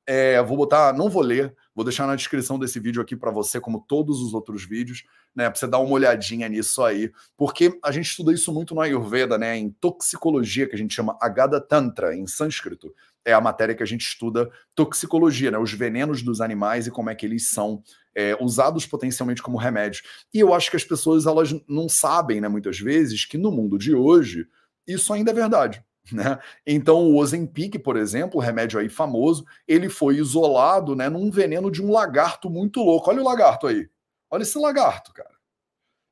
é, 0.10 0.42
vou 0.42 0.58
botar, 0.58 0.92
não 0.92 1.08
vou 1.08 1.22
ler, 1.22 1.56
vou 1.80 1.86
deixar 1.86 2.06
na 2.06 2.16
descrição 2.18 2.60
desse 2.60 2.78
vídeo 2.78 3.02
aqui 3.02 3.16
para 3.16 3.32
você, 3.32 3.58
como 3.58 3.80
todos 3.80 4.20
os 4.22 4.34
outros 4.34 4.66
vídeos, 4.66 5.06
né? 5.34 5.50
Para 5.50 5.58
você 5.58 5.66
dar 5.66 5.80
uma 5.80 5.94
olhadinha 5.94 6.50
nisso 6.50 6.84
aí, 6.84 7.10
porque 7.38 7.80
a 7.82 7.90
gente 7.90 8.08
estuda 8.08 8.34
isso 8.34 8.54
muito 8.54 8.76
no 8.76 8.82
Ayurveda, 8.82 9.38
né? 9.38 9.58
Em 9.58 9.70
toxicologia, 9.70 10.68
que 10.68 10.76
a 10.76 10.78
gente 10.78 10.94
chama 10.94 11.18
Agada 11.22 11.62
Tantra, 11.62 12.14
em 12.14 12.28
sânscrito. 12.28 12.94
É 13.24 13.32
a 13.32 13.40
matéria 13.40 13.74
que 13.74 13.82
a 13.82 13.86
gente 13.86 14.02
estuda 14.02 14.52
toxicologia, 14.76 15.52
né? 15.52 15.58
Os 15.58 15.72
venenos 15.72 16.22
dos 16.22 16.42
animais 16.42 16.86
e 16.86 16.92
como 16.92 17.10
é 17.10 17.16
que 17.16 17.26
eles 17.26 17.48
são 17.48 17.82
é, 18.14 18.36
usados 18.44 18.86
potencialmente 18.86 19.42
como 19.42 19.58
remédio. 19.58 20.04
E 20.34 20.40
eu 20.42 20.54
acho 20.54 20.70
que 20.70 20.76
as 20.76 20.84
pessoas 20.84 21.26
elas 21.26 21.56
não 21.66 21.88
sabem, 21.88 22.42
né? 22.42 22.50
Muitas 22.50 22.78
vezes, 22.78 23.24
que 23.24 23.38
no 23.38 23.54
mundo 23.54 23.78
de 23.78 23.96
hoje 23.96 24.46
isso 24.86 25.14
ainda 25.14 25.32
é 25.32 25.34
verdade. 25.34 25.82
Né? 26.12 26.40
Então, 26.66 27.04
o 27.04 27.18
Ozempic, 27.18 27.78
por 27.80 27.96
exemplo, 27.98 28.40
o 28.40 28.44
remédio 28.44 28.80
aí 28.80 28.90
famoso, 28.90 29.46
ele 29.68 29.90
foi 29.90 30.16
isolado 30.18 30.96
né, 30.96 31.10
num 31.10 31.30
veneno 31.30 31.70
de 31.70 31.84
um 31.84 31.92
lagarto 31.92 32.50
muito 32.50 32.82
louco. 32.82 33.10
Olha 33.10 33.22
o 33.22 33.26
lagarto 33.26 33.68
aí. 33.68 33.88
Olha 34.30 34.44
esse 34.44 34.58
lagarto, 34.58 35.14
cara. 35.14 35.40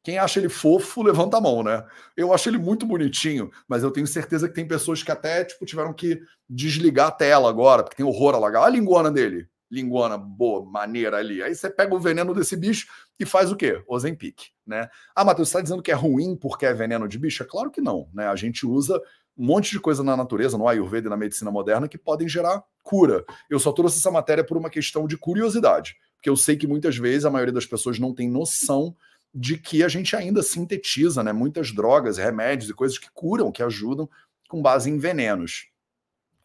Quem 0.03 0.17
acha 0.17 0.39
ele 0.39 0.47
fofo, 0.47 1.03
levanta 1.03 1.35
a 1.35 1.41
mão, 1.41 1.61
né? 1.61 1.85
Eu 2.15 2.33
acho 2.33 2.47
ele 2.47 2.57
muito 2.57 2.85
bonitinho, 2.85 3.51
mas 3.67 3.83
eu 3.83 3.91
tenho 3.91 4.07
certeza 4.07 4.47
que 4.47 4.55
tem 4.55 4.65
pessoas 4.65 5.03
que 5.03 5.11
até 5.11 5.43
tipo, 5.43 5.65
tiveram 5.65 5.93
que 5.93 6.21
desligar 6.49 7.07
a 7.07 7.11
tela 7.11 7.49
agora, 7.49 7.83
porque 7.83 7.97
tem 7.97 8.05
horror 8.05 8.33
a 8.33 8.39
lagarto. 8.39 8.65
Olha 8.65 8.73
a 8.73 8.79
linguana 8.79 9.11
dele. 9.11 9.49
Linguana 9.69 10.17
boa, 10.17 10.63
maneira 10.65 11.17
ali. 11.17 11.43
Aí 11.43 11.53
você 11.53 11.69
pega 11.69 11.93
o 11.93 11.99
veneno 11.99 12.33
desse 12.33 12.55
bicho 12.55 12.87
e 13.19 13.25
faz 13.25 13.51
o 13.51 13.55
quê? 13.57 13.83
Ozempic, 13.85 14.51
né? 14.65 14.87
Ah, 15.13 15.25
Matheus, 15.25 15.49
você 15.49 15.57
está 15.57 15.61
dizendo 15.61 15.83
que 15.83 15.91
é 15.91 15.93
ruim 15.93 16.37
porque 16.37 16.65
é 16.65 16.73
veneno 16.73 17.05
de 17.05 17.19
bicho? 17.19 17.43
É 17.43 17.45
claro 17.45 17.69
que 17.69 17.81
não, 17.81 18.07
né? 18.13 18.27
A 18.27 18.35
gente 18.37 18.65
usa 18.65 19.01
um 19.37 19.45
monte 19.45 19.71
de 19.71 19.79
coisa 19.79 20.03
na 20.03 20.17
natureza, 20.17 20.57
no 20.57 20.67
Ayurveda 20.67 21.07
e 21.07 21.09
na 21.09 21.17
medicina 21.17 21.51
moderna, 21.51 21.87
que 21.87 21.97
podem 21.97 22.27
gerar 22.27 22.63
cura. 22.81 23.23
Eu 23.49 23.59
só 23.59 23.71
trouxe 23.71 23.99
essa 23.99 24.09
matéria 24.09 24.43
por 24.43 24.57
uma 24.57 24.69
questão 24.69 25.05
de 25.05 25.17
curiosidade, 25.17 25.95
porque 26.15 26.29
eu 26.29 26.35
sei 26.35 26.57
que 26.57 26.65
muitas 26.65 26.97
vezes 26.97 27.25
a 27.25 27.29
maioria 27.29 27.53
das 27.53 27.65
pessoas 27.65 27.99
não 27.99 28.13
tem 28.13 28.29
noção 28.29 28.95
de 29.33 29.57
que 29.57 29.83
a 29.83 29.87
gente 29.87 30.15
ainda 30.15 30.41
sintetiza 30.41 31.23
né, 31.23 31.31
muitas 31.31 31.71
drogas, 31.71 32.17
remédios 32.17 32.69
e 32.69 32.73
coisas 32.73 32.97
que 32.97 33.11
curam, 33.13 33.51
que 33.51 33.61
ajudam, 33.61 34.09
com 34.49 34.61
base 34.61 34.89
em 34.89 34.97
venenos. 34.97 35.67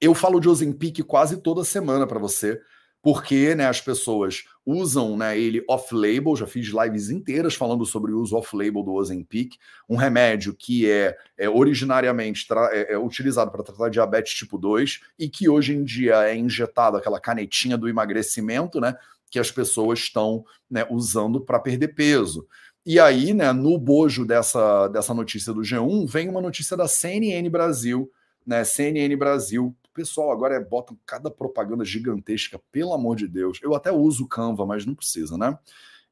Eu 0.01 0.15
falo 0.15 0.41
de 0.41 0.49
Ozempic 0.49 1.03
quase 1.05 1.39
toda 1.39 1.65
semana 1.65 2.07
para 2.07 2.19
você, 2.19 2.61
porque 3.03 3.55
né, 3.57 3.67
as 3.67 3.81
pessoas 3.81 4.45
usam 4.65 5.17
né, 5.17 5.37
ele 5.37 5.65
off-label, 5.69 6.37
já 6.37 6.47
fiz 6.47 6.69
lives 6.69 7.11
inteiras 7.11 7.57
falando 7.57 7.85
sobre 7.85 8.13
o 8.13 8.21
uso 8.21 8.37
off-label 8.37 8.85
do 8.85 8.93
Ozempic, 8.93 9.57
um 9.89 9.97
remédio 9.97 10.55
que 10.55 10.89
é, 10.89 11.17
é 11.37 11.51
originariamente 11.51 12.47
é, 12.71 12.93
é 12.93 12.99
utilizado 12.99 13.51
para 13.51 13.65
tratar 13.65 13.89
diabetes 13.89 14.35
tipo 14.35 14.57
2 14.57 15.01
e 15.19 15.29
que 15.29 15.49
hoje 15.49 15.75
em 15.75 15.83
dia 15.83 16.23
é 16.23 16.37
injetado 16.37 16.97
aquela 16.97 17.19
canetinha 17.19 17.77
do 17.77 17.89
emagrecimento, 17.89 18.81
né, 18.81 18.95
que 19.29 19.41
as 19.41 19.51
pessoas 19.51 19.99
estão 19.99 20.45
né, 20.71 20.87
usando 20.89 21.41
para 21.41 21.59
perder 21.59 21.89
peso. 21.89 22.47
E 22.87 23.01
aí, 23.01 23.35
né, 23.35 23.53
no 23.53 23.77
bojo 23.79 24.25
dessa, 24.25 24.87
dessa 24.89 25.13
notícia 25.13 25.53
do 25.53 25.63
G1, 25.63 26.07
vem 26.07 26.29
uma 26.29 26.41
notícia 26.41 26.77
da 26.77 26.87
CNN 26.87 27.49
Brasil, 27.49 28.11
né, 28.47 28.63
CNN 28.63 29.17
Brasil 29.17 29.75
pessoal 29.93 30.31
agora 30.31 30.55
é, 30.55 30.61
botam 30.61 30.99
cada 31.07 31.31
propaganda 31.31 31.85
gigantesca, 31.85 32.61
pelo 32.71 32.93
amor 32.93 33.17
de 33.17 33.29
Deus. 33.29 33.59
Eu 33.63 33.75
até 33.75 33.93
uso 33.93 34.29
Canva, 34.29 34.67
mas 34.67 34.87
não 34.87 34.95
precisa, 34.95 35.37
né? 35.37 35.59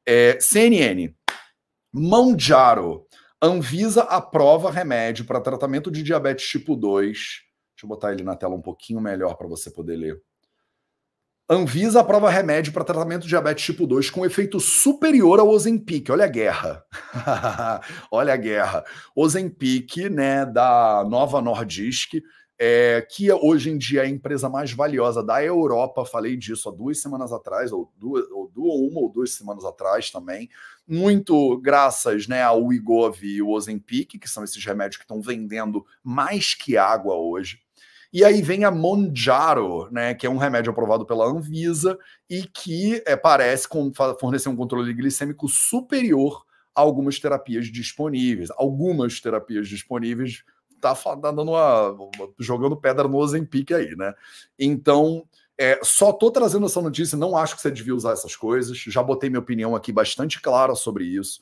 É, 0.06 0.38
CNN. 0.40 1.14
Monjaro. 1.92 3.06
Anvisa 3.42 4.02
aprova 4.02 4.70
remédio 4.70 5.24
para 5.24 5.40
tratamento 5.40 5.90
de 5.90 6.02
diabetes 6.02 6.46
tipo 6.46 6.76
2. 6.76 7.16
Deixa 7.16 7.84
eu 7.84 7.88
botar 7.88 8.12
ele 8.12 8.22
na 8.22 8.36
tela 8.36 8.54
um 8.54 8.60
pouquinho 8.60 9.00
melhor 9.00 9.34
para 9.36 9.48
você 9.48 9.70
poder 9.70 9.96
ler. 9.96 10.22
Anvisa 11.52 11.98
aprova 11.98 12.30
remédio 12.30 12.72
para 12.72 12.84
tratamento 12.84 13.22
de 13.22 13.28
diabetes 13.28 13.64
tipo 13.64 13.84
2 13.84 14.08
com 14.08 14.24
efeito 14.24 14.60
superior 14.60 15.40
ao 15.40 15.48
Ozempic. 15.48 16.08
Olha 16.10 16.26
a 16.26 16.28
guerra. 16.28 16.84
Olha 18.08 18.34
a 18.34 18.36
guerra. 18.36 18.84
Ozempic, 19.16 19.96
né, 20.10 20.46
da 20.46 21.04
Nova 21.08 21.42
Nordisk, 21.42 22.22
é, 22.62 23.00
que 23.00 23.32
hoje 23.32 23.70
em 23.70 23.78
dia 23.78 24.02
é 24.02 24.04
a 24.04 24.08
empresa 24.08 24.46
mais 24.46 24.70
valiosa 24.70 25.22
da 25.22 25.42
Europa. 25.42 26.04
Falei 26.04 26.36
disso 26.36 26.68
há 26.68 26.72
duas 26.72 27.00
semanas 27.00 27.32
atrás, 27.32 27.72
ou, 27.72 27.90
duas, 27.96 28.26
ou 28.30 28.86
uma 28.86 29.00
ou 29.00 29.08
duas 29.08 29.32
semanas 29.32 29.64
atrás 29.64 30.10
também. 30.10 30.50
Muito 30.86 31.56
graças 31.56 32.28
né, 32.28 32.42
ao 32.42 32.66
Wegovy 32.66 33.36
e 33.36 33.42
o 33.42 33.48
Ozempic, 33.48 34.18
que 34.18 34.28
são 34.28 34.44
esses 34.44 34.62
remédios 34.62 34.98
que 34.98 35.04
estão 35.04 35.22
vendendo 35.22 35.86
mais 36.04 36.52
que 36.52 36.76
água 36.76 37.14
hoje. 37.14 37.60
E 38.12 38.22
aí 38.22 38.42
vem 38.42 38.64
a 38.64 38.70
Monjaro, 38.70 39.88
né, 39.90 40.12
que 40.12 40.26
é 40.26 40.30
um 40.30 40.36
remédio 40.36 40.70
aprovado 40.70 41.06
pela 41.06 41.24
Anvisa 41.24 41.98
e 42.28 42.42
que 42.42 43.02
é, 43.06 43.16
parece 43.16 43.68
fornecer 44.20 44.50
um 44.50 44.56
controle 44.56 44.92
glicêmico 44.92 45.48
superior 45.48 46.44
a 46.74 46.82
algumas 46.82 47.18
terapias 47.18 47.68
disponíveis. 47.68 48.50
Algumas 48.50 49.18
terapias 49.18 49.66
disponíveis 49.66 50.44
tá 50.80 50.94
dando 51.32 51.52
uma, 51.52 51.96
jogando 52.38 52.76
pedra 52.76 53.06
no 53.06 53.16
Ozempic 53.16 53.72
aí, 53.72 53.94
né? 53.96 54.12
Então, 54.58 55.24
é, 55.58 55.78
só 55.82 56.12
tô 56.12 56.30
trazendo 56.30 56.66
essa 56.66 56.80
notícia, 56.80 57.18
não 57.18 57.36
acho 57.36 57.54
que 57.54 57.62
você 57.62 57.70
devia 57.70 57.94
usar 57.94 58.12
essas 58.12 58.34
coisas. 58.34 58.78
Já 58.78 59.02
botei 59.02 59.28
minha 59.28 59.40
opinião 59.40 59.76
aqui 59.76 59.92
bastante 59.92 60.40
clara 60.40 60.74
sobre 60.74 61.04
isso. 61.04 61.40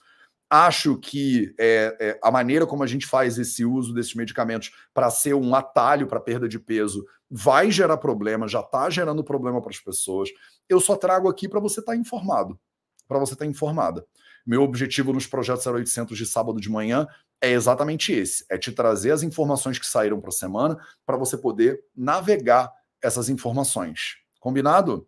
Acho 0.51 0.97
que 0.97 1.55
é, 1.59 1.97
é, 2.01 2.19
a 2.23 2.31
maneira 2.31 2.67
como 2.67 2.83
a 2.83 2.87
gente 2.87 3.07
faz 3.07 3.39
esse 3.39 3.65
uso 3.65 3.95
desses 3.95 4.15
medicamentos 4.15 4.73
para 4.93 5.11
ser 5.11 5.35
um 5.35 5.55
atalho 5.55 6.07
para 6.07 6.19
perda 6.19 6.49
de 6.49 6.59
peso 6.59 7.05
vai 7.31 7.71
gerar 7.71 7.99
problema, 7.99 8.49
já 8.49 8.61
está 8.61 8.89
gerando 8.89 9.23
problema 9.23 9.61
para 9.61 9.71
as 9.71 9.79
pessoas. 9.79 10.31
Eu 10.69 10.81
só 10.81 10.97
trago 10.97 11.29
aqui 11.29 11.49
para 11.49 11.61
você 11.61 11.81
estar 11.81 11.93
tá 11.93 11.99
informado, 11.99 12.59
para 13.09 13.19
você 13.19 13.33
estar 13.33 13.47
tá 13.47 13.51
informada. 13.51 14.05
Meu 14.47 14.63
objetivo 14.63 15.13
nos 15.13 15.27
projetos 15.27 15.67
0800 15.67 16.17
de 16.17 16.27
sábado 16.27 16.61
de 16.61 16.71
manhã 16.71 17.07
é 17.41 17.51
exatamente 17.51 18.13
esse: 18.13 18.45
é 18.51 18.59
te 18.59 18.71
trazer 18.71 19.11
as 19.11 19.23
informações 19.23 19.79
que 19.79 19.87
saíram 19.87 20.21
para 20.21 20.29
a 20.29 20.33
semana 20.33 20.79
para 21.05 21.17
você 21.17 21.37
poder 21.37 21.83
navegar 21.97 22.73
essas 23.03 23.29
informações. 23.29 24.19
Combinado? 24.39 25.07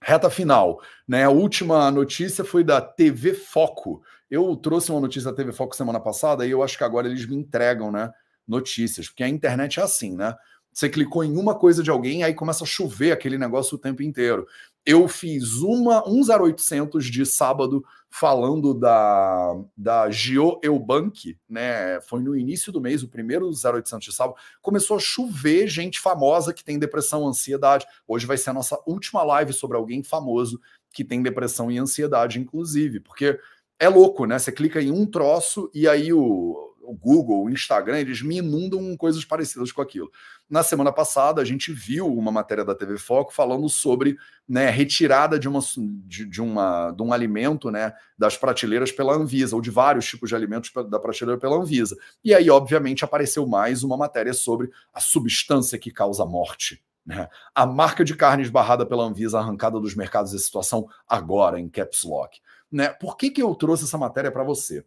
Reta 0.00 0.28
final, 0.28 0.80
né? 1.06 1.24
A 1.24 1.30
última 1.30 1.90
notícia 1.90 2.44
foi 2.44 2.64
da 2.64 2.80
TV 2.80 3.34
Foco. 3.34 4.02
Eu 4.28 4.56
trouxe 4.56 4.90
uma 4.90 5.00
notícia 5.00 5.30
da 5.30 5.36
TV 5.36 5.52
Foco 5.52 5.76
semana 5.76 6.00
passada 6.00 6.44
e 6.44 6.50
eu 6.50 6.62
acho 6.62 6.76
que 6.76 6.82
agora 6.82 7.06
eles 7.06 7.24
me 7.26 7.36
entregam, 7.36 7.92
né? 7.92 8.10
Notícias, 8.46 9.08
porque 9.08 9.22
a 9.22 9.28
internet 9.28 9.78
é 9.78 9.82
assim, 9.82 10.16
né? 10.16 10.34
Você 10.72 10.88
clicou 10.88 11.22
em 11.22 11.36
uma 11.36 11.54
coisa 11.54 11.82
de 11.82 11.90
alguém, 11.90 12.24
aí 12.24 12.34
começa 12.34 12.64
a 12.64 12.66
chover 12.66 13.12
aquele 13.12 13.36
negócio 13.36 13.76
o 13.76 13.78
tempo 13.78 14.02
inteiro. 14.02 14.46
Eu 14.84 15.06
fiz 15.06 15.58
uma, 15.58 16.06
um 16.08 16.22
0800 16.22 17.04
de 17.06 17.24
sábado 17.24 17.84
falando 18.10 18.74
da, 18.74 19.54
da 19.76 20.10
Gio 20.10 20.58
Eubank, 20.62 21.38
né? 21.48 22.00
Foi 22.02 22.20
no 22.20 22.36
início 22.36 22.72
do 22.72 22.80
mês, 22.80 23.02
o 23.02 23.08
primeiro 23.08 23.48
0800 23.48 24.04
de 24.04 24.12
sábado. 24.12 24.38
Começou 24.60 24.96
a 24.96 25.00
chover 25.00 25.68
gente 25.68 26.00
famosa 26.00 26.52
que 26.52 26.64
tem 26.64 26.78
depressão, 26.78 27.26
ansiedade. 27.26 27.86
Hoje 28.06 28.26
vai 28.26 28.36
ser 28.36 28.50
a 28.50 28.54
nossa 28.54 28.78
última 28.86 29.22
live 29.22 29.52
sobre 29.52 29.76
alguém 29.76 30.02
famoso 30.02 30.60
que 30.92 31.04
tem 31.04 31.22
depressão 31.22 31.70
e 31.70 31.78
ansiedade, 31.78 32.38
inclusive, 32.38 33.00
porque 33.00 33.38
é 33.78 33.88
louco, 33.88 34.26
né? 34.26 34.38
Você 34.38 34.52
clica 34.52 34.82
em 34.82 34.90
um 34.90 35.06
troço 35.06 35.70
e 35.72 35.88
aí 35.88 36.12
o 36.12 36.71
o 36.82 36.94
Google, 36.94 37.44
o 37.44 37.50
Instagram, 37.50 37.98
eles 37.98 38.22
me 38.22 38.38
inundam 38.38 38.96
coisas 38.96 39.24
parecidas 39.24 39.72
com 39.72 39.80
aquilo. 39.80 40.10
Na 40.48 40.62
semana 40.62 40.92
passada, 40.92 41.40
a 41.40 41.44
gente 41.44 41.72
viu 41.72 42.06
uma 42.06 42.30
matéria 42.30 42.64
da 42.64 42.74
TV 42.74 42.98
Foco 42.98 43.32
falando 43.32 43.68
sobre 43.68 44.16
né, 44.48 44.68
retirada 44.68 45.38
de, 45.38 45.48
uma, 45.48 45.60
de, 45.78 46.26
de, 46.26 46.42
uma, 46.42 46.90
de 46.90 47.02
um 47.02 47.12
alimento 47.12 47.70
né, 47.70 47.92
das 48.18 48.36
prateleiras 48.36 48.92
pela 48.92 49.14
Anvisa, 49.14 49.56
ou 49.56 49.62
de 49.62 49.70
vários 49.70 50.04
tipos 50.06 50.28
de 50.28 50.34
alimentos 50.34 50.70
da 50.88 50.98
prateleira 50.98 51.40
pela 51.40 51.56
Anvisa. 51.56 51.96
E 52.24 52.34
aí, 52.34 52.50
obviamente, 52.50 53.04
apareceu 53.04 53.46
mais 53.46 53.82
uma 53.82 53.96
matéria 53.96 54.34
sobre 54.34 54.70
a 54.92 55.00
substância 55.00 55.78
que 55.78 55.90
causa 55.90 56.26
morte. 56.26 56.82
Né? 57.04 57.28
A 57.54 57.66
marca 57.66 58.04
de 58.04 58.14
carne 58.14 58.42
esbarrada 58.42 58.86
pela 58.86 59.04
Anvisa 59.04 59.38
arrancada 59.38 59.80
dos 59.80 59.94
mercados 59.94 60.32
e 60.32 60.38
situação 60.38 60.86
agora, 61.08 61.58
em 61.58 61.68
Caps 61.68 62.04
Lock. 62.04 62.40
Né? 62.70 62.88
Por 62.88 63.16
que, 63.16 63.30
que 63.30 63.42
eu 63.42 63.54
trouxe 63.54 63.84
essa 63.84 63.98
matéria 63.98 64.30
para 64.30 64.44
você? 64.44 64.84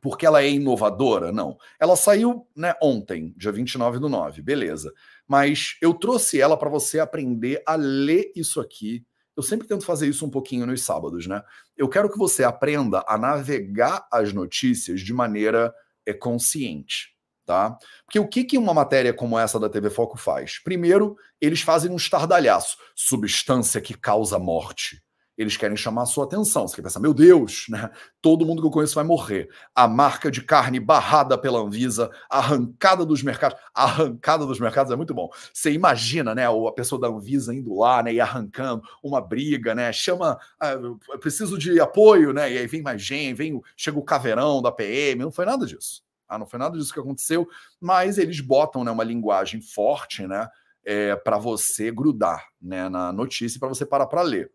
Porque 0.00 0.26
ela 0.26 0.42
é 0.42 0.50
inovadora? 0.50 1.32
Não. 1.32 1.56
Ela 1.78 1.96
saiu 1.96 2.46
né, 2.56 2.74
ontem, 2.82 3.34
dia 3.36 3.52
29 3.52 3.98
do 3.98 4.08
9, 4.08 4.42
beleza. 4.42 4.92
Mas 5.26 5.76
eu 5.82 5.94
trouxe 5.94 6.40
ela 6.40 6.56
para 6.56 6.70
você 6.70 6.98
aprender 7.00 7.62
a 7.66 7.74
ler 7.74 8.32
isso 8.34 8.60
aqui. 8.60 9.04
Eu 9.36 9.42
sempre 9.42 9.68
tento 9.68 9.84
fazer 9.84 10.08
isso 10.08 10.24
um 10.26 10.30
pouquinho 10.30 10.66
nos 10.66 10.82
sábados, 10.82 11.26
né? 11.26 11.42
Eu 11.76 11.88
quero 11.88 12.10
que 12.10 12.18
você 12.18 12.42
aprenda 12.42 13.04
a 13.06 13.16
navegar 13.16 14.06
as 14.12 14.32
notícias 14.32 15.00
de 15.00 15.12
maneira 15.12 15.72
é, 16.06 16.12
consciente. 16.12 17.16
Tá? 17.46 17.78
Porque 18.04 18.18
o 18.18 18.28
que, 18.28 18.44
que 18.44 18.58
uma 18.58 18.74
matéria 18.74 19.14
como 19.14 19.38
essa 19.38 19.58
da 19.58 19.70
TV 19.70 19.88
Foco 19.88 20.18
faz? 20.18 20.58
Primeiro, 20.58 21.16
eles 21.40 21.62
fazem 21.62 21.90
um 21.90 21.96
estardalhaço. 21.96 22.76
Substância 22.94 23.80
que 23.80 23.94
causa 23.94 24.38
morte 24.38 25.02
eles 25.38 25.56
querem 25.56 25.76
chamar 25.76 26.02
a 26.02 26.06
sua 26.06 26.24
atenção. 26.24 26.66
Você 26.66 26.74
quer 26.74 26.82
pensar, 26.82 26.98
meu 26.98 27.14
Deus, 27.14 27.66
né? 27.68 27.88
Todo 28.20 28.44
mundo 28.44 28.60
que 28.60 28.66
eu 28.66 28.72
conheço 28.72 28.96
vai 28.96 29.04
morrer. 29.04 29.48
A 29.72 29.86
marca 29.86 30.32
de 30.32 30.42
carne 30.42 30.80
barrada 30.80 31.38
pela 31.38 31.60
Anvisa, 31.60 32.10
arrancada 32.28 33.06
dos 33.06 33.22
mercados. 33.22 33.56
Arrancada 33.72 34.44
dos 34.44 34.58
mercados 34.58 34.92
é 34.92 34.96
muito 34.96 35.14
bom. 35.14 35.30
Você 35.54 35.70
imagina, 35.70 36.34
né? 36.34 36.44
A 36.44 36.72
pessoa 36.72 37.00
da 37.00 37.06
Anvisa 37.06 37.54
indo 37.54 37.72
lá, 37.78 38.02
né? 38.02 38.12
E 38.12 38.20
arrancando 38.20 38.82
uma 39.00 39.20
briga, 39.20 39.76
né? 39.76 39.92
Chama, 39.92 40.36
ah, 40.58 40.74
preciso 41.20 41.56
de 41.56 41.78
apoio, 41.78 42.32
né? 42.32 42.52
E 42.52 42.58
aí 42.58 42.66
vem 42.66 42.82
mais 42.82 43.00
gente, 43.00 43.36
vem, 43.36 43.62
chega 43.76 43.96
o 43.96 44.04
caveirão 44.04 44.60
da 44.60 44.72
PM. 44.72 45.22
Não 45.22 45.30
foi 45.30 45.46
nada 45.46 45.64
disso. 45.64 46.02
Ah, 46.28 46.36
não 46.36 46.46
foi 46.46 46.58
nada 46.58 46.76
disso 46.76 46.92
que 46.92 47.00
aconteceu, 47.00 47.48
mas 47.80 48.18
eles 48.18 48.40
botam 48.40 48.82
né, 48.82 48.90
uma 48.90 49.04
linguagem 49.04 49.62
forte, 49.62 50.26
né? 50.26 50.48
É, 50.84 51.14
para 51.14 51.38
você 51.38 51.90
grudar 51.90 52.48
né, 52.60 52.88
na 52.88 53.12
notícia 53.12 53.60
para 53.60 53.68
você 53.68 53.84
parar 53.84 54.06
para 54.06 54.22
ler 54.22 54.50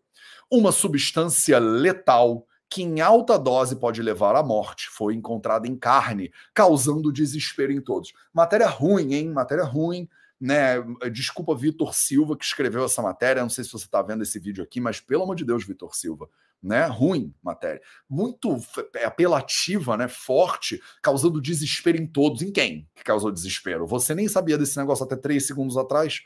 uma 0.50 0.72
substância 0.72 1.58
letal 1.58 2.46
que 2.74 2.82
em 2.82 3.00
alta 3.00 3.38
dose 3.38 3.76
pode 3.76 4.02
levar 4.02 4.34
à 4.34 4.42
morte, 4.42 4.88
foi 4.88 5.14
encontrada 5.14 5.68
em 5.68 5.76
carne, 5.76 6.32
causando 6.52 7.12
desespero 7.12 7.70
em 7.70 7.80
todos. 7.80 8.12
Matéria 8.32 8.66
ruim, 8.66 9.14
hein? 9.14 9.30
Matéria 9.30 9.64
ruim. 9.64 10.08
Né? 10.40 10.82
Desculpa, 11.12 11.54
Vitor 11.54 11.94
Silva, 11.94 12.36
que 12.36 12.44
escreveu 12.44 12.84
essa 12.84 13.00
matéria. 13.00 13.42
Não 13.42 13.48
sei 13.48 13.62
se 13.62 13.70
você 13.70 13.84
está 13.84 14.02
vendo 14.02 14.24
esse 14.24 14.38
vídeo 14.40 14.64
aqui, 14.64 14.80
mas 14.80 15.00
pelo 15.00 15.22
amor 15.22 15.36
de 15.36 15.44
Deus, 15.44 15.64
Vitor 15.64 15.94
Silva, 15.94 16.28
né? 16.60 16.84
Ruim 16.86 17.32
matéria. 17.42 17.80
Muito 18.10 18.58
apelativa, 19.04 19.96
né? 19.96 20.08
Forte, 20.08 20.82
causando 21.00 21.40
desespero 21.40 21.96
em 21.96 22.06
todos. 22.06 22.42
Em 22.42 22.50
quem 22.50 22.88
que 22.94 23.04
causou 23.04 23.30
desespero? 23.30 23.86
Você 23.86 24.14
nem 24.14 24.26
sabia 24.26 24.58
desse 24.58 24.76
negócio 24.76 25.04
até 25.04 25.14
três 25.14 25.46
segundos 25.46 25.76
atrás? 25.76 26.22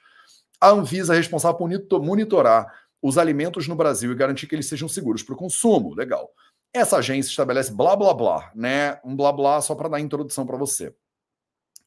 A 0.60 0.70
Anvisa 0.70 1.14
é 1.14 1.18
responsável 1.18 1.58
por 1.58 2.02
monitorar 2.02 2.87
os 3.02 3.18
alimentos 3.18 3.68
no 3.68 3.76
Brasil 3.76 4.10
e 4.10 4.14
garantir 4.14 4.46
que 4.46 4.54
eles 4.54 4.66
sejam 4.66 4.88
seguros 4.88 5.22
para 5.22 5.34
o 5.34 5.38
consumo. 5.38 5.94
Legal. 5.94 6.30
Essa 6.72 6.98
agência 6.98 7.30
estabelece 7.30 7.72
blá 7.72 7.96
blá 7.96 8.12
blá, 8.12 8.50
né? 8.54 9.00
Um 9.04 9.16
blá 9.16 9.32
blá 9.32 9.60
só 9.60 9.74
para 9.74 9.88
dar 9.88 10.00
introdução 10.00 10.46
para 10.46 10.56
você. 10.56 10.94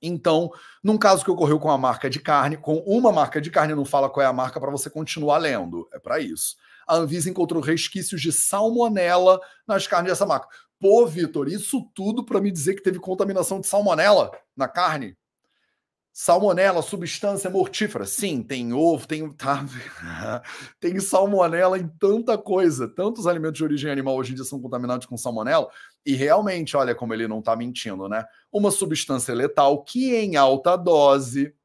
Então, 0.02 0.50
num 0.84 0.98
caso 0.98 1.24
que 1.24 1.30
ocorreu 1.30 1.60
com 1.60 1.70
a 1.70 1.78
marca 1.78 2.10
de 2.10 2.20
carne, 2.20 2.58
com 2.58 2.78
uma 2.78 3.12
marca 3.12 3.40
de 3.40 3.52
carne, 3.52 3.76
não 3.76 3.86
fala 3.86 4.10
qual 4.10 4.24
é 4.24 4.28
a 4.28 4.34
marca 4.34 4.60
para 4.60 4.72
você 4.72 4.90
continuar 4.90 5.38
lendo. 5.38 5.88
É 5.94 6.00
para 6.00 6.20
isso. 6.20 6.56
A 6.88 6.96
Anvisa 6.96 7.30
encontrou 7.30 7.62
resquícios 7.62 8.20
de 8.20 8.32
salmonela 8.32 9.40
nas 9.68 9.86
carnes 9.86 10.12
dessa 10.12 10.26
marca. 10.26 10.48
Pô, 10.80 11.06
Vitor, 11.06 11.48
isso 11.48 11.88
tudo 11.94 12.26
para 12.26 12.42
me 12.42 12.52
dizer 12.52 12.74
que 12.74 12.82
teve 12.82 13.00
contaminação 13.00 13.60
de 13.60 13.68
salmonela 13.68 14.32
na 14.58 14.68
carne? 14.68 15.16
Salmonela, 16.14 16.82
substância 16.82 17.50
mortífera. 17.50 18.06
Sim, 18.06 18.44
tem 18.44 18.74
ovo, 18.74 19.08
tem, 19.08 19.32
tá, 19.32 19.66
tem 20.80 21.00
salmonela 21.00 21.78
em 21.80 21.88
tanta 21.88 22.38
coisa. 22.38 22.88
Tantos 22.88 23.26
alimentos 23.26 23.58
de 23.58 23.64
origem 23.64 23.90
animal 23.90 24.18
hoje 24.18 24.34
em 24.34 24.36
dia 24.36 24.44
são 24.44 24.60
contaminados 24.60 25.08
com 25.08 25.16
salmonela. 25.16 25.70
E 26.06 26.14
realmente, 26.14 26.76
olha 26.76 26.94
como 26.94 27.14
ele 27.14 27.30
não 27.30 27.40
está 27.40 27.56
mentindo, 27.56 28.10
né? 28.10 28.26
Uma 28.52 28.72
substância 28.72 29.34
letal 29.34 29.84
que 29.84 30.14
em 30.16 30.36
alta 30.36 30.76
dose. 30.76 31.56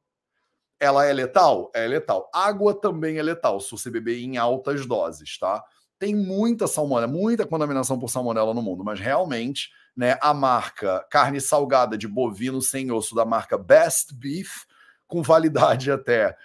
Ela 0.78 1.06
é 1.06 1.12
letal? 1.12 1.70
É 1.74 1.86
letal. 1.88 2.30
Água 2.32 2.72
também 2.72 3.18
é 3.18 3.22
letal, 3.22 3.58
se 3.60 3.70
você 3.72 3.90
beber 3.90 4.18
em 4.18 4.36
altas 4.36 4.86
doses, 4.86 5.38
tá? 5.38 5.64
Tem 5.98 6.14
muita 6.14 6.66
salmonela, 6.66 7.10
muita 7.10 7.46
contaminação 7.46 7.98
por 7.98 8.10
salmonela 8.10 8.52
no 8.52 8.62
mundo, 8.62 8.84
mas 8.84 9.00
realmente 9.00 9.70
né, 9.96 10.18
a 10.20 10.34
marca 10.34 11.04
carne 11.10 11.40
salgada 11.40 11.96
de 11.96 12.06
bovino 12.06 12.60
sem 12.60 12.92
osso 12.92 13.14
da 13.14 13.24
marca 13.24 13.56
Best 13.56 14.14
Beef, 14.14 14.64
com 15.06 15.22
validade 15.22 15.90
até 15.90 16.36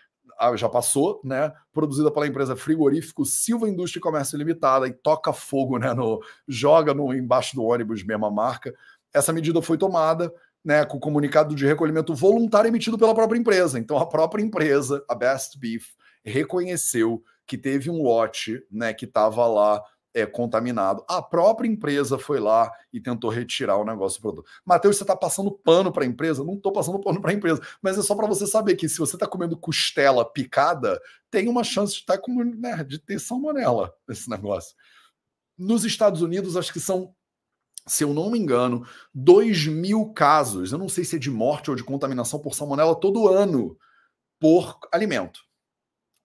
ah, 0.41 0.55
já 0.55 0.67
passou, 0.67 1.21
né? 1.23 1.53
Produzida 1.71 2.09
pela 2.09 2.25
empresa 2.25 2.55
frigorífico 2.55 3.23
Silva 3.23 3.69
Indústria 3.69 3.99
e 3.99 4.01
Comércio 4.01 4.35
Limitada 4.35 4.87
e 4.87 4.91
toca 4.91 5.31
fogo, 5.31 5.77
né? 5.77 5.93
No, 5.93 6.19
joga 6.47 6.95
no 6.95 7.13
embaixo 7.13 7.55
do 7.55 7.63
ônibus, 7.63 8.03
mesma 8.03 8.31
marca. 8.31 8.73
Essa 9.13 9.31
medida 9.31 9.61
foi 9.61 9.77
tomada, 9.77 10.33
né? 10.65 10.83
Com 10.83 10.99
comunicado 10.99 11.53
de 11.53 11.67
recolhimento 11.67 12.15
voluntário 12.15 12.69
emitido 12.69 12.97
pela 12.97 13.13
própria 13.13 13.37
empresa. 13.37 13.77
Então 13.77 13.97
a 13.97 14.07
própria 14.07 14.41
empresa, 14.41 15.03
a 15.07 15.13
Best 15.13 15.59
Beef, 15.59 15.89
reconheceu 16.25 17.23
que 17.45 17.55
teve 17.55 17.91
um 17.91 18.01
lote, 18.01 18.65
né? 18.71 18.95
Que 18.95 19.05
estava 19.05 19.45
lá 19.45 19.79
é, 20.13 20.25
contaminado. 20.25 21.03
A 21.07 21.21
própria 21.21 21.67
empresa 21.67 22.17
foi 22.17 22.39
lá 22.39 22.71
e 22.91 22.99
tentou 22.99 23.29
retirar 23.29 23.77
o 23.77 23.85
negócio 23.85 24.19
do 24.19 24.21
produto. 24.21 24.49
Matheus, 24.65 24.97
você 24.97 25.03
está 25.03 25.15
passando 25.15 25.51
pano 25.51 25.91
para 25.91 26.03
a 26.03 26.07
empresa? 26.07 26.43
Não 26.43 26.55
estou 26.55 26.71
passando 26.71 26.99
pano 26.99 27.21
para 27.21 27.31
a 27.31 27.33
empresa, 27.33 27.61
mas 27.81 27.97
é 27.97 28.01
só 28.01 28.15
para 28.15 28.27
você 28.27 28.45
saber 28.45 28.75
que 28.75 28.89
se 28.89 28.99
você 28.99 29.15
está 29.15 29.27
comendo 29.27 29.57
costela 29.57 30.25
picada, 30.25 30.99
tem 31.29 31.47
uma 31.47 31.63
chance 31.63 31.95
de, 31.95 32.05
tá 32.05 32.17
com, 32.17 32.43
né, 32.43 32.83
de 32.83 32.99
ter 32.99 33.19
salmonela 33.19 33.93
esse 34.09 34.29
negócio. 34.29 34.75
Nos 35.57 35.85
Estados 35.85 36.21
Unidos, 36.21 36.57
acho 36.57 36.73
que 36.73 36.79
são 36.79 37.13
se 37.87 38.03
eu 38.03 38.13
não 38.13 38.29
me 38.29 38.37
engano, 38.37 38.85
2 39.11 39.65
mil 39.65 40.13
casos, 40.13 40.71
eu 40.71 40.77
não 40.77 40.87
sei 40.87 41.03
se 41.03 41.15
é 41.15 41.19
de 41.19 41.31
morte 41.31 41.71
ou 41.71 41.75
de 41.75 41.83
contaminação 41.83 42.39
por 42.39 42.53
salmonela 42.53 42.93
todo 42.93 43.27
ano 43.27 43.75
por 44.39 44.77
alimento. 44.91 45.41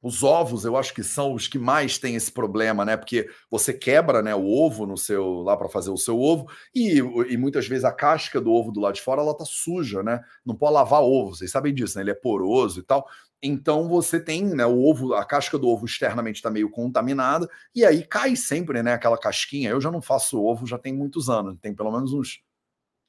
Os 0.02 0.22
ovos, 0.22 0.64
eu 0.64 0.76
acho 0.76 0.94
que 0.94 1.02
são 1.02 1.32
os 1.32 1.48
que 1.48 1.58
mais 1.58 1.98
têm 1.98 2.14
esse 2.14 2.30
problema, 2.30 2.84
né? 2.84 2.96
Porque 2.96 3.28
você 3.50 3.72
quebra, 3.72 4.22
né, 4.22 4.34
o 4.34 4.46
ovo 4.46 4.86
no 4.86 4.96
seu 4.96 5.40
lá 5.42 5.56
para 5.56 5.68
fazer 5.68 5.90
o 5.90 5.96
seu 5.96 6.20
ovo 6.20 6.46
e, 6.74 6.98
e 6.98 7.36
muitas 7.36 7.66
vezes 7.66 7.84
a 7.84 7.92
casca 7.92 8.40
do 8.40 8.52
ovo 8.52 8.70
do 8.70 8.80
lado 8.80 8.94
de 8.94 9.02
fora 9.02 9.22
ela 9.22 9.36
tá 9.36 9.44
suja, 9.44 10.02
né? 10.02 10.20
Não 10.44 10.54
pode 10.54 10.74
lavar 10.74 11.02
ovo, 11.02 11.34
vocês 11.34 11.50
sabem 11.50 11.74
disso, 11.74 11.96
né? 11.96 12.04
Ele 12.04 12.10
é 12.10 12.14
poroso 12.14 12.80
e 12.80 12.82
tal. 12.82 13.06
Então 13.42 13.88
você 13.88 14.20
tem, 14.20 14.44
né, 14.44 14.66
o 14.66 14.84
ovo, 14.84 15.14
a 15.14 15.24
casca 15.24 15.58
do 15.58 15.68
ovo 15.68 15.84
externamente 15.86 16.36
está 16.36 16.50
meio 16.50 16.70
contaminada 16.70 17.48
e 17.74 17.84
aí 17.84 18.04
cai 18.04 18.36
sempre, 18.36 18.82
né, 18.82 18.94
aquela 18.94 19.18
casquinha. 19.18 19.70
Eu 19.70 19.80
já 19.80 19.90
não 19.90 20.02
faço 20.02 20.42
ovo 20.42 20.66
já 20.66 20.78
tem 20.78 20.92
muitos 20.92 21.28
anos, 21.28 21.58
tem 21.60 21.74
pelo 21.74 21.92
menos 21.92 22.12
uns 22.12 22.40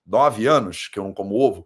nove 0.06 0.48
anos 0.48 0.88
que 0.88 1.00
eu 1.00 1.04
não 1.04 1.14
como 1.14 1.36
ovo 1.36 1.66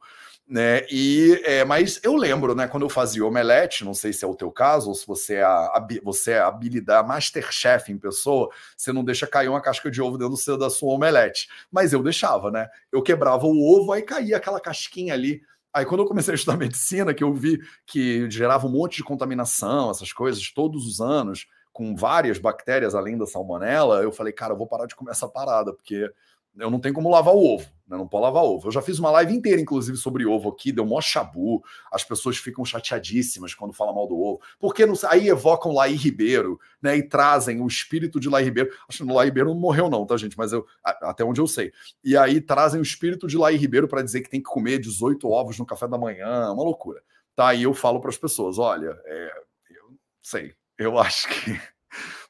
né? 0.51 0.85
E 0.91 1.41
é, 1.45 1.63
mas 1.63 1.97
eu 2.03 2.13
lembro, 2.13 2.53
né, 2.53 2.67
quando 2.67 2.83
eu 2.83 2.89
fazia 2.89 3.25
omelete, 3.25 3.85
não 3.85 3.93
sei 3.93 4.11
se 4.11 4.25
é 4.25 4.27
o 4.27 4.35
teu 4.35 4.51
caso 4.51 4.89
ou 4.89 4.93
se 4.93 5.07
você 5.07 5.35
é 5.35 5.43
a, 5.43 5.87
você 6.03 6.31
é 6.31 6.39
habilidade 6.39 7.07
masterchef 7.07 7.89
em 7.89 7.97
pessoa, 7.97 8.49
você 8.75 8.91
não 8.91 9.01
deixa 9.01 9.25
cair 9.25 9.47
uma 9.47 9.61
casca 9.61 9.89
de 9.89 10.01
ovo 10.01 10.17
dentro 10.17 10.57
da 10.57 10.69
sua 10.69 10.93
omelete. 10.93 11.47
Mas 11.71 11.93
eu 11.93 12.03
deixava, 12.03 12.51
né? 12.51 12.67
Eu 12.91 13.01
quebrava 13.01 13.45
o 13.45 13.63
ovo, 13.63 13.93
aí 13.93 14.01
caía 14.01 14.35
aquela 14.35 14.59
casquinha 14.59 15.13
ali. 15.13 15.41
Aí 15.73 15.85
quando 15.85 16.01
eu 16.01 16.07
comecei 16.07 16.33
a 16.33 16.35
estudar 16.35 16.57
medicina, 16.57 17.13
que 17.13 17.23
eu 17.23 17.33
vi 17.33 17.57
que 17.85 18.29
gerava 18.29 18.67
um 18.67 18.71
monte 18.71 18.97
de 18.97 19.05
contaminação, 19.05 19.89
essas 19.89 20.11
coisas 20.11 20.51
todos 20.51 20.85
os 20.85 20.99
anos, 20.99 21.47
com 21.71 21.95
várias 21.95 22.37
bactérias 22.37 22.93
além 22.93 23.17
da 23.17 23.25
salmonela, 23.25 24.03
eu 24.03 24.11
falei, 24.11 24.33
cara, 24.33 24.51
eu 24.51 24.57
vou 24.57 24.67
parar 24.67 24.85
de 24.85 24.97
comer 24.97 25.11
essa 25.11 25.29
parada, 25.29 25.71
porque 25.73 26.11
eu 26.57 26.69
não 26.69 26.79
tenho 26.79 26.93
como 26.93 27.09
lavar 27.09 27.33
o 27.33 27.43
ovo, 27.43 27.65
né? 27.87 27.97
Não 27.97 28.07
pode 28.07 28.23
lavar 28.23 28.43
ovo. 28.43 28.67
Eu 28.67 28.71
já 28.71 28.81
fiz 28.81 28.99
uma 28.99 29.09
live 29.11 29.33
inteira, 29.33 29.61
inclusive, 29.61 29.97
sobre 29.97 30.25
ovo 30.25 30.49
aqui, 30.49 30.71
deu 30.71 30.85
mó 30.85 30.99
chabu. 30.99 31.63
As 31.91 32.03
pessoas 32.03 32.37
ficam 32.37 32.65
chateadíssimas 32.65 33.53
quando 33.53 33.73
falam 33.73 33.95
mal 33.95 34.07
do 34.07 34.19
ovo. 34.19 34.41
Porque 34.59 34.85
não, 34.85 34.93
aí 35.09 35.29
evocam 35.29 35.73
Laí 35.73 35.95
Ribeiro, 35.95 36.59
né? 36.81 36.97
E 36.97 37.03
trazem 37.03 37.61
o 37.61 37.67
espírito 37.67 38.19
de 38.19 38.27
Laí 38.27 38.43
Ribeiro. 38.43 38.69
Acho 38.87 39.05
que 39.05 39.11
Laí 39.11 39.27
Ribeiro 39.27 39.49
não 39.49 39.59
morreu, 39.59 39.89
não, 39.89 40.05
tá, 40.05 40.17
gente? 40.17 40.37
Mas 40.37 40.51
eu, 40.51 40.65
até 40.83 41.23
onde 41.23 41.39
eu 41.39 41.47
sei. 41.47 41.71
E 42.03 42.17
aí 42.17 42.41
trazem 42.41 42.81
o 42.81 42.83
espírito 42.83 43.27
de 43.27 43.37
Laí 43.37 43.55
Ribeiro 43.55 43.87
para 43.87 44.01
dizer 44.01 44.21
que 44.21 44.29
tem 44.29 44.41
que 44.41 44.49
comer 44.49 44.79
18 44.79 45.25
ovos 45.29 45.57
no 45.57 45.65
café 45.65 45.87
da 45.87 45.97
manhã, 45.97 46.51
uma 46.51 46.63
loucura. 46.63 47.01
Tá? 47.33 47.53
E 47.53 47.63
eu 47.63 47.73
falo 47.73 48.01
para 48.01 48.09
as 48.09 48.17
pessoas: 48.17 48.59
olha, 48.59 48.99
é, 49.05 49.31
eu 49.69 49.93
sei, 50.21 50.53
eu 50.77 50.99
acho 50.99 51.29
que 51.29 51.59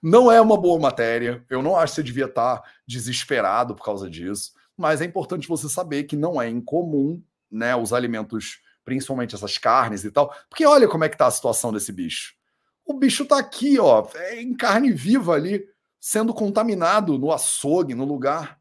não 0.02 0.32
é 0.32 0.42
uma 0.42 0.58
boa 0.58 0.80
matéria. 0.80 1.46
Eu 1.50 1.62
não 1.62 1.76
acho 1.76 1.94
que 1.94 1.96
você 1.98 2.04
devia 2.04 2.26
estar 2.26 2.62
desesperado 2.88 3.76
por 3.76 3.84
causa 3.84 4.10
disso. 4.10 4.54
Mas 4.76 5.02
é 5.02 5.06
importante 5.06 5.48
você 5.48 5.70
saber 5.70 6.06
que 6.06 6.16
não 6.16 6.42
é 6.42 6.50
incomum, 6.50 7.22
né, 7.52 7.76
os 7.76 7.94
alimentos, 7.94 8.62
principalmente 8.84 9.36
essas 9.36 9.58
carnes 9.58 10.04
e 10.04 10.12
tal. 10.12 10.34
Porque 10.50 10.66
olha 10.66 10.88
como 10.88 11.04
é 11.04 11.10
que 11.10 11.18
tá 11.18 11.28
a 11.28 11.32
situação 11.32 11.72
desse 11.72 11.92
bicho. 11.92 12.34
O 12.84 12.94
bicho 12.94 13.26
tá 13.26 13.38
aqui, 13.38 13.80
ó, 13.80 14.08
é 14.16 14.42
em 14.42 14.56
carne 14.56 14.92
viva 14.92 15.34
ali, 15.34 15.64
sendo 16.00 16.34
contaminado 16.34 17.18
no 17.18 17.32
açougue, 17.32 17.94
no 17.94 18.06
lugar. 18.06 18.60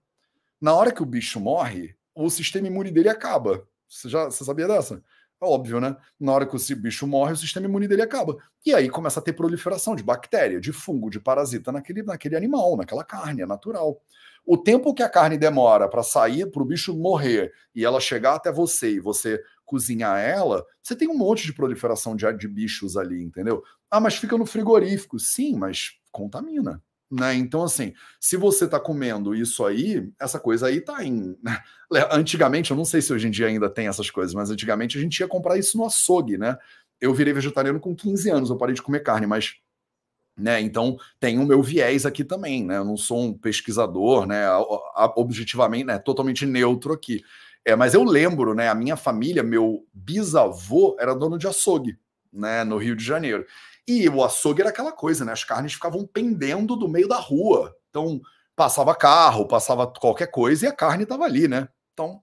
Na 0.60 0.74
hora 0.74 0.92
que 0.92 1.02
o 1.02 1.06
bicho 1.06 1.40
morre, 1.40 1.96
o 2.14 2.28
sistema 2.28 2.66
imune 2.66 2.90
dele 2.90 3.08
acaba. 3.08 3.66
Você 3.88 4.08
já 4.08 4.26
você 4.26 4.44
sabia 4.44 4.68
dessa? 4.68 5.02
É 5.42 5.46
óbvio, 5.46 5.80
né? 5.80 5.96
Na 6.18 6.32
hora 6.32 6.46
que 6.46 6.54
o 6.54 6.76
bicho 6.76 7.06
morre, 7.06 7.32
o 7.32 7.36
sistema 7.36 7.66
imune 7.66 7.88
dele 7.88 8.02
acaba. 8.02 8.36
E 8.64 8.74
aí 8.74 8.90
começa 8.90 9.20
a 9.20 9.22
ter 9.22 9.32
proliferação 9.32 9.96
de 9.96 10.02
bactéria, 10.02 10.60
de 10.60 10.70
fungo, 10.70 11.08
de 11.08 11.18
parasita 11.18 11.72
naquele, 11.72 12.02
naquele 12.02 12.36
animal, 12.36 12.76
naquela 12.76 13.02
carne, 13.02 13.40
é 13.42 13.46
natural. 13.46 14.00
O 14.44 14.58
tempo 14.58 14.92
que 14.92 15.02
a 15.02 15.08
carne 15.08 15.38
demora 15.38 15.88
para 15.88 16.02
sair, 16.02 16.50
para 16.50 16.62
o 16.62 16.66
bicho 16.66 16.94
morrer 16.94 17.52
e 17.74 17.84
ela 17.84 18.00
chegar 18.00 18.34
até 18.34 18.52
você 18.52 18.92
e 18.96 19.00
você 19.00 19.42
cozinhar 19.64 20.18
ela, 20.18 20.64
você 20.82 20.94
tem 20.96 21.08
um 21.08 21.16
monte 21.16 21.46
de 21.46 21.54
proliferação 21.54 22.14
de, 22.16 22.30
de 22.34 22.48
bichos 22.48 22.96
ali, 22.96 23.22
entendeu? 23.22 23.62
Ah, 23.90 24.00
mas 24.00 24.16
fica 24.16 24.36
no 24.36 24.44
frigorífico. 24.44 25.18
Sim, 25.18 25.56
mas 25.56 25.92
contamina. 26.12 26.82
Né? 27.10 27.34
Então, 27.34 27.64
assim, 27.64 27.92
se 28.20 28.36
você 28.36 28.66
está 28.66 28.78
comendo 28.78 29.34
isso 29.34 29.64
aí, 29.64 30.08
essa 30.20 30.38
coisa 30.38 30.68
aí 30.68 30.76
está 30.76 31.04
em. 31.04 31.36
Né? 31.42 31.58
Antigamente, 32.12 32.70
eu 32.70 32.76
não 32.76 32.84
sei 32.84 33.02
se 33.02 33.12
hoje 33.12 33.26
em 33.26 33.32
dia 33.32 33.48
ainda 33.48 33.68
tem 33.68 33.88
essas 33.88 34.08
coisas, 34.10 34.32
mas 34.32 34.48
antigamente 34.48 34.96
a 34.96 35.00
gente 35.00 35.18
ia 35.18 35.26
comprar 35.26 35.58
isso 35.58 35.76
no 35.76 35.84
açougue, 35.84 36.38
né? 36.38 36.56
Eu 37.00 37.12
virei 37.12 37.32
vegetariano 37.32 37.80
com 37.80 37.96
15 37.96 38.30
anos, 38.30 38.50
eu 38.50 38.56
parei 38.56 38.74
de 38.74 38.82
comer 38.82 39.00
carne, 39.00 39.26
mas. 39.26 39.54
Né, 40.38 40.58
então 40.60 40.96
tem 41.18 41.38
o 41.38 41.44
meu 41.44 41.62
viés 41.62 42.06
aqui 42.06 42.24
também, 42.24 42.64
né? 42.64 42.78
Eu 42.78 42.84
não 42.84 42.96
sou 42.96 43.20
um 43.20 43.36
pesquisador, 43.36 44.24
né? 44.26 44.46
Objetivamente, 45.16 45.84
né? 45.84 45.98
Totalmente 45.98 46.46
neutro 46.46 46.94
aqui. 46.94 47.22
É, 47.64 47.76
mas 47.76 47.92
eu 47.92 48.04
lembro, 48.04 48.54
né? 48.54 48.68
A 48.68 48.74
minha 48.74 48.96
família, 48.96 49.42
meu 49.42 49.84
bisavô 49.92 50.96
era 50.98 51.14
dono 51.14 51.36
de 51.36 51.46
açougue, 51.46 51.98
né? 52.32 52.64
No 52.64 52.78
Rio 52.78 52.96
de 52.96 53.04
Janeiro. 53.04 53.44
E 53.86 54.08
o 54.08 54.22
açougue 54.22 54.60
era 54.60 54.70
aquela 54.70 54.92
coisa, 54.92 55.24
né? 55.24 55.32
As 55.32 55.44
carnes 55.44 55.74
ficavam 55.74 56.06
pendendo 56.06 56.76
do 56.76 56.88
meio 56.88 57.08
da 57.08 57.18
rua. 57.18 57.74
Então, 57.88 58.20
passava 58.54 58.94
carro, 58.94 59.48
passava 59.48 59.86
qualquer 59.86 60.30
coisa 60.30 60.66
e 60.66 60.68
a 60.68 60.72
carne 60.72 61.04
estava 61.04 61.24
ali, 61.24 61.48
né? 61.48 61.68
Então, 61.92 62.22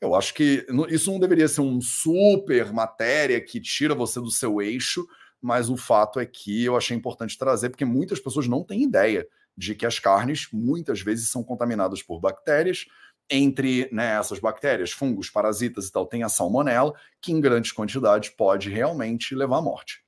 eu 0.00 0.14
acho 0.14 0.34
que 0.34 0.66
isso 0.88 1.10
não 1.10 1.18
deveria 1.18 1.48
ser 1.48 1.62
um 1.62 1.80
super 1.80 2.72
matéria 2.72 3.40
que 3.40 3.60
tira 3.60 3.94
você 3.94 4.20
do 4.20 4.30
seu 4.30 4.60
eixo, 4.60 5.06
mas 5.40 5.70
o 5.70 5.76
fato 5.76 6.20
é 6.20 6.26
que 6.26 6.64
eu 6.64 6.76
achei 6.76 6.96
importante 6.96 7.38
trazer, 7.38 7.70
porque 7.70 7.84
muitas 7.84 8.20
pessoas 8.20 8.46
não 8.48 8.64
têm 8.64 8.82
ideia 8.82 9.26
de 9.56 9.74
que 9.74 9.86
as 9.86 9.98
carnes 9.98 10.48
muitas 10.52 11.00
vezes 11.00 11.30
são 11.30 11.42
contaminadas 11.42 12.02
por 12.02 12.20
bactérias. 12.20 12.84
Entre 13.28 13.88
né, 13.90 14.18
essas 14.18 14.38
bactérias, 14.38 14.92
fungos, 14.92 15.28
parasitas 15.28 15.88
e 15.88 15.92
tal, 15.92 16.06
tem 16.06 16.22
a 16.22 16.28
salmonela, 16.28 16.92
que 17.20 17.32
em 17.32 17.40
grandes 17.40 17.72
quantidades 17.72 18.30
pode 18.30 18.70
realmente 18.70 19.34
levar 19.34 19.58
à 19.58 19.62
morte. 19.62 20.05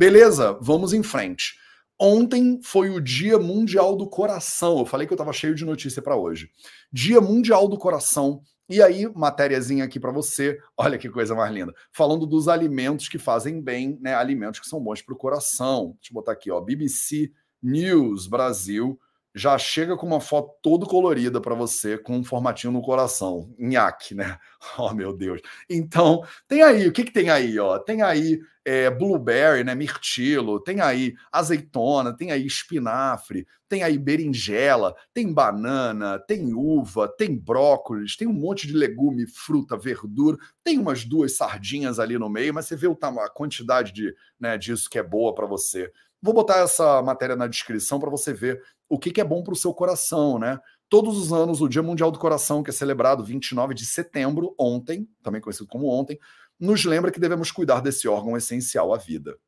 Beleza, 0.00 0.56
vamos 0.62 0.94
em 0.94 1.02
frente. 1.02 1.58
Ontem 2.00 2.58
foi 2.62 2.88
o 2.88 3.02
Dia 3.02 3.38
Mundial 3.38 3.94
do 3.94 4.08
Coração. 4.08 4.78
Eu 4.78 4.86
falei 4.86 5.06
que 5.06 5.12
eu 5.12 5.14
estava 5.14 5.30
cheio 5.30 5.54
de 5.54 5.62
notícia 5.62 6.00
para 6.00 6.16
hoje. 6.16 6.50
Dia 6.90 7.20
Mundial 7.20 7.68
do 7.68 7.76
Coração. 7.76 8.40
E 8.66 8.80
aí, 8.80 9.06
matériazinha 9.14 9.84
aqui 9.84 10.00
para 10.00 10.10
você. 10.10 10.58
Olha 10.74 10.96
que 10.96 11.10
coisa 11.10 11.34
mais 11.34 11.52
linda. 11.52 11.74
Falando 11.92 12.24
dos 12.24 12.48
alimentos 12.48 13.10
que 13.10 13.18
fazem 13.18 13.60
bem, 13.60 13.98
né? 14.00 14.14
Alimentos 14.14 14.58
que 14.58 14.66
são 14.66 14.82
bons 14.82 15.02
para 15.02 15.14
o 15.14 15.18
coração. 15.18 15.94
Deixa 16.00 16.12
eu 16.12 16.14
botar 16.14 16.32
aqui, 16.32 16.50
ó. 16.50 16.62
BBC 16.62 17.30
News 17.62 18.26
Brasil 18.26 18.98
já 19.34 19.56
chega 19.58 19.96
com 19.96 20.06
uma 20.06 20.20
foto 20.20 20.54
toda 20.62 20.86
colorida 20.86 21.40
para 21.40 21.54
você, 21.54 21.96
com 21.96 22.16
um 22.18 22.24
formatinho 22.24 22.72
no 22.72 22.82
coração, 22.82 23.54
nhaque, 23.58 24.14
né? 24.14 24.38
Oh, 24.78 24.92
meu 24.92 25.16
Deus. 25.16 25.40
Então, 25.70 26.22
tem 26.46 26.62
aí, 26.62 26.86
o 26.86 26.92
que, 26.92 27.04
que 27.04 27.12
tem 27.12 27.30
aí? 27.30 27.58
Ó? 27.58 27.78
Tem 27.78 28.02
aí 28.02 28.38
é, 28.64 28.90
blueberry, 28.90 29.64
né? 29.64 29.74
Mirtilo, 29.74 30.60
tem 30.60 30.80
aí 30.80 31.14
azeitona, 31.32 32.14
tem 32.14 32.30
aí 32.30 32.46
espinafre, 32.46 33.46
tem 33.68 33.82
aí 33.82 33.98
berinjela, 33.98 34.94
tem 35.14 35.32
banana, 35.32 36.18
tem 36.18 36.52
uva, 36.52 37.08
tem 37.08 37.36
brócolis, 37.36 38.16
tem 38.16 38.28
um 38.28 38.32
monte 38.32 38.66
de 38.66 38.74
legume, 38.74 39.26
fruta, 39.26 39.78
verdura, 39.78 40.36
tem 40.62 40.78
umas 40.78 41.04
duas 41.04 41.36
sardinhas 41.36 41.98
ali 41.98 42.18
no 42.18 42.28
meio, 42.28 42.52
mas 42.52 42.66
você 42.66 42.76
vê 42.76 42.86
a 42.86 43.30
quantidade 43.30 43.92
de, 43.92 44.14
né, 44.38 44.58
disso 44.58 44.90
que 44.90 44.98
é 44.98 45.02
boa 45.02 45.34
para 45.34 45.46
você. 45.46 45.90
Vou 46.22 46.34
botar 46.34 46.58
essa 46.58 47.00
matéria 47.00 47.34
na 47.34 47.46
descrição 47.46 47.98
para 47.98 48.10
você 48.10 48.34
ver 48.34 48.62
o 48.90 48.98
que, 48.98 49.12
que 49.12 49.20
é 49.20 49.24
bom 49.24 49.42
para 49.42 49.54
o 49.54 49.56
seu 49.56 49.72
coração, 49.72 50.38
né? 50.38 50.58
Todos 50.88 51.16
os 51.16 51.32
anos, 51.32 51.62
o 51.62 51.68
Dia 51.68 51.82
Mundial 51.82 52.10
do 52.10 52.18
Coração, 52.18 52.64
que 52.64 52.70
é 52.70 52.72
celebrado 52.72 53.24
29 53.24 53.72
de 53.72 53.86
setembro, 53.86 54.52
ontem, 54.58 55.08
também 55.22 55.40
conhecido 55.40 55.68
como 55.68 55.88
ontem, 55.88 56.18
nos 56.58 56.84
lembra 56.84 57.12
que 57.12 57.20
devemos 57.20 57.52
cuidar 57.52 57.80
desse 57.80 58.08
órgão 58.08 58.36
essencial 58.36 58.92
à 58.92 58.98
vida. 58.98 59.38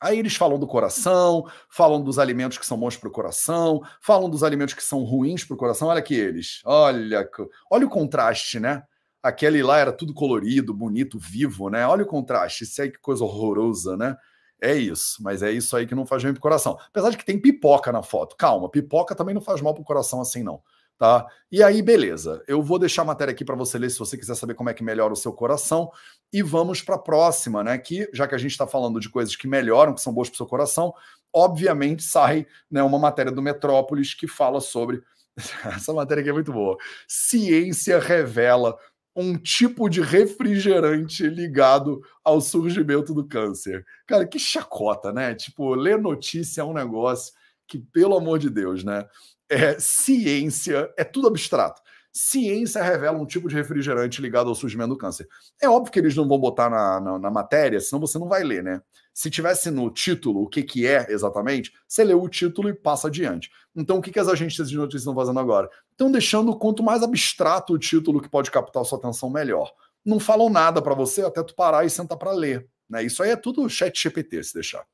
Aí 0.00 0.18
eles 0.18 0.36
falam 0.36 0.58
do 0.58 0.66
coração, 0.66 1.44
falam 1.68 2.02
dos 2.04 2.18
alimentos 2.18 2.56
que 2.58 2.66
são 2.66 2.78
bons 2.78 2.96
para 2.96 3.08
o 3.08 3.12
coração, 3.12 3.82
falam 4.00 4.30
dos 4.30 4.44
alimentos 4.44 4.74
que 4.74 4.82
são 4.82 5.02
ruins 5.02 5.42
para 5.42 5.54
o 5.54 5.58
coração. 5.58 5.88
Olha 5.88 5.98
aqui 5.98 6.14
eles. 6.14 6.60
Olha, 6.64 7.28
olha 7.68 7.86
o 7.86 7.90
contraste, 7.90 8.60
né? 8.60 8.84
Aquele 9.20 9.62
lá 9.62 9.78
era 9.78 9.92
tudo 9.92 10.14
colorido, 10.14 10.72
bonito, 10.72 11.18
vivo, 11.18 11.68
né? 11.68 11.84
Olha 11.86 12.04
o 12.04 12.06
contraste. 12.06 12.62
Isso 12.62 12.80
aí 12.80 12.92
que 12.92 12.98
coisa 12.98 13.24
horrorosa, 13.24 13.96
né? 13.96 14.16
É 14.60 14.74
isso, 14.74 15.22
mas 15.22 15.42
é 15.42 15.52
isso 15.52 15.76
aí 15.76 15.86
que 15.86 15.94
não 15.94 16.06
faz 16.06 16.22
bem 16.22 16.32
pro 16.32 16.40
coração. 16.40 16.78
Apesar 16.88 17.10
de 17.10 17.18
que 17.18 17.24
tem 17.24 17.38
pipoca 17.38 17.92
na 17.92 18.02
foto. 18.02 18.36
Calma, 18.36 18.70
pipoca 18.70 19.14
também 19.14 19.34
não 19.34 19.42
faz 19.42 19.60
mal 19.60 19.74
pro 19.74 19.84
coração 19.84 20.20
assim, 20.20 20.42
não. 20.42 20.62
Tá? 20.98 21.26
E 21.52 21.62
aí, 21.62 21.82
beleza. 21.82 22.42
Eu 22.48 22.62
vou 22.62 22.78
deixar 22.78 23.02
a 23.02 23.04
matéria 23.04 23.32
aqui 23.32 23.44
para 23.44 23.54
você 23.54 23.76
ler 23.78 23.90
se 23.90 23.98
você 23.98 24.16
quiser 24.16 24.34
saber 24.34 24.54
como 24.54 24.70
é 24.70 24.74
que 24.74 24.82
melhora 24.82 25.12
o 25.12 25.16
seu 25.16 25.30
coração. 25.30 25.90
E 26.32 26.42
vamos 26.42 26.80
para 26.80 26.94
a 26.94 26.98
próxima, 26.98 27.62
né? 27.62 27.76
Que 27.76 28.08
já 28.14 28.26
que 28.26 28.34
a 28.34 28.38
gente 28.38 28.52
está 28.52 28.66
falando 28.66 28.98
de 28.98 29.10
coisas 29.10 29.36
que 29.36 29.46
melhoram, 29.46 29.94
que 29.94 30.00
são 30.00 30.12
boas 30.12 30.30
para 30.30 30.34
o 30.34 30.38
seu 30.38 30.46
coração, 30.46 30.94
obviamente 31.34 32.02
sai 32.02 32.46
né, 32.70 32.82
uma 32.82 32.98
matéria 32.98 33.30
do 33.30 33.42
Metrópolis 33.42 34.14
que 34.14 34.26
fala 34.26 34.58
sobre. 34.58 35.02
Essa 35.76 35.92
matéria 35.92 36.22
aqui 36.22 36.30
é 36.30 36.32
muito 36.32 36.52
boa. 36.52 36.78
Ciência 37.06 37.98
revela 37.98 38.78
um 39.16 39.38
tipo 39.38 39.88
de 39.88 40.02
refrigerante 40.02 41.26
ligado 41.26 42.02
ao 42.22 42.38
surgimento 42.40 43.14
do 43.14 43.26
câncer. 43.26 43.84
Cara, 44.06 44.26
que 44.26 44.38
chacota, 44.38 45.10
né? 45.10 45.34
Tipo, 45.34 45.74
ler 45.74 45.98
notícia 45.98 46.60
é 46.60 46.64
um 46.64 46.74
negócio 46.74 47.32
que, 47.66 47.78
pelo 47.78 48.16
amor 48.16 48.38
de 48.38 48.50
Deus, 48.50 48.84
né? 48.84 49.06
É, 49.48 49.78
ciência 49.78 50.92
é 50.98 51.04
tudo 51.04 51.28
abstrato. 51.28 51.80
Ciência 52.18 52.82
revela 52.82 53.18
um 53.18 53.26
tipo 53.26 53.46
de 53.46 53.54
refrigerante 53.54 54.22
ligado 54.22 54.48
ao 54.48 54.54
surgimento 54.54 54.88
do 54.88 54.96
câncer. 54.96 55.28
É 55.60 55.68
óbvio 55.68 55.92
que 55.92 55.98
eles 55.98 56.16
não 56.16 56.26
vão 56.26 56.38
botar 56.38 56.70
na, 56.70 56.98
na, 56.98 57.18
na 57.18 57.30
matéria, 57.30 57.78
senão 57.78 58.00
você 58.00 58.18
não 58.18 58.26
vai 58.26 58.42
ler, 58.42 58.64
né? 58.64 58.80
Se 59.12 59.28
tivesse 59.28 59.70
no 59.70 59.90
título 59.90 60.42
o 60.42 60.48
que, 60.48 60.62
que 60.62 60.86
é 60.86 61.12
exatamente, 61.12 61.74
você 61.86 62.02
lê 62.02 62.14
o 62.14 62.26
título 62.26 62.70
e 62.70 62.74
passa 62.74 63.08
adiante. 63.08 63.50
Então, 63.74 63.98
o 63.98 64.00
que, 64.00 64.10
que 64.10 64.18
as 64.18 64.28
agências 64.28 64.70
de 64.70 64.78
notícias 64.78 65.02
estão 65.02 65.14
fazendo 65.14 65.38
agora? 65.38 65.68
Estão 65.90 66.10
deixando 66.10 66.56
quanto 66.56 66.82
mais 66.82 67.02
abstrato 67.02 67.74
o 67.74 67.78
título 67.78 68.22
que 68.22 68.30
pode 68.30 68.50
captar 68.50 68.82
sua 68.86 68.96
atenção, 68.96 69.28
melhor. 69.28 69.70
Não 70.02 70.18
falam 70.18 70.48
nada 70.48 70.80
para 70.80 70.94
você 70.94 71.20
até 71.20 71.42
tu 71.42 71.54
parar 71.54 71.84
e 71.84 71.90
sentar 71.90 72.16
para 72.16 72.32
ler. 72.32 72.66
Né? 72.88 73.02
Isso 73.02 73.22
aí 73.22 73.28
é 73.28 73.36
tudo 73.36 73.68
chat 73.68 73.94
GPT, 73.94 74.42
se 74.42 74.54
deixar. 74.54 74.86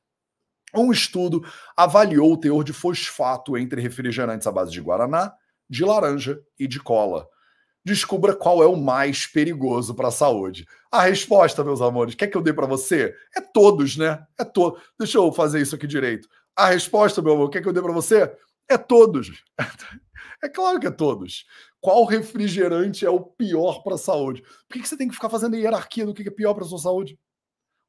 Um 0.74 0.90
estudo 0.90 1.40
avaliou 1.76 2.32
o 2.32 2.36
teor 2.36 2.64
de 2.64 2.72
fosfato 2.72 3.56
entre 3.56 3.80
refrigerantes 3.80 4.48
à 4.48 4.50
base 4.50 4.72
de 4.72 4.80
guaraná, 4.80 5.32
de 5.72 5.84
laranja 5.84 6.38
e 6.58 6.68
de 6.68 6.78
cola 6.78 7.26
descubra 7.84 8.34
qual 8.34 8.62
é 8.62 8.66
o 8.66 8.76
mais 8.76 9.26
perigoso 9.26 9.94
para 9.94 10.08
a 10.08 10.12
saúde. 10.12 10.66
A 10.90 11.02
resposta, 11.02 11.64
meus 11.64 11.80
amores, 11.80 12.14
quer 12.14 12.28
que 12.28 12.36
eu 12.36 12.42
dê 12.42 12.52
para 12.52 12.66
você? 12.66 13.14
É 13.36 13.40
todos, 13.40 13.96
né? 13.96 14.24
É 14.38 14.44
todo. 14.44 14.80
Deixa 14.98 15.18
eu 15.18 15.32
fazer 15.32 15.60
isso 15.60 15.74
aqui 15.74 15.86
direito. 15.86 16.28
A 16.54 16.68
resposta, 16.68 17.20
meu 17.20 17.32
amor, 17.32 17.50
quer 17.50 17.60
que 17.62 17.68
eu 17.68 17.72
dê 17.72 17.82
para 17.82 17.92
você? 17.92 18.34
É 18.68 18.78
todos. 18.78 19.42
É 20.44 20.48
claro 20.48 20.80
que 20.80 20.88
é 20.88 20.90
todos. 20.90 21.46
Qual 21.80 22.04
refrigerante 22.04 23.06
é 23.06 23.10
o 23.10 23.20
pior 23.20 23.80
para 23.84 23.94
a 23.94 23.98
saúde? 23.98 24.42
Por 24.68 24.80
que 24.80 24.88
você 24.88 24.96
tem 24.96 25.06
que 25.06 25.14
ficar 25.14 25.30
fazendo 25.30 25.54
hierarquia 25.54 26.04
do 26.04 26.12
que 26.12 26.26
é 26.26 26.30
pior 26.32 26.52
para 26.52 26.64
a 26.64 26.66
sua 26.66 26.78
saúde? 26.78 27.16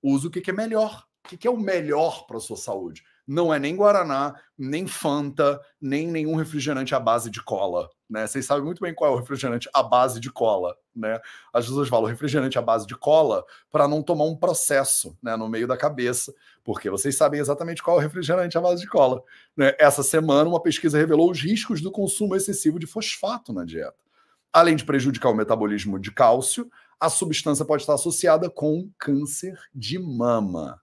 Use 0.04 0.28
o 0.28 0.30
que 0.30 0.48
é 0.48 0.54
melhor. 0.54 1.04
O 1.26 1.36
que 1.36 1.48
é 1.48 1.50
o 1.50 1.58
melhor 1.58 2.28
para 2.28 2.38
a 2.38 2.40
sua 2.40 2.56
saúde? 2.56 3.04
Não 3.28 3.54
é 3.54 3.60
nem 3.60 3.76
Guaraná, 3.76 4.36
nem 4.58 4.86
Fanta, 4.86 5.60
nem 5.80 6.08
nenhum 6.08 6.36
refrigerante 6.36 6.94
à 6.94 7.00
base 7.00 7.30
de 7.30 7.42
cola. 7.42 7.90
Né? 8.10 8.28
Vocês 8.28 8.46
sabem 8.46 8.64
muito 8.64 8.82
bem 8.82 8.94
qual 8.94 9.12
é 9.12 9.16
o 9.16 9.20
refrigerante 9.20 9.70
à 9.74 9.82
base 9.82 10.20
de 10.20 10.30
cola. 10.30 10.76
Né? 10.96 11.20
As 11.52 11.66
pessoas 11.66 11.90
falam 11.90 12.10
refrigerante 12.10 12.60
à 12.60 12.62
base 12.62 12.86
de 12.86 12.96
cola 12.96 13.44
para 13.72 13.88
não 13.88 14.04
tomar 14.04 14.26
um 14.26 14.36
processo 14.36 15.18
né, 15.24 15.36
no 15.36 15.50
meio 15.50 15.68
da 15.68 15.78
cabeça, 15.78 16.34
porque 16.64 16.90
vocês 16.90 17.18
sabem 17.18 17.40
exatamente 17.40 17.82
qual 17.82 17.98
é 17.98 18.00
o 18.00 18.04
refrigerante 18.04 18.58
à 18.58 18.62
base 18.62 18.82
de 18.82 18.88
cola. 18.88 19.24
Né? 19.56 19.74
Essa 19.80 20.04
semana, 20.04 20.50
uma 20.50 20.62
pesquisa 20.62 20.98
revelou 20.98 21.32
os 21.32 21.42
riscos 21.42 21.82
do 21.82 21.92
consumo 21.92 22.36
excessivo 22.36 22.78
de 22.78 22.86
fosfato 22.86 23.54
na 23.54 23.64
dieta. 23.64 23.96
Além 24.52 24.76
de 24.76 24.86
prejudicar 24.86 25.30
o 25.30 25.36
metabolismo 25.36 25.98
de 25.98 26.12
cálcio, 26.12 26.70
a 27.00 27.10
substância 27.10 27.66
pode 27.66 27.82
estar 27.82 27.96
associada 27.96 28.50
com 28.50 28.90
câncer 29.00 29.58
de 29.74 29.98
mama. 29.98 30.80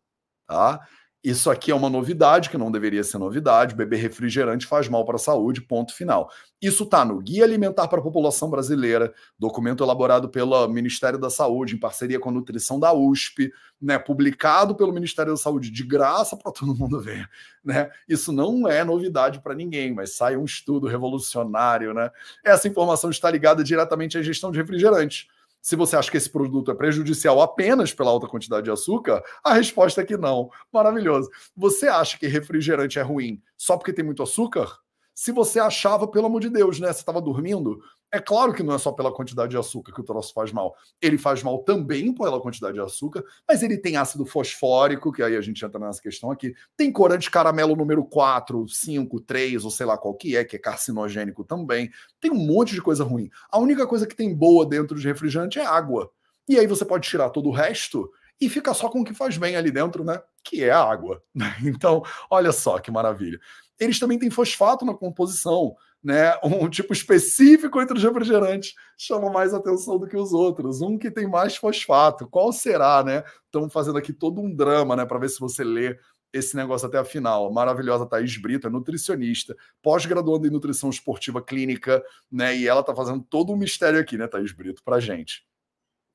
Tá? 0.46 0.80
Isso 1.22 1.50
aqui 1.50 1.70
é 1.70 1.74
uma 1.74 1.90
novidade 1.90 2.48
que 2.48 2.56
não 2.56 2.72
deveria 2.72 3.04
ser 3.04 3.18
novidade. 3.18 3.74
Beber 3.74 3.98
refrigerante 3.98 4.66
faz 4.66 4.88
mal 4.88 5.04
para 5.04 5.16
a 5.16 5.18
saúde, 5.18 5.60
ponto 5.60 5.94
final. 5.94 6.30
Isso 6.62 6.84
está 6.84 7.04
no 7.04 7.20
Guia 7.20 7.44
Alimentar 7.44 7.88
para 7.88 8.00
a 8.00 8.02
População 8.02 8.48
Brasileira, 8.48 9.12
documento 9.38 9.84
elaborado 9.84 10.30
pelo 10.30 10.66
Ministério 10.68 11.18
da 11.18 11.28
Saúde, 11.28 11.74
em 11.74 11.78
parceria 11.78 12.18
com 12.18 12.30
a 12.30 12.32
Nutrição 12.32 12.80
da 12.80 12.94
USP, 12.94 13.52
né, 13.80 13.98
publicado 13.98 14.74
pelo 14.74 14.94
Ministério 14.94 15.32
da 15.32 15.36
Saúde 15.36 15.70
de 15.70 15.82
graça 15.82 16.38
para 16.38 16.52
todo 16.52 16.74
mundo 16.74 16.98
ver. 16.98 17.28
Né? 17.62 17.90
Isso 18.08 18.32
não 18.32 18.66
é 18.66 18.82
novidade 18.82 19.40
para 19.40 19.54
ninguém, 19.54 19.92
mas 19.92 20.16
sai 20.16 20.38
um 20.38 20.44
estudo 20.46 20.86
revolucionário. 20.86 21.92
Né? 21.92 22.10
Essa 22.42 22.66
informação 22.66 23.10
está 23.10 23.30
ligada 23.30 23.62
diretamente 23.62 24.16
à 24.16 24.22
gestão 24.22 24.50
de 24.50 24.58
refrigerante 24.58 25.28
se 25.60 25.76
você 25.76 25.96
acha 25.96 26.10
que 26.10 26.16
esse 26.16 26.30
produto 26.30 26.70
é 26.70 26.74
prejudicial 26.74 27.40
apenas 27.40 27.92
pela 27.92 28.10
alta 28.10 28.26
quantidade 28.26 28.64
de 28.64 28.70
açúcar, 28.70 29.22
a 29.44 29.54
resposta 29.54 30.00
é 30.00 30.04
que 30.04 30.16
não. 30.16 30.50
Maravilhoso. 30.72 31.30
Você 31.56 31.88
acha 31.88 32.18
que 32.18 32.26
refrigerante 32.26 32.98
é 32.98 33.02
ruim 33.02 33.42
só 33.56 33.76
porque 33.76 33.92
tem 33.92 34.04
muito 34.04 34.22
açúcar? 34.22 34.78
Se 35.20 35.32
você 35.32 35.60
achava, 35.60 36.08
pelo 36.08 36.24
amor 36.24 36.40
de 36.40 36.48
Deus, 36.48 36.80
né? 36.80 36.90
Você 36.90 37.00
estava 37.00 37.20
dormindo, 37.20 37.78
é 38.10 38.18
claro 38.18 38.54
que 38.54 38.62
não 38.62 38.72
é 38.72 38.78
só 38.78 38.90
pela 38.90 39.12
quantidade 39.12 39.50
de 39.50 39.58
açúcar 39.58 39.92
que 39.92 40.00
o 40.00 40.02
troço 40.02 40.32
faz 40.32 40.50
mal. 40.50 40.74
Ele 40.98 41.18
faz 41.18 41.42
mal 41.42 41.58
também 41.58 42.10
pela 42.14 42.40
quantidade 42.40 42.72
de 42.72 42.80
açúcar, 42.80 43.22
mas 43.46 43.62
ele 43.62 43.76
tem 43.76 43.98
ácido 43.98 44.24
fosfórico, 44.24 45.12
que 45.12 45.22
aí 45.22 45.36
a 45.36 45.42
gente 45.42 45.62
entra 45.62 45.78
nessa 45.78 46.00
questão 46.00 46.30
aqui. 46.30 46.54
Tem 46.74 46.90
corante 46.90 47.30
caramelo 47.30 47.76
número 47.76 48.02
4, 48.02 48.66
5, 48.66 49.20
3, 49.20 49.62
ou 49.62 49.70
sei 49.70 49.84
lá 49.84 49.98
qual 49.98 50.14
que 50.14 50.34
é, 50.34 50.42
que 50.42 50.56
é 50.56 50.58
carcinogênico 50.58 51.44
também. 51.44 51.90
Tem 52.18 52.30
um 52.30 52.46
monte 52.46 52.72
de 52.74 52.80
coisa 52.80 53.04
ruim. 53.04 53.28
A 53.50 53.58
única 53.58 53.86
coisa 53.86 54.06
que 54.06 54.16
tem 54.16 54.34
boa 54.34 54.64
dentro 54.64 54.98
de 54.98 55.06
refrigerante 55.06 55.58
é 55.58 55.66
água. 55.66 56.10
E 56.48 56.58
aí 56.58 56.66
você 56.66 56.82
pode 56.82 57.06
tirar 57.06 57.28
todo 57.28 57.50
o 57.50 57.52
resto 57.52 58.10
e 58.40 58.48
fica 58.48 58.72
só 58.72 58.88
com 58.88 59.02
o 59.02 59.04
que 59.04 59.12
faz 59.12 59.36
bem 59.36 59.54
ali 59.54 59.70
dentro, 59.70 60.02
né? 60.02 60.18
Que 60.42 60.64
é 60.64 60.70
a 60.70 60.82
água. 60.82 61.22
Então, 61.62 62.02
olha 62.30 62.52
só 62.52 62.78
que 62.78 62.90
maravilha. 62.90 63.38
Eles 63.80 63.98
também 63.98 64.18
têm 64.18 64.30
fosfato 64.30 64.84
na 64.84 64.94
composição 64.94 65.74
né, 66.02 66.34
um 66.42 66.68
tipo 66.68 66.92
específico 66.92 67.80
entre 67.80 67.96
os 67.96 68.02
refrigerantes 68.02 68.74
chama 68.96 69.30
mais 69.30 69.52
atenção 69.52 69.98
do 69.98 70.06
que 70.06 70.16
os 70.16 70.32
outros. 70.32 70.80
Um 70.80 70.98
que 70.98 71.10
tem 71.10 71.28
mais 71.28 71.56
fosfato. 71.56 72.26
Qual 72.26 72.52
será, 72.52 73.02
né? 73.04 73.22
Estamos 73.44 73.72
fazendo 73.72 73.98
aqui 73.98 74.12
todo 74.12 74.40
um 74.40 74.54
drama, 74.54 74.96
né, 74.96 75.04
para 75.04 75.18
ver 75.18 75.28
se 75.28 75.38
você 75.38 75.62
lê 75.62 75.98
esse 76.32 76.56
negócio 76.56 76.86
até 76.86 76.96
a 76.96 77.04
final. 77.04 77.52
Maravilhosa 77.52 78.06
Thaís 78.06 78.36
Brito, 78.36 78.66
é 78.66 78.70
nutricionista, 78.70 79.56
pós-graduando 79.82 80.46
em 80.46 80.50
nutrição 80.50 80.88
esportiva 80.88 81.42
clínica, 81.42 82.02
né? 82.30 82.56
E 82.56 82.68
ela 82.68 82.80
está 82.80 82.94
fazendo 82.94 83.24
todo 83.28 83.52
um 83.52 83.56
mistério 83.56 84.00
aqui, 84.00 84.16
né, 84.16 84.28
Thaís 84.28 84.52
Brito, 84.52 84.82
para 84.84 85.00
gente. 85.00 85.44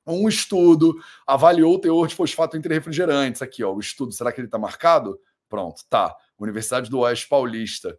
Um 0.07 0.29
estudo 0.29 0.95
avaliou 1.27 1.75
o 1.75 1.79
teor 1.79 2.07
de 2.07 2.15
fosfato 2.15 2.55
entre 2.55 2.73
refrigerantes. 2.73 3.41
Aqui, 3.41 3.63
ó, 3.63 3.73
o 3.73 3.79
estudo, 3.79 4.11
será 4.13 4.31
que 4.31 4.39
ele 4.39 4.47
está 4.47 4.57
marcado? 4.57 5.19
Pronto, 5.49 5.81
tá. 5.89 6.15
Universidade 6.39 6.89
do 6.89 6.99
Oeste 6.99 7.27
Paulista 7.27 7.97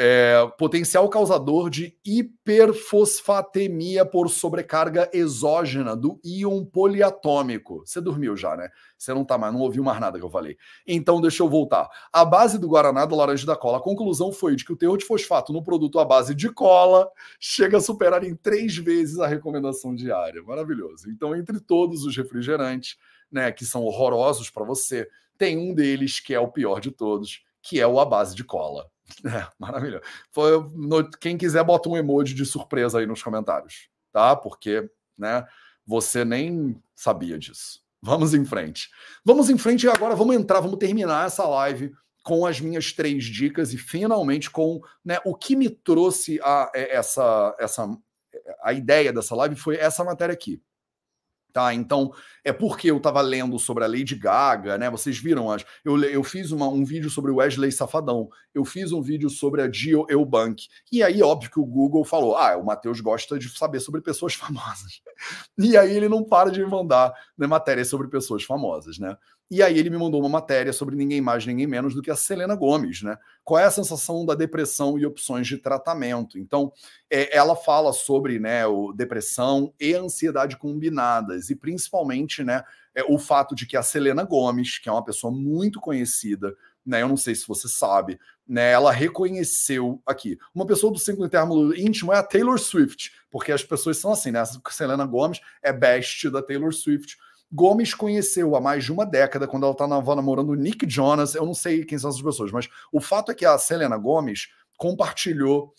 é, 0.00 0.48
potencial 0.56 1.08
causador 1.08 1.68
de 1.68 1.98
hiperfosfatemia 2.06 4.06
por 4.06 4.30
sobrecarga 4.30 5.10
exógena 5.12 5.96
do 5.96 6.20
íon 6.24 6.64
poliatômico. 6.64 7.82
Você 7.84 8.00
dormiu 8.00 8.36
já, 8.36 8.56
né? 8.56 8.68
Você 8.96 9.12
não 9.12 9.24
tá 9.24 9.36
mais, 9.36 9.52
não 9.52 9.60
ouviu 9.60 9.82
mais 9.82 10.00
nada 10.00 10.16
que 10.16 10.24
eu 10.24 10.30
falei. 10.30 10.56
Então, 10.86 11.20
deixa 11.20 11.42
eu 11.42 11.48
voltar. 11.48 11.88
A 12.12 12.24
base 12.24 12.60
do 12.60 12.68
Guaraná 12.68 13.04
do 13.06 13.16
laranja 13.16 13.44
da 13.44 13.56
cola, 13.56 13.78
a 13.78 13.82
conclusão 13.82 14.30
foi 14.30 14.54
de 14.54 14.64
que 14.64 14.72
o 14.72 14.76
teor 14.76 14.96
de 14.96 15.04
fosfato 15.04 15.52
no 15.52 15.64
produto 15.64 15.98
à 15.98 16.04
base 16.04 16.32
de 16.32 16.48
cola 16.48 17.10
chega 17.40 17.78
a 17.78 17.80
superar 17.80 18.22
em 18.22 18.36
três 18.36 18.76
vezes 18.76 19.18
a 19.18 19.26
recomendação 19.26 19.96
diária. 19.96 20.40
Maravilhoso. 20.44 21.10
Então, 21.10 21.34
entre 21.34 21.58
todos 21.58 22.04
os 22.04 22.16
refrigerantes, 22.16 22.96
né, 23.32 23.50
que 23.50 23.66
são 23.66 23.82
horrorosos 23.82 24.48
para 24.48 24.64
você, 24.64 25.08
tem 25.38 25.56
um 25.56 25.72
deles 25.72 26.20
que 26.20 26.34
é 26.34 26.40
o 26.40 26.50
pior 26.50 26.80
de 26.80 26.90
todos, 26.90 27.42
que 27.62 27.80
é 27.80 27.86
o 27.86 27.98
à 28.00 28.04
base 28.04 28.34
de 28.34 28.44
cola. 28.44 28.90
É, 29.24 29.48
maravilhoso. 29.58 30.04
Foi, 30.30 30.50
no, 30.74 31.08
quem 31.10 31.38
quiser, 31.38 31.64
bota 31.64 31.88
um 31.88 31.96
emoji 31.96 32.34
de 32.34 32.44
surpresa 32.44 32.98
aí 32.98 33.06
nos 33.06 33.22
comentários, 33.22 33.88
tá? 34.12 34.36
Porque, 34.36 34.86
né, 35.16 35.46
você 35.86 36.26
nem 36.26 36.78
sabia 36.94 37.38
disso. 37.38 37.82
Vamos 38.02 38.34
em 38.34 38.44
frente. 38.44 38.90
Vamos 39.24 39.48
em 39.48 39.56
frente 39.56 39.86
e 39.86 39.88
agora 39.88 40.14
vamos 40.14 40.36
entrar, 40.36 40.60
vamos 40.60 40.78
terminar 40.78 41.26
essa 41.26 41.48
live 41.48 41.90
com 42.22 42.44
as 42.44 42.60
minhas 42.60 42.92
três 42.92 43.24
dicas 43.24 43.72
e 43.72 43.78
finalmente 43.78 44.50
com 44.50 44.82
né, 45.02 45.18
o 45.24 45.34
que 45.34 45.56
me 45.56 45.70
trouxe 45.70 46.38
a, 46.42 46.70
é, 46.74 46.94
essa, 46.94 47.56
essa 47.58 47.88
a 48.62 48.72
ideia 48.74 49.12
dessa 49.12 49.34
live 49.34 49.56
foi 49.56 49.76
essa 49.76 50.04
matéria 50.04 50.34
aqui. 50.34 50.62
Tá, 51.50 51.72
então 51.72 52.12
é 52.44 52.52
porque 52.52 52.90
eu 52.90 52.98
estava 52.98 53.22
lendo 53.22 53.58
sobre 53.58 53.82
a 53.82 53.86
Lady 53.86 54.14
Gaga, 54.14 54.76
né? 54.76 54.90
Vocês 54.90 55.18
viram, 55.18 55.50
acho. 55.50 55.64
Eu, 55.82 55.98
eu 56.04 56.22
fiz 56.22 56.52
uma, 56.52 56.68
um 56.68 56.84
vídeo 56.84 57.08
sobre 57.08 57.30
o 57.30 57.36
Wesley 57.36 57.72
Safadão, 57.72 58.28
eu 58.54 58.66
fiz 58.66 58.92
um 58.92 59.00
vídeo 59.00 59.30
sobre 59.30 59.62
a 59.62 59.72
Gio 59.72 60.06
Eubank. 60.10 60.68
E 60.92 61.02
aí, 61.02 61.22
óbvio 61.22 61.50
que 61.50 61.58
o 61.58 61.64
Google 61.64 62.04
falou: 62.04 62.36
ah, 62.36 62.56
o 62.56 62.66
Matheus 62.66 63.00
gosta 63.00 63.38
de 63.38 63.48
saber 63.48 63.80
sobre 63.80 64.02
pessoas 64.02 64.34
famosas. 64.36 65.00
E 65.56 65.76
aí 65.76 65.96
ele 65.96 66.08
não 66.08 66.22
para 66.22 66.50
de 66.50 66.60
me 66.60 66.70
mandar 66.70 67.12
né, 67.36 67.46
matérias 67.46 67.88
sobre 67.88 68.08
pessoas 68.08 68.44
famosas, 68.44 68.98
né? 68.98 69.16
E 69.50 69.62
aí 69.62 69.78
ele 69.78 69.88
me 69.88 69.96
mandou 69.96 70.20
uma 70.20 70.28
matéria 70.28 70.74
sobre 70.74 70.94
ninguém 70.94 71.22
mais, 71.22 71.46
ninguém 71.46 71.66
menos 71.66 71.94
do 71.94 72.02
que 72.02 72.10
a 72.10 72.16
Selena 72.16 72.54
Gomes, 72.54 73.02
né? 73.02 73.16
Qual 73.42 73.58
é 73.58 73.64
a 73.64 73.70
sensação 73.70 74.26
da 74.26 74.34
depressão 74.34 74.98
e 74.98 75.06
opções 75.06 75.46
de 75.46 75.56
tratamento? 75.56 76.38
Então, 76.38 76.70
é, 77.08 77.34
ela 77.34 77.56
fala 77.56 77.94
sobre 77.94 78.38
né, 78.38 78.66
o, 78.66 78.92
depressão 78.92 79.72
e 79.80 79.94
ansiedade 79.94 80.58
combinadas, 80.58 81.48
e 81.48 81.56
principalmente 81.56 82.44
né, 82.44 82.62
é, 82.94 83.02
o 83.04 83.18
fato 83.18 83.54
de 83.54 83.66
que 83.66 83.74
a 83.74 83.82
Selena 83.82 84.22
Gomes, 84.22 84.78
que 84.78 84.88
é 84.88 84.92
uma 84.92 85.04
pessoa 85.04 85.32
muito 85.32 85.80
conhecida, 85.80 86.54
né? 86.84 87.02
Eu 87.02 87.08
não 87.08 87.16
sei 87.16 87.34
se 87.34 87.46
você 87.46 87.68
sabe, 87.68 88.18
né? 88.46 88.72
Ela 88.72 88.90
reconheceu 88.90 90.00
aqui. 90.06 90.38
Uma 90.54 90.66
pessoa 90.66 90.92
do 90.92 90.98
círculo 90.98 91.26
interno 91.26 91.74
íntimo 91.74 92.12
é 92.12 92.16
a 92.16 92.22
Taylor 92.22 92.58
Swift, 92.58 93.12
porque 93.30 93.52
as 93.52 93.62
pessoas 93.62 93.98
são 93.98 94.12
assim, 94.12 94.30
né? 94.30 94.40
A 94.40 94.70
Selena 94.70 95.04
Gomes 95.04 95.40
é 95.62 95.72
best 95.72 96.28
da 96.30 96.42
Taylor 96.42 96.72
Swift 96.72 97.16
Gomes 97.50 97.94
conheceu 97.94 98.54
há 98.54 98.60
mais 98.60 98.84
de 98.84 98.92
uma 98.92 99.06
década, 99.06 99.48
quando 99.48 99.64
ela 99.64 99.72
estava 99.72 100.14
namorando 100.14 100.50
o 100.50 100.54
Nick 100.54 100.88
Jonas. 100.88 101.34
Eu 101.34 101.46
não 101.46 101.54
sei 101.54 101.84
quem 101.84 101.98
são 101.98 102.10
essas 102.10 102.22
pessoas, 102.22 102.52
mas 102.52 102.68
o 102.92 103.00
fato 103.00 103.32
é 103.32 103.34
que 103.34 103.46
a 103.46 103.56
Selena 103.56 103.96
Gomes 103.96 104.48
compartilhou 104.76 105.72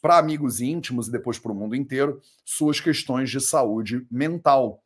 para 0.00 0.18
amigos 0.18 0.60
íntimos 0.60 1.08
e 1.08 1.12
depois 1.12 1.38
para 1.38 1.50
o 1.50 1.54
mundo 1.54 1.74
inteiro 1.74 2.20
suas 2.44 2.78
questões 2.80 3.30
de 3.30 3.40
saúde 3.40 4.06
mental. 4.10 4.82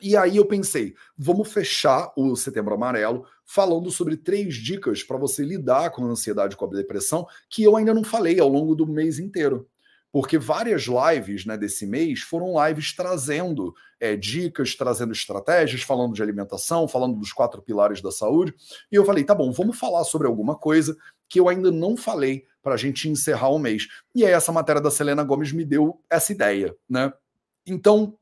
E 0.00 0.16
aí 0.16 0.36
eu 0.36 0.46
pensei, 0.46 0.94
vamos 1.16 1.52
fechar 1.52 2.12
o 2.16 2.36
Setembro 2.36 2.74
Amarelo 2.74 3.26
falando 3.44 3.90
sobre 3.90 4.16
três 4.16 4.54
dicas 4.54 5.02
para 5.02 5.16
você 5.16 5.44
lidar 5.44 5.90
com 5.90 6.04
a 6.04 6.08
ansiedade 6.08 6.54
e 6.54 6.56
com 6.56 6.66
a 6.66 6.68
depressão 6.68 7.26
que 7.48 7.62
eu 7.62 7.76
ainda 7.76 7.92
não 7.92 8.04
falei 8.04 8.38
ao 8.38 8.48
longo 8.48 8.74
do 8.74 8.86
mês 8.86 9.18
inteiro 9.18 9.68
porque 10.10 10.38
várias 10.38 10.84
lives 10.86 11.44
né, 11.44 11.56
desse 11.56 11.86
mês 11.86 12.20
foram 12.20 12.54
lives 12.66 12.94
trazendo 12.94 13.74
é, 14.00 14.16
dicas, 14.16 14.74
trazendo 14.74 15.12
estratégias, 15.12 15.82
falando 15.82 16.14
de 16.14 16.22
alimentação, 16.22 16.88
falando 16.88 17.18
dos 17.18 17.32
quatro 17.32 17.60
pilares 17.60 18.00
da 18.00 18.10
saúde. 18.10 18.54
E 18.90 18.94
eu 18.94 19.04
falei, 19.04 19.24
tá 19.24 19.34
bom, 19.34 19.52
vamos 19.52 19.78
falar 19.78 20.04
sobre 20.04 20.26
alguma 20.26 20.56
coisa 20.56 20.96
que 21.28 21.38
eu 21.38 21.48
ainda 21.48 21.70
não 21.70 21.96
falei 21.96 22.44
para 22.62 22.74
a 22.74 22.78
gente 22.78 23.08
encerrar 23.08 23.50
o 23.50 23.58
mês. 23.58 23.86
E 24.14 24.24
aí 24.24 24.32
essa 24.32 24.52
matéria 24.52 24.80
da 24.80 24.90
Selena 24.90 25.22
Gomes 25.22 25.52
me 25.52 25.64
deu 25.64 26.02
essa 26.08 26.32
ideia, 26.32 26.74
né? 26.88 27.12
Então, 27.66 28.16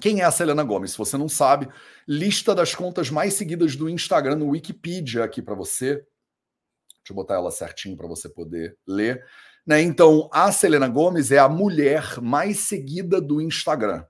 quem 0.00 0.20
é 0.20 0.24
a 0.24 0.30
Selena 0.30 0.62
Gomes? 0.62 0.92
Se 0.92 0.98
você 0.98 1.16
não 1.16 1.28
sabe, 1.28 1.68
lista 2.06 2.54
das 2.54 2.74
contas 2.74 3.10
mais 3.10 3.34
seguidas 3.34 3.74
do 3.74 3.88
Instagram 3.88 4.36
no 4.36 4.50
Wikipedia 4.50 5.24
aqui 5.24 5.42
para 5.42 5.54
você. 5.54 5.94
Deixa 5.96 7.10
eu 7.10 7.16
botar 7.16 7.34
ela 7.34 7.50
certinho 7.50 7.96
para 7.96 8.06
você 8.06 8.28
poder 8.28 8.76
ler. 8.86 9.24
Né? 9.68 9.82
Então, 9.82 10.30
a 10.32 10.50
Selena 10.50 10.88
Gomes 10.88 11.30
é 11.30 11.36
a 11.36 11.46
mulher 11.46 12.22
mais 12.22 12.60
seguida 12.60 13.20
do 13.20 13.38
Instagram. 13.38 14.02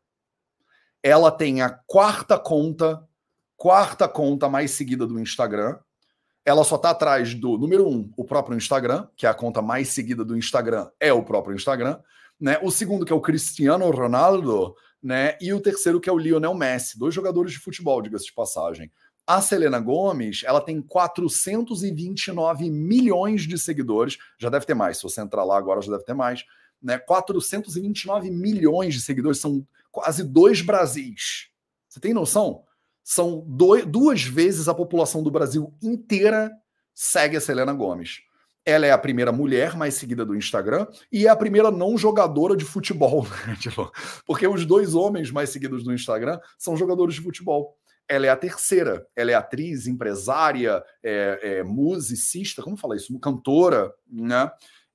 Ela 1.02 1.32
tem 1.32 1.62
a 1.62 1.68
quarta 1.68 2.38
conta, 2.38 3.04
quarta 3.56 4.06
conta 4.06 4.48
mais 4.48 4.70
seguida 4.70 5.04
do 5.04 5.18
Instagram. 5.18 5.76
Ela 6.44 6.62
só 6.62 6.76
está 6.76 6.90
atrás 6.90 7.34
do 7.34 7.58
número 7.58 7.88
um, 7.88 8.08
o 8.16 8.24
próprio 8.24 8.56
Instagram, 8.56 9.08
que 9.16 9.26
é 9.26 9.28
a 9.28 9.34
conta 9.34 9.60
mais 9.60 9.88
seguida 9.88 10.24
do 10.24 10.36
Instagram, 10.36 10.88
é 11.00 11.12
o 11.12 11.24
próprio 11.24 11.56
Instagram. 11.56 11.98
Né? 12.40 12.56
O 12.62 12.70
segundo, 12.70 13.04
que 13.04 13.12
é 13.12 13.16
o 13.16 13.20
Cristiano 13.20 13.90
Ronaldo, 13.90 14.76
né? 15.02 15.36
E 15.40 15.52
o 15.52 15.60
terceiro, 15.60 16.00
que 16.00 16.08
é 16.08 16.12
o 16.12 16.18
Lionel 16.18 16.54
Messi, 16.54 16.96
dois 16.96 17.12
jogadores 17.12 17.50
de 17.50 17.58
futebol, 17.58 18.00
diga-se 18.00 18.26
de 18.26 18.32
passagem. 18.32 18.92
A 19.28 19.42
Selena 19.42 19.78
Gomes, 19.78 20.40
ela 20.42 20.58
tem 20.58 20.80
429 20.80 22.70
milhões 22.70 23.42
de 23.42 23.58
seguidores, 23.58 24.16
já 24.38 24.48
deve 24.48 24.64
ter 24.64 24.72
mais, 24.72 24.96
se 24.96 25.02
você 25.02 25.20
entrar 25.20 25.44
lá 25.44 25.58
agora 25.58 25.82
já 25.82 25.92
deve 25.92 26.04
ter 26.04 26.14
mais, 26.14 26.46
né? 26.82 26.96
429 26.96 28.30
milhões 28.30 28.94
de 28.94 29.02
seguidores, 29.02 29.38
são 29.38 29.66
quase 29.90 30.24
dois 30.24 30.62
Brasis. 30.62 31.50
Você 31.86 32.00
tem 32.00 32.14
noção? 32.14 32.64
São 33.04 33.44
dois, 33.46 33.84
duas 33.84 34.22
vezes 34.22 34.66
a 34.66 34.72
população 34.72 35.22
do 35.22 35.30
Brasil 35.30 35.74
inteira 35.82 36.50
segue 36.94 37.36
a 37.36 37.40
Selena 37.42 37.74
Gomes. 37.74 38.22
Ela 38.64 38.86
é 38.86 38.92
a 38.92 38.98
primeira 38.98 39.30
mulher 39.30 39.76
mais 39.76 39.92
seguida 39.92 40.24
do 40.24 40.36
Instagram 40.36 40.86
e 41.12 41.26
é 41.26 41.28
a 41.28 41.36
primeira 41.36 41.70
não 41.70 41.98
jogadora 41.98 42.56
de 42.56 42.64
futebol. 42.64 43.26
Né? 43.46 43.56
Porque 44.24 44.46
os 44.46 44.64
dois 44.64 44.94
homens 44.94 45.30
mais 45.30 45.50
seguidos 45.50 45.84
do 45.84 45.92
Instagram 45.92 46.40
são 46.56 46.78
jogadores 46.78 47.16
de 47.16 47.20
futebol 47.20 47.77
ela 48.08 48.26
é 48.26 48.30
a 48.30 48.36
terceira. 48.36 49.06
Ela 49.14 49.32
é 49.32 49.34
atriz, 49.34 49.86
empresária, 49.86 50.82
é, 51.02 51.40
é, 51.42 51.62
musicista, 51.62 52.62
como 52.62 52.76
falar 52.76 52.96
isso? 52.96 53.18
Cantora, 53.20 53.92
né? 54.10 54.50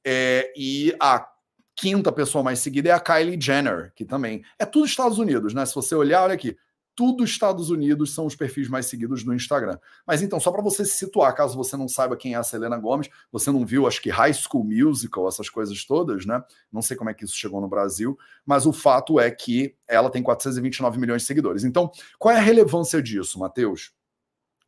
É, 0.05 0.51
e 0.57 0.95
a 0.99 1.27
quinta 1.75 2.11
pessoa 2.11 2.43
mais 2.43 2.59
seguida 2.59 2.89
é 2.89 2.91
a 2.91 2.99
Kylie 2.99 3.39
Jenner, 3.39 3.91
que 3.95 4.05
também 4.05 4.43
é 4.59 4.65
tudo 4.65 4.85
Estados 4.85 5.17
Unidos, 5.17 5.53
né? 5.53 5.65
Se 5.65 5.75
você 5.75 5.95
olhar, 5.95 6.23
olha 6.23 6.33
aqui, 6.33 6.57
tudo 6.95 7.23
Estados 7.23 7.69
Unidos 7.69 8.13
são 8.13 8.25
os 8.25 8.35
perfis 8.35 8.67
mais 8.67 8.85
seguidos 8.85 9.23
no 9.23 9.33
Instagram. 9.33 9.77
Mas 10.05 10.21
então, 10.21 10.39
só 10.39 10.51
para 10.51 10.61
você 10.61 10.85
se 10.85 10.97
situar, 10.97 11.35
caso 11.35 11.57
você 11.57 11.75
não 11.75 11.87
saiba 11.87 12.17
quem 12.17 12.33
é 12.33 12.37
a 12.37 12.43
Selena 12.43 12.77
Gomes, 12.77 13.09
você 13.31 13.51
não 13.51 13.65
viu, 13.65 13.87
acho 13.87 14.01
que 14.01 14.09
High 14.09 14.33
School 14.33 14.63
Musical, 14.63 15.27
essas 15.27 15.49
coisas 15.49 15.83
todas, 15.85 16.25
né? 16.25 16.43
Não 16.71 16.81
sei 16.81 16.95
como 16.95 17.09
é 17.09 17.13
que 17.13 17.25
isso 17.25 17.35
chegou 17.35 17.59
no 17.59 17.67
Brasil, 17.67 18.17
mas 18.45 18.65
o 18.65 18.73
fato 18.73 19.19
é 19.19 19.29
que 19.31 19.75
ela 19.87 20.09
tem 20.09 20.21
429 20.21 20.99
milhões 20.99 21.21
de 21.21 21.27
seguidores. 21.27 21.63
Então, 21.63 21.91
qual 22.19 22.33
é 22.33 22.37
a 22.37 22.41
relevância 22.41 23.01
disso, 23.01 23.39
Matheus? 23.39 23.91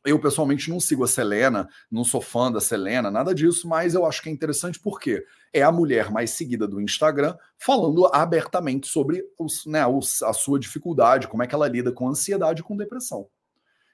Eu, 0.06 0.20
pessoalmente, 0.20 0.70
não 0.70 0.78
sigo 0.78 1.02
a 1.02 1.08
Selena, 1.08 1.68
não 1.90 2.04
sou 2.04 2.20
fã 2.20 2.50
da 2.50 2.60
Selena, 2.60 3.10
nada 3.10 3.34
disso, 3.34 3.66
mas 3.66 3.92
eu 3.92 4.06
acho 4.06 4.22
que 4.22 4.28
é 4.28 4.32
interessante 4.32 4.78
porque 4.78 5.26
é 5.52 5.62
a 5.62 5.72
mulher 5.72 6.12
mais 6.12 6.30
seguida 6.30 6.64
do 6.68 6.80
Instagram 6.80 7.36
falando 7.58 8.06
abertamente 8.14 8.86
sobre 8.86 9.24
os, 9.36 9.66
né, 9.66 9.84
os, 9.84 10.22
a 10.22 10.32
sua 10.32 10.60
dificuldade, 10.60 11.26
como 11.26 11.42
é 11.42 11.46
que 11.48 11.56
ela 11.56 11.66
lida 11.66 11.90
com 11.90 12.08
ansiedade 12.08 12.60
e 12.60 12.64
com 12.64 12.76
depressão. 12.76 13.26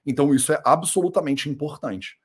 Então, 0.05 0.35
isso 0.35 0.53
é 0.53 0.61
absolutamente 0.67 1.49
importante. 1.49 2.19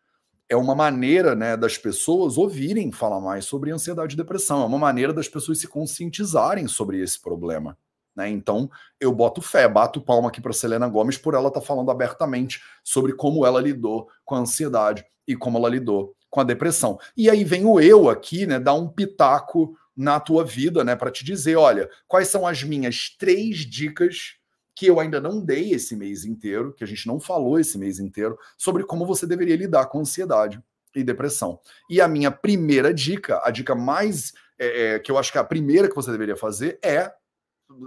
É 0.49 0.57
uma 0.57 0.75
maneira 0.75 1.33
né, 1.33 1.55
das 1.55 1.77
pessoas 1.77 2.37
ouvirem 2.37 2.91
falar 2.91 3.21
mais 3.21 3.45
sobre 3.45 3.71
ansiedade 3.71 4.15
e 4.15 4.17
depressão, 4.17 4.63
é 4.63 4.65
uma 4.65 4.77
maneira 4.77 5.13
das 5.13 5.29
pessoas 5.29 5.59
se 5.59 5.67
conscientizarem 5.67 6.67
sobre 6.67 7.01
esse 7.01 7.21
problema. 7.21 7.77
Né? 8.17 8.27
Então, 8.29 8.67
eu 8.99 9.13
boto 9.13 9.43
fé, 9.43 9.69
bato 9.69 10.01
palma 10.01 10.29
aqui 10.29 10.41
para 10.41 10.51
Selena 10.51 10.87
Gomes 10.87 11.19
por 11.19 11.35
ela 11.35 11.49
estar 11.49 11.61
tá 11.61 11.65
falando 11.65 11.91
abertamente 11.91 12.59
sobre 12.83 13.13
como 13.13 13.45
ela 13.45 13.61
lidou 13.61 14.09
com 14.25 14.33
a 14.33 14.39
ansiedade 14.39 15.05
e 15.27 15.35
como 15.35 15.59
ela 15.59 15.69
lidou 15.69 16.15
com 16.27 16.41
a 16.41 16.43
depressão. 16.43 16.99
E 17.15 17.29
aí 17.29 17.43
vem 17.43 17.63
o 17.65 17.79
eu 17.79 18.09
aqui, 18.09 18.47
né, 18.47 18.59
dar 18.59 18.73
um 18.73 18.87
pitaco 18.87 19.77
na 19.95 20.19
tua 20.19 20.43
vida, 20.43 20.83
né, 20.83 20.95
para 20.95 21.11
te 21.11 21.23
dizer, 21.23 21.55
olha, 21.57 21.87
quais 22.07 22.27
são 22.27 22.47
as 22.47 22.63
minhas 22.63 23.15
três 23.17 23.57
dicas 23.59 24.35
que 24.75 24.87
eu 24.87 24.99
ainda 24.99 25.21
não 25.21 25.39
dei 25.39 25.73
esse 25.73 25.95
mês 25.95 26.25
inteiro, 26.25 26.73
que 26.73 26.83
a 26.83 26.87
gente 26.87 27.07
não 27.07 27.19
falou 27.19 27.59
esse 27.59 27.77
mês 27.77 27.99
inteiro, 27.99 28.37
sobre 28.57 28.83
como 28.83 29.05
você 29.05 29.25
deveria 29.27 29.55
lidar 29.55 29.85
com 29.87 29.99
ansiedade 29.99 30.61
e 30.95 31.03
depressão. 31.03 31.59
E 31.89 32.01
a 32.01 32.07
minha 32.07 32.31
primeira 32.31 32.93
dica, 32.93 33.41
a 33.43 33.51
dica 33.51 33.73
mais 33.73 34.33
é, 34.59 34.95
é, 34.95 34.99
que 34.99 35.11
eu 35.11 35.17
acho 35.17 35.31
que 35.31 35.37
é 35.37 35.41
a 35.41 35.43
primeira 35.43 35.87
que 35.87 35.95
você 35.95 36.11
deveria 36.11 36.35
fazer 36.35 36.79
é 36.83 37.11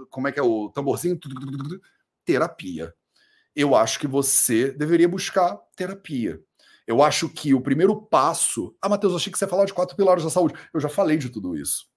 como 0.09 0.27
é 0.27 0.31
que 0.31 0.39
é 0.39 0.43
o 0.43 0.69
tamborzinho? 0.69 1.19
Terapia. 2.25 2.93
Eu 3.55 3.75
acho 3.75 3.99
que 3.99 4.07
você 4.07 4.71
deveria 4.71 5.09
buscar 5.09 5.57
terapia. 5.75 6.39
Eu 6.87 7.01
acho 7.03 7.29
que 7.29 7.53
o 7.53 7.61
primeiro 7.61 8.01
passo. 8.01 8.75
Ah, 8.81 8.89
Matheus, 8.89 9.15
achei 9.15 9.31
que 9.31 9.37
você 9.37 9.45
ia 9.45 9.49
falar 9.49 9.65
de 9.65 9.73
quatro 9.73 9.95
pilares 9.95 10.23
da 10.23 10.29
saúde. 10.29 10.55
Eu 10.73 10.79
já 10.79 10.89
falei 10.89 11.17
de 11.17 11.29
tudo 11.29 11.55
isso. 11.55 11.87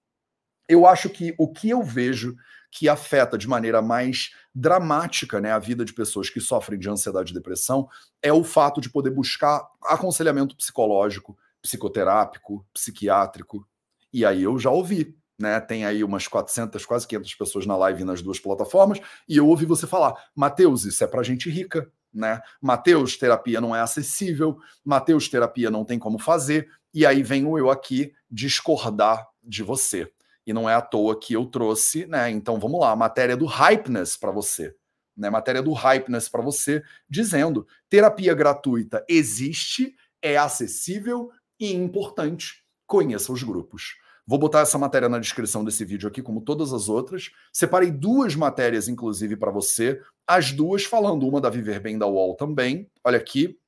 Eu 0.68 0.86
acho 0.86 1.10
que 1.10 1.34
o 1.38 1.52
que 1.52 1.70
eu 1.70 1.82
vejo 1.82 2.36
que 2.70 2.88
afeta 2.88 3.38
de 3.38 3.46
maneira 3.46 3.80
mais 3.80 4.30
dramática 4.52 5.40
né, 5.40 5.52
a 5.52 5.58
vida 5.58 5.84
de 5.84 5.92
pessoas 5.92 6.28
que 6.28 6.40
sofrem 6.40 6.78
de 6.78 6.88
ansiedade 6.90 7.30
e 7.30 7.34
depressão 7.34 7.88
é 8.20 8.32
o 8.32 8.42
fato 8.42 8.80
de 8.80 8.90
poder 8.90 9.10
buscar 9.10 9.64
aconselhamento 9.84 10.56
psicológico, 10.56 11.38
psicoterápico, 11.62 12.66
psiquiátrico. 12.74 13.66
E 14.12 14.24
aí 14.24 14.42
eu 14.42 14.58
já 14.58 14.70
ouvi 14.70 15.16
né? 15.38 15.60
Tem 15.60 15.84
aí 15.84 16.04
umas 16.04 16.28
400, 16.28 16.84
quase 16.86 17.06
500 17.06 17.34
pessoas 17.34 17.66
na 17.66 17.76
live 17.76 18.04
nas 18.04 18.22
duas 18.22 18.38
plataformas, 18.38 19.00
e 19.28 19.36
eu 19.36 19.46
ouvi 19.48 19.66
você 19.66 19.86
falar: 19.86 20.14
Mateus, 20.34 20.84
isso 20.84 21.02
é 21.02 21.06
para 21.06 21.22
gente 21.22 21.50
rica, 21.50 21.90
né? 22.12 22.40
Mateus, 22.60 23.16
terapia 23.16 23.60
não 23.60 23.74
é 23.74 23.80
acessível, 23.80 24.58
Mateus, 24.84 25.28
terapia 25.28 25.70
não 25.70 25.84
tem 25.84 25.98
como 25.98 26.18
fazer, 26.18 26.68
e 26.92 27.04
aí 27.04 27.22
venho 27.22 27.58
eu 27.58 27.70
aqui 27.70 28.12
discordar 28.30 29.26
de 29.42 29.62
você. 29.62 30.10
E 30.46 30.52
não 30.52 30.68
é 30.68 30.74
à 30.74 30.82
toa 30.82 31.18
que 31.18 31.32
eu 31.32 31.46
trouxe, 31.46 32.06
né? 32.06 32.30
Então 32.30 32.58
vamos 32.60 32.80
lá, 32.80 32.94
matéria 32.94 33.36
do 33.36 33.46
Hypeness 33.46 34.16
para 34.16 34.30
você. 34.30 34.74
Né, 35.16 35.30
matéria 35.30 35.62
do 35.62 35.72
Hypeness 35.72 36.28
para 36.28 36.42
você, 36.42 36.82
dizendo: 37.08 37.66
terapia 37.88 38.34
gratuita 38.34 39.04
existe, 39.08 39.94
é 40.20 40.36
acessível 40.36 41.30
e 41.58 41.72
importante. 41.72 42.64
Conheça 42.86 43.32
os 43.32 43.42
grupos. 43.42 43.94
Vou 44.26 44.38
botar 44.38 44.60
essa 44.60 44.78
matéria 44.78 45.08
na 45.08 45.18
descrição 45.18 45.62
desse 45.62 45.84
vídeo 45.84 46.08
aqui, 46.08 46.22
como 46.22 46.40
todas 46.40 46.72
as 46.72 46.88
outras. 46.88 47.30
Separei 47.52 47.90
duas 47.90 48.34
matérias, 48.34 48.88
inclusive, 48.88 49.36
para 49.36 49.50
você. 49.50 50.00
As 50.26 50.50
duas 50.50 50.84
falando, 50.84 51.28
uma 51.28 51.40
da 51.40 51.50
Viver 51.50 51.78
Bem 51.80 51.98
da 51.98 52.06
UOL 52.06 52.34
também. 52.34 52.90
Olha 53.04 53.18
aqui. 53.18 53.58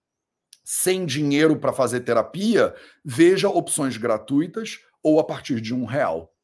Sem 0.64 1.04
dinheiro 1.06 1.60
para 1.60 1.72
fazer 1.72 2.00
terapia, 2.00 2.74
veja 3.04 3.48
opções 3.48 3.96
gratuitas 3.96 4.80
ou 5.00 5.20
a 5.20 5.24
partir 5.24 5.60
de 5.60 5.72
um 5.72 5.84
real. 5.84 6.34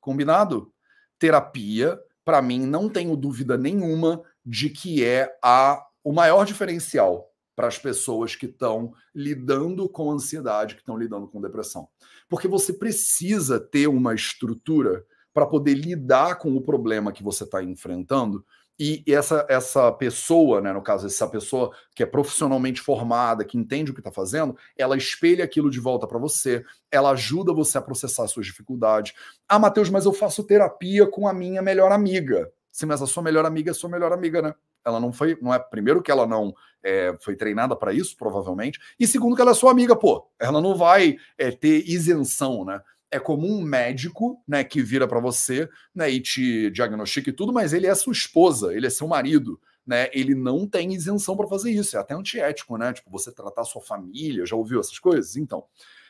Combinado? 0.00 0.72
Terapia, 1.18 1.98
para 2.24 2.40
mim, 2.40 2.60
não 2.60 2.88
tenho 2.88 3.16
dúvida 3.16 3.56
nenhuma 3.56 4.22
de 4.44 4.70
que 4.70 5.04
é 5.04 5.36
a, 5.42 5.84
o 6.04 6.12
maior 6.12 6.44
diferencial 6.44 7.28
para 7.56 7.66
as 7.66 7.78
pessoas 7.78 8.36
que 8.36 8.44
estão 8.44 8.92
lidando 9.14 9.88
com 9.88 10.12
ansiedade, 10.12 10.74
que 10.74 10.82
estão 10.82 10.98
lidando 10.98 11.26
com 11.26 11.40
depressão. 11.40 11.88
Porque 12.28 12.46
você 12.46 12.74
precisa 12.74 13.58
ter 13.58 13.86
uma 13.86 14.14
estrutura 14.14 15.04
para 15.32 15.46
poder 15.46 15.74
lidar 15.74 16.36
com 16.36 16.54
o 16.54 16.60
problema 16.60 17.12
que 17.12 17.22
você 17.22 17.44
está 17.44 17.62
enfrentando. 17.62 18.44
E 18.78 19.02
essa, 19.08 19.46
essa 19.48 19.90
pessoa, 19.90 20.60
né, 20.60 20.70
no 20.70 20.82
caso, 20.82 21.06
essa 21.06 21.26
pessoa 21.26 21.72
que 21.94 22.02
é 22.02 22.06
profissionalmente 22.06 22.80
formada, 22.80 23.44
que 23.44 23.56
entende 23.56 23.90
o 23.90 23.94
que 23.94 24.00
está 24.00 24.12
fazendo, 24.12 24.54
ela 24.76 24.96
espelha 24.96 25.44
aquilo 25.44 25.70
de 25.70 25.80
volta 25.80 26.06
para 26.06 26.18
você, 26.18 26.62
ela 26.90 27.10
ajuda 27.10 27.54
você 27.54 27.78
a 27.78 27.82
processar 27.82 28.26
suas 28.28 28.44
dificuldades. 28.44 29.14
Ah, 29.48 29.58
Matheus, 29.58 29.88
mas 29.88 30.04
eu 30.04 30.12
faço 30.12 30.44
terapia 30.44 31.06
com 31.06 31.26
a 31.26 31.32
minha 31.32 31.62
melhor 31.62 31.90
amiga. 31.90 32.52
Sim, 32.70 32.84
mas 32.84 33.00
a 33.00 33.06
sua 33.06 33.22
melhor 33.22 33.46
amiga 33.46 33.70
é 33.70 33.74
sua 33.74 33.88
melhor 33.88 34.12
amiga, 34.12 34.42
né? 34.42 34.54
Ela 34.86 35.00
não 35.00 35.12
foi, 35.12 35.36
não 35.42 35.52
é 35.52 35.58
primeiro 35.58 36.00
que 36.00 36.10
ela 36.10 36.26
não 36.26 36.54
é, 36.82 37.16
foi 37.20 37.34
treinada 37.34 37.74
para 37.74 37.92
isso, 37.92 38.16
provavelmente, 38.16 38.78
e 38.98 39.06
segundo 39.06 39.34
que 39.34 39.42
ela 39.42 39.50
é 39.50 39.54
sua 39.54 39.72
amiga, 39.72 39.96
pô, 39.96 40.30
ela 40.38 40.60
não 40.60 40.76
vai 40.76 41.16
é, 41.36 41.50
ter 41.50 41.84
isenção, 41.88 42.64
né? 42.64 42.80
É 43.10 43.18
como 43.18 43.46
um 43.46 43.60
médico, 43.62 44.40
né, 44.46 44.62
que 44.62 44.82
vira 44.82 45.06
para 45.06 45.20
você, 45.20 45.68
né, 45.94 46.10
e 46.10 46.20
te 46.20 46.70
diagnostica 46.70 47.30
e 47.30 47.32
tudo, 47.32 47.52
mas 47.52 47.72
ele 47.72 47.86
é 47.86 47.94
sua 47.94 48.12
esposa, 48.12 48.74
ele 48.74 48.86
é 48.86 48.90
seu 48.90 49.08
marido, 49.08 49.60
né? 49.84 50.08
Ele 50.12 50.34
não 50.34 50.66
tem 50.66 50.92
isenção 50.92 51.36
para 51.36 51.46
fazer 51.48 51.70
isso, 51.72 51.96
é 51.96 52.00
até 52.00 52.14
antiético, 52.14 52.76
né? 52.76 52.92
Tipo, 52.92 53.10
você 53.10 53.32
tratar 53.32 53.64
sua 53.64 53.82
família, 53.82 54.46
já 54.46 54.54
ouviu 54.54 54.80
essas 54.80 54.98
coisas? 54.98 55.36
Então, 55.36 55.64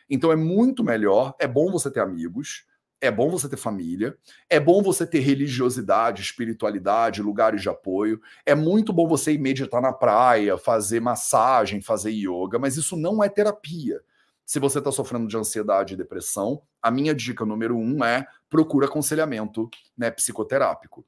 então 0.09 0.31
é 0.31 0.37
muito 0.37 0.85
melhor, 0.85 1.35
é 1.39 1.47
bom 1.47 1.71
você 1.71 1.91
ter 1.91 2.01
amigos, 2.01 2.65
é 3.01 3.11
bom 3.11 3.31
você 3.31 3.49
ter 3.49 3.57
família, 3.57 4.17
é 4.49 4.59
bom 4.59 4.83
você 4.83 5.07
ter 5.07 5.21
religiosidade, 5.21 6.23
espiritualidade, 6.23 7.23
lugares 7.23 7.61
de 7.61 7.69
apoio, 7.69 8.21
é 8.45 8.55
muito 8.55 8.93
bom 8.93 9.07
você 9.07 9.33
ir 9.33 9.39
meditar 9.39 9.83
na 9.83 9.93
praia, 9.93 10.57
fazer 10.57 11.01
massagem, 11.01 11.81
fazer 11.81 12.11
yoga, 12.11 12.59
mas 12.59 12.77
isso 12.77 12.97
não 12.97 13.23
é 13.23 13.29
terapia. 13.29 14.01
Se 14.45 14.59
você 14.59 14.79
está 14.79 14.93
sofrendo 14.93 15.27
de 15.27 15.37
ansiedade 15.37 15.95
e 15.95 15.97
depressão, 15.97 16.63
a 16.81 16.91
minha 16.91 17.15
dica 17.15 17.45
número 17.45 17.77
um 17.77 18.05
é 18.05 18.27
procura 18.49 18.87
aconselhamento 18.87 19.69
né, 19.99 20.11
psicoterápico. 20.11 21.05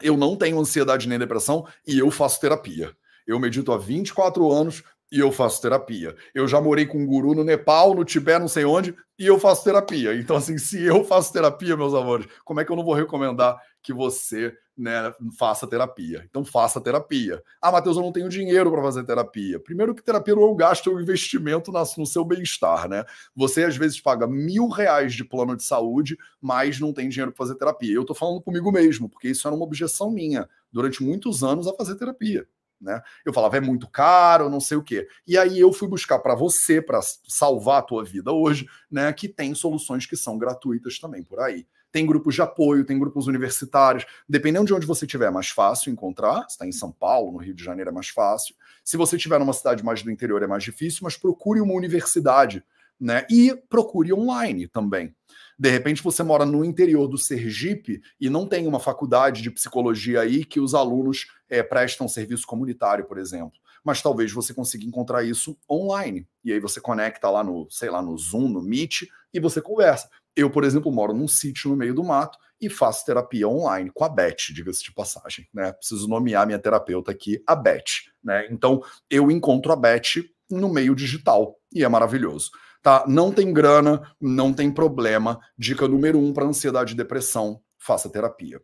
Eu 0.00 0.16
não 0.16 0.36
tenho 0.36 0.58
ansiedade 0.58 1.08
nem 1.08 1.18
depressão 1.18 1.66
e 1.86 1.98
eu 1.98 2.10
faço 2.10 2.40
terapia. 2.40 2.96
Eu 3.26 3.38
medito 3.38 3.72
há 3.72 3.78
24 3.78 4.50
anos, 4.50 4.82
e 5.12 5.20
eu 5.20 5.30
faço 5.30 5.60
terapia. 5.60 6.16
Eu 6.34 6.48
já 6.48 6.58
morei 6.58 6.86
com 6.86 6.96
um 6.96 7.06
guru 7.06 7.34
no 7.34 7.44
Nepal, 7.44 7.94
no 7.94 8.02
Tibete, 8.02 8.40
não 8.40 8.48
sei 8.48 8.64
onde, 8.64 8.96
e 9.18 9.26
eu 9.26 9.38
faço 9.38 9.62
terapia. 9.62 10.14
Então, 10.14 10.36
assim, 10.36 10.56
se 10.56 10.82
eu 10.82 11.04
faço 11.04 11.30
terapia, 11.30 11.76
meus 11.76 11.92
amores, 11.92 12.26
como 12.46 12.60
é 12.60 12.64
que 12.64 12.72
eu 12.72 12.76
não 12.76 12.82
vou 12.82 12.94
recomendar 12.94 13.60
que 13.82 13.92
você 13.92 14.56
né, 14.74 15.12
faça 15.38 15.66
terapia? 15.66 16.24
Então, 16.30 16.42
faça 16.42 16.80
terapia. 16.80 17.42
Ah, 17.60 17.70
Matheus, 17.70 17.98
eu 17.98 18.02
não 18.02 18.10
tenho 18.10 18.26
dinheiro 18.26 18.70
para 18.70 18.80
fazer 18.80 19.04
terapia. 19.04 19.60
Primeiro 19.60 19.94
que 19.94 20.02
terapia 20.02 20.34
não 20.34 20.44
é 20.44 20.46
um 20.46 20.56
gasto, 20.56 20.88
é 20.88 20.94
um 20.94 21.00
investimento 21.00 21.70
no 21.70 22.06
seu 22.06 22.24
bem-estar, 22.24 22.88
né? 22.88 23.04
Você, 23.36 23.64
às 23.64 23.76
vezes, 23.76 24.00
paga 24.00 24.26
mil 24.26 24.68
reais 24.68 25.12
de 25.12 25.24
plano 25.26 25.54
de 25.54 25.62
saúde, 25.62 26.16
mas 26.40 26.80
não 26.80 26.90
tem 26.90 27.10
dinheiro 27.10 27.32
para 27.32 27.44
fazer 27.44 27.58
terapia. 27.58 27.94
Eu 27.94 28.00
estou 28.00 28.16
falando 28.16 28.40
comigo 28.40 28.72
mesmo, 28.72 29.10
porque 29.10 29.28
isso 29.28 29.46
era 29.46 29.54
uma 29.54 29.66
objeção 29.66 30.10
minha 30.10 30.48
durante 30.72 31.02
muitos 31.02 31.44
anos 31.44 31.68
a 31.68 31.74
fazer 31.74 31.96
terapia 31.96 32.46
né? 32.82 33.00
Eu 33.24 33.32
falava, 33.32 33.56
é 33.56 33.60
muito 33.60 33.88
caro, 33.88 34.50
não 34.50 34.60
sei 34.60 34.76
o 34.76 34.82
quê. 34.82 35.06
E 35.26 35.38
aí 35.38 35.58
eu 35.58 35.72
fui 35.72 35.88
buscar 35.88 36.18
para 36.18 36.34
você, 36.34 36.82
para 36.82 37.00
salvar 37.28 37.78
a 37.78 37.82
tua 37.82 38.04
vida 38.04 38.32
hoje, 38.32 38.66
né? 38.90 39.12
Que 39.12 39.28
tem 39.28 39.54
soluções 39.54 40.04
que 40.04 40.16
são 40.16 40.36
gratuitas 40.36 40.98
também 40.98 41.22
por 41.22 41.40
aí. 41.40 41.66
Tem 41.92 42.06
grupos 42.06 42.34
de 42.34 42.42
apoio, 42.42 42.84
tem 42.84 42.98
grupos 42.98 43.26
universitários. 43.26 44.06
Dependendo 44.26 44.66
de 44.66 44.74
onde 44.74 44.86
você 44.86 45.04
estiver, 45.04 45.26
é 45.26 45.30
mais 45.30 45.50
fácil 45.50 45.92
encontrar. 45.92 46.44
Se 46.48 46.54
está 46.54 46.66
em 46.66 46.72
São 46.72 46.90
Paulo, 46.90 47.32
no 47.32 47.38
Rio 47.38 47.54
de 47.54 47.62
Janeiro, 47.62 47.90
é 47.90 47.92
mais 47.92 48.08
fácil. 48.08 48.54
Se 48.82 48.96
você 48.96 49.16
estiver 49.16 49.38
numa 49.38 49.52
cidade 49.52 49.84
mais 49.84 50.02
do 50.02 50.10
interior, 50.10 50.42
é 50.42 50.46
mais 50.46 50.64
difícil, 50.64 51.00
mas 51.02 51.16
procure 51.16 51.60
uma 51.60 51.74
universidade, 51.74 52.64
né? 52.98 53.26
E 53.30 53.54
procure 53.68 54.12
online 54.12 54.66
também. 54.66 55.14
De 55.58 55.70
repente 55.70 56.02
você 56.02 56.22
mora 56.22 56.44
no 56.44 56.64
interior 56.64 57.06
do 57.06 57.18
Sergipe 57.18 58.00
e 58.20 58.28
não 58.28 58.46
tem 58.46 58.66
uma 58.66 58.80
faculdade 58.80 59.42
de 59.42 59.50
psicologia 59.50 60.20
aí 60.20 60.44
que 60.44 60.60
os 60.60 60.74
alunos 60.74 61.26
é, 61.48 61.62
prestam 61.62 62.08
serviço 62.08 62.46
comunitário, 62.46 63.04
por 63.04 63.18
exemplo. 63.18 63.58
Mas 63.84 64.00
talvez 64.00 64.32
você 64.32 64.54
consiga 64.54 64.84
encontrar 64.84 65.24
isso 65.24 65.56
online. 65.70 66.26
E 66.44 66.52
aí 66.52 66.60
você 66.60 66.80
conecta 66.80 67.28
lá 67.28 67.42
no, 67.42 67.66
sei 67.70 67.90
lá, 67.90 68.00
no 68.00 68.16
Zoom, 68.16 68.48
no 68.48 68.62
Meet, 68.62 69.02
e 69.32 69.40
você 69.40 69.60
conversa. 69.60 70.08
Eu, 70.34 70.50
por 70.50 70.64
exemplo, 70.64 70.90
moro 70.90 71.12
num 71.12 71.28
sítio 71.28 71.70
no 71.70 71.76
meio 71.76 71.94
do 71.94 72.04
mato 72.04 72.38
e 72.60 72.70
faço 72.70 73.04
terapia 73.04 73.48
online 73.48 73.90
com 73.92 74.04
a 74.04 74.08
Beth, 74.08 74.52
diga-se 74.54 74.84
de 74.84 74.92
passagem, 74.92 75.48
né? 75.52 75.72
Preciso 75.72 76.08
nomear 76.08 76.46
minha 76.46 76.58
terapeuta 76.58 77.10
aqui, 77.10 77.42
a 77.44 77.56
Beth, 77.56 77.82
né? 78.22 78.46
Então, 78.50 78.80
eu 79.10 79.30
encontro 79.30 79.72
a 79.72 79.76
Beth 79.76 80.22
no 80.48 80.68
meio 80.68 80.94
digital 80.94 81.56
e 81.72 81.82
é 81.82 81.88
maravilhoso. 81.88 82.50
Tá? 82.82 83.04
Não 83.06 83.30
tem 83.30 83.52
grana, 83.52 84.12
não 84.20 84.52
tem 84.52 84.70
problema. 84.70 85.38
Dica 85.56 85.86
número 85.86 86.18
um 86.18 86.32
para 86.32 86.46
ansiedade 86.46 86.94
e 86.94 86.96
depressão: 86.96 87.60
faça 87.78 88.10
terapia. 88.10 88.60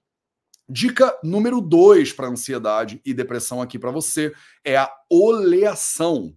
Dica 0.68 1.16
número 1.22 1.60
dois 1.60 2.12
para 2.12 2.28
ansiedade 2.28 3.00
e 3.04 3.14
depressão 3.14 3.62
aqui 3.62 3.78
para 3.78 3.90
você 3.90 4.32
é 4.64 4.76
a 4.76 4.92
oleação. 5.08 6.34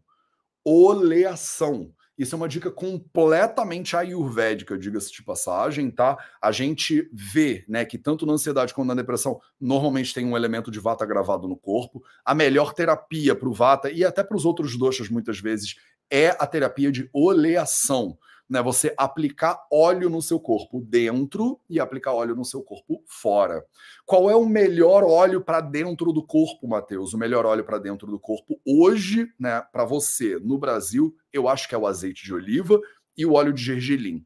Oleação. 0.64 1.92
Isso 2.22 2.36
é 2.36 2.38
uma 2.38 2.48
dica 2.48 2.70
completamente 2.70 3.98
ayurvédica, 3.98 4.78
diga-se 4.78 5.12
de 5.12 5.24
passagem, 5.24 5.90
tá? 5.90 6.16
A 6.40 6.52
gente 6.52 7.10
vê, 7.12 7.66
né, 7.68 7.84
que 7.84 7.98
tanto 7.98 8.28
na 8.28 8.34
ansiedade 8.34 8.76
quanto 8.76 8.90
na 8.90 8.94
depressão, 8.94 9.42
normalmente 9.60 10.14
tem 10.14 10.24
um 10.24 10.38
elemento 10.38 10.70
de 10.70 10.80
vata 10.80 11.04
gravado 11.04 11.48
no 11.48 11.58
corpo. 11.58 12.04
A 12.24 12.36
melhor 12.36 12.74
terapia 12.74 13.36
para 13.36 13.50
o 13.50 13.54
vata 13.54 13.90
e 13.90 14.06
até 14.06 14.24
para 14.24 14.38
os 14.38 14.46
outros 14.46 14.78
doshas, 14.78 15.10
muitas 15.10 15.40
vezes, 15.40 15.78
é 16.12 16.30
a 16.40 16.46
terapia 16.46 16.92
de 16.92 17.10
oleação. 17.14 18.18
Né, 18.50 18.62
você 18.62 18.94
aplicar 18.98 19.58
óleo 19.72 20.10
no 20.10 20.22
seu 20.22 20.38
corpo 20.38 20.82
dentro 20.82 21.58
e 21.70 21.80
aplicar 21.80 22.12
óleo 22.12 22.36
no 22.36 22.44
seu 22.44 22.62
corpo 22.62 23.02
fora. 23.08 23.64
Qual 24.06 24.30
é 24.30 24.36
o 24.36 24.46
melhor 24.46 25.06
óleo 25.06 25.40
para 25.40 25.62
dentro 25.62 26.12
do 26.12 26.22
corpo, 26.22 26.68
Matheus? 26.68 27.14
O 27.14 27.18
melhor 27.18 27.46
óleo 27.46 27.64
para 27.64 27.80
dentro 27.80 28.08
do 28.12 28.20
corpo 28.20 28.60
hoje, 28.68 29.26
né, 29.40 29.62
para 29.72 29.86
você 29.86 30.38
no 30.38 30.58
Brasil, 30.58 31.16
eu 31.32 31.48
acho 31.48 31.70
que 31.70 31.76
é 31.76 31.78
o 31.78 31.88
azeite 31.88 32.26
de 32.26 32.34
oliva 32.34 32.78
e 33.18 33.26
o 33.26 33.36
óleo 33.36 33.54
de 33.54 33.64
gergelim. 33.64 34.26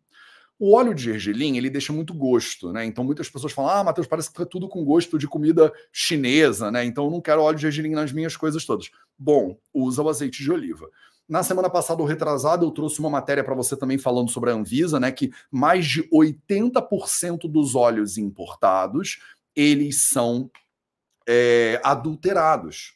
O 0.58 0.74
óleo 0.74 0.94
de 0.94 1.04
gergelim, 1.04 1.58
ele 1.58 1.70
deixa 1.70 1.92
muito 1.92 2.14
gosto, 2.14 2.72
né? 2.72 2.86
Então 2.86 3.04
muitas 3.04 3.30
pessoas 3.30 3.52
falam: 3.52 3.72
"Ah, 3.72 3.84
Matheus, 3.84 4.08
parece 4.08 4.30
que 4.32 4.36
tá 4.38 4.46
tudo 4.46 4.70
com 4.70 4.86
gosto 4.86 5.18
de 5.18 5.28
comida 5.28 5.72
chinesa, 5.92 6.72
né? 6.72 6.86
Então 6.86 7.06
eu 7.06 7.12
não 7.12 7.20
quero 7.22 7.42
óleo 7.42 7.58
de 7.58 7.64
gergelim 7.64 7.92
nas 7.92 8.14
minhas 8.14 8.38
coisas 8.38 8.64
todas". 8.66 8.90
Bom, 9.20 9.58
usa 9.74 10.02
o 10.02 10.10
azeite 10.10 10.42
de 10.42 10.52
oliva. 10.52 10.90
Na 11.28 11.42
semana 11.42 11.70
passada, 11.70 12.02
ou 12.02 12.08
retrasada, 12.08 12.64
eu 12.64 12.72
trouxe 12.72 13.00
uma 13.00 13.10
matéria 13.10 13.44
para 13.44 13.56
você 13.56 13.76
também 13.76 13.98
falando 13.98 14.30
sobre 14.30 14.52
a 14.52 14.54
Anvisa, 14.54 15.00
né? 15.00 15.12
Que 15.12 15.32
mais 15.52 15.86
de 15.86 16.08
80% 16.10 17.50
dos 17.50 17.76
óleos 17.76 18.18
importados 18.18 19.20
eles 19.56 20.08
são 20.08 20.52
é, 21.28 21.80
adulterados. 21.84 22.94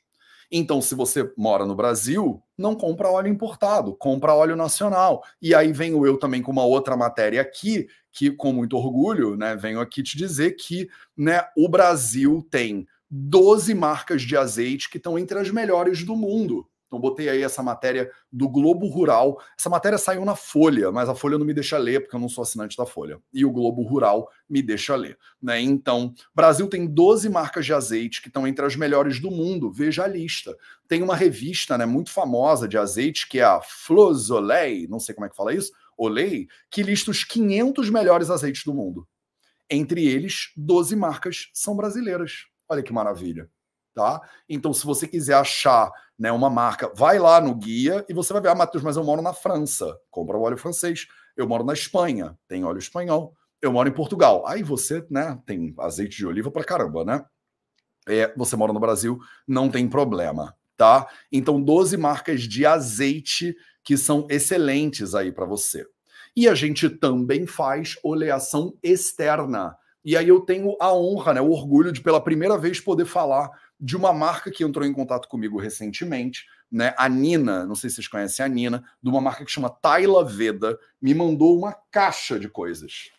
Então, 0.52 0.82
se 0.82 0.96
você 0.96 1.32
mora 1.38 1.66
no 1.66 1.76
Brasil, 1.76 2.42
não 2.58 2.76
compra 2.76 3.10
óleo 3.10 3.28
importado, 3.28 3.96
compra 3.96 4.34
óleo 4.34 4.56
nacional. 4.56 5.24
E 5.42 5.54
aí 5.54 5.72
venho 5.72 6.06
eu 6.06 6.18
também 6.18 6.42
com 6.42 6.52
uma 6.52 6.66
outra 6.66 6.98
matéria 6.98 7.42
aqui, 7.42 7.88
que 8.12 8.32
com 8.32 8.52
muito 8.52 8.76
orgulho, 8.76 9.36
né, 9.36 9.56
venho 9.56 9.80
aqui 9.80 10.02
te 10.02 10.18
dizer 10.18 10.54
que 10.54 10.90
né, 11.16 11.44
o 11.56 11.70
Brasil 11.70 12.46
tem 12.50 12.88
12 13.10 13.74
marcas 13.76 14.24
de 14.24 14.36
azeite 14.36 14.90
que 14.90 14.98
estão 14.98 15.18
entre 15.18 15.38
as 15.38 15.52
melhores 15.52 16.04
do 16.04 16.16
mundo. 16.16 16.68
Então, 16.90 17.00
botei 17.00 17.30
aí 17.30 17.44
essa 17.44 17.62
matéria 17.62 18.12
do 18.32 18.50
Globo 18.50 18.88
Rural. 18.88 19.40
Essa 19.58 19.70
matéria 19.70 19.98
saiu 20.00 20.26
na 20.26 20.36
Folha, 20.36 20.92
mas 20.92 21.08
a 21.08 21.14
Folha 21.14 21.38
não 21.38 21.46
me 21.46 21.54
deixa 21.54 21.78
ler, 21.78 22.02
porque 22.02 22.16
eu 22.16 22.20
não 22.20 22.28
sou 22.28 22.42
assinante 22.42 22.76
da 22.76 22.84
Folha. 22.84 23.22
E 23.32 23.46
o 23.46 23.52
Globo 23.52 23.84
Rural 23.84 24.28
me 24.50 24.60
deixa 24.64 24.96
ler. 24.96 25.16
Né? 25.40 25.62
Então, 25.62 26.12
Brasil 26.34 26.68
tem 26.68 26.88
12 26.88 27.30
marcas 27.30 27.64
de 27.64 27.74
azeite 27.74 28.24
que 28.24 28.28
estão 28.28 28.48
entre 28.48 28.66
as 28.66 28.76
melhores 28.76 29.22
do 29.22 29.30
mundo. 29.30 29.72
Veja 29.72 30.04
a 30.04 30.08
lista. 30.08 30.58
Tem 30.88 31.04
uma 31.04 31.16
revista 31.16 31.78
né, 31.78 31.86
muito 31.86 32.10
famosa 32.10 32.68
de 32.68 32.76
azeite, 32.76 33.30
que 33.30 33.40
é 33.40 33.44
a 33.44 33.62
Flosolei, 33.62 34.88
não 34.88 35.00
sei 35.00 35.14
como 35.14 35.28
é 35.28 35.30
que 35.30 35.36
fala 35.36 35.54
isso, 35.54 35.72
Olei, 35.96 36.48
que 36.72 36.82
lista 36.82 37.12
os 37.12 37.26
500 37.26 37.90
melhores 37.90 38.30
azeites 38.30 38.64
do 38.64 38.74
mundo. 38.74 39.06
Entre 39.70 40.08
eles, 40.08 40.52
12 40.56 40.96
marcas 40.96 41.50
são 41.54 41.76
brasileiras. 41.76 42.46
Olha 42.68 42.82
que 42.82 42.94
maravilha 42.94 43.50
tá? 44.00 44.22
Então, 44.48 44.74
se 44.74 44.86
você 44.86 45.06
quiser 45.06 45.34
achar 45.34 45.92
né, 46.20 46.32
uma 46.34 46.50
marca, 46.50 46.92
vai 46.94 47.18
lá 47.18 47.40
no 47.40 47.56
guia 47.56 48.06
e 48.10 48.14
você 48.14 48.34
vai 48.34 48.42
ver, 48.42 48.50
ah, 48.50 48.56
Matheus, 48.56 48.84
mas 48.84 48.98
eu 48.98 49.04
moro 49.06 49.22
na 49.22 49.34
França, 49.34 49.98
compra 50.12 50.38
o 50.38 50.42
óleo 50.42 50.58
francês. 50.58 51.08
Eu 51.38 51.48
moro 51.48 51.64
na 51.64 51.72
Espanha, 51.72 52.38
tem 52.46 52.66
óleo 52.66 52.80
espanhol. 52.80 53.34
Eu 53.62 53.72
moro 53.72 53.88
em 53.88 53.94
Portugal. 53.94 54.46
Aí 54.46 54.62
você, 54.62 55.06
né, 55.10 55.40
tem 55.46 55.74
azeite 55.80 56.18
de 56.18 56.28
oliva 56.28 56.52
para 56.52 56.66
caramba, 56.66 57.06
né? 57.06 57.24
É, 58.08 58.34
você 58.36 58.58
mora 58.58 58.74
no 58.74 58.80
Brasil, 58.80 59.20
não 59.48 59.70
tem 59.70 59.88
problema, 59.88 60.54
tá? 60.76 61.08
Então, 61.32 61.62
12 61.62 61.96
marcas 61.96 62.42
de 62.42 62.66
azeite 62.66 63.56
que 63.84 63.96
são 63.96 64.28
excelentes 64.30 65.16
aí 65.16 65.32
para 65.32 65.46
você. 65.46 65.86
E 66.36 66.48
a 66.50 66.56
gente 66.56 66.90
também 66.90 67.48
faz 67.48 67.98
oleação 68.04 68.78
externa. 68.84 69.78
E 70.04 70.18
aí 70.18 70.28
eu 70.28 70.42
tenho 70.42 70.76
a 70.80 70.94
honra, 70.94 71.34
né, 71.36 71.42
o 71.42 71.52
orgulho 71.52 71.92
de 71.92 72.02
pela 72.02 72.22
primeira 72.22 72.58
vez 72.58 72.80
poder 72.80 73.06
falar 73.06 73.50
de 73.80 73.96
uma 73.96 74.12
marca 74.12 74.52
que 74.52 74.64
entrou 74.64 74.86
em 74.86 74.94
contato 74.94 75.28
comigo 75.28 75.60
recentemente, 75.60 76.46
né? 76.72 76.94
A 76.98 77.08
Nina, 77.08 77.66
não 77.66 77.76
sei 77.76 77.90
se 77.90 77.98
vocês 77.98 78.08
conhecem 78.08 78.46
a 78.46 78.50
Nina, 78.50 78.84
de 79.02 79.10
uma 79.10 79.22
marca 79.22 79.46
que 79.46 79.52
chama 79.52 79.70
Taila 79.70 80.26
Veda, 80.26 80.78
me 81.02 81.14
mandou 81.14 81.58
uma 81.58 81.74
caixa 81.92 82.40
de 82.40 82.50
coisas. 82.50 83.12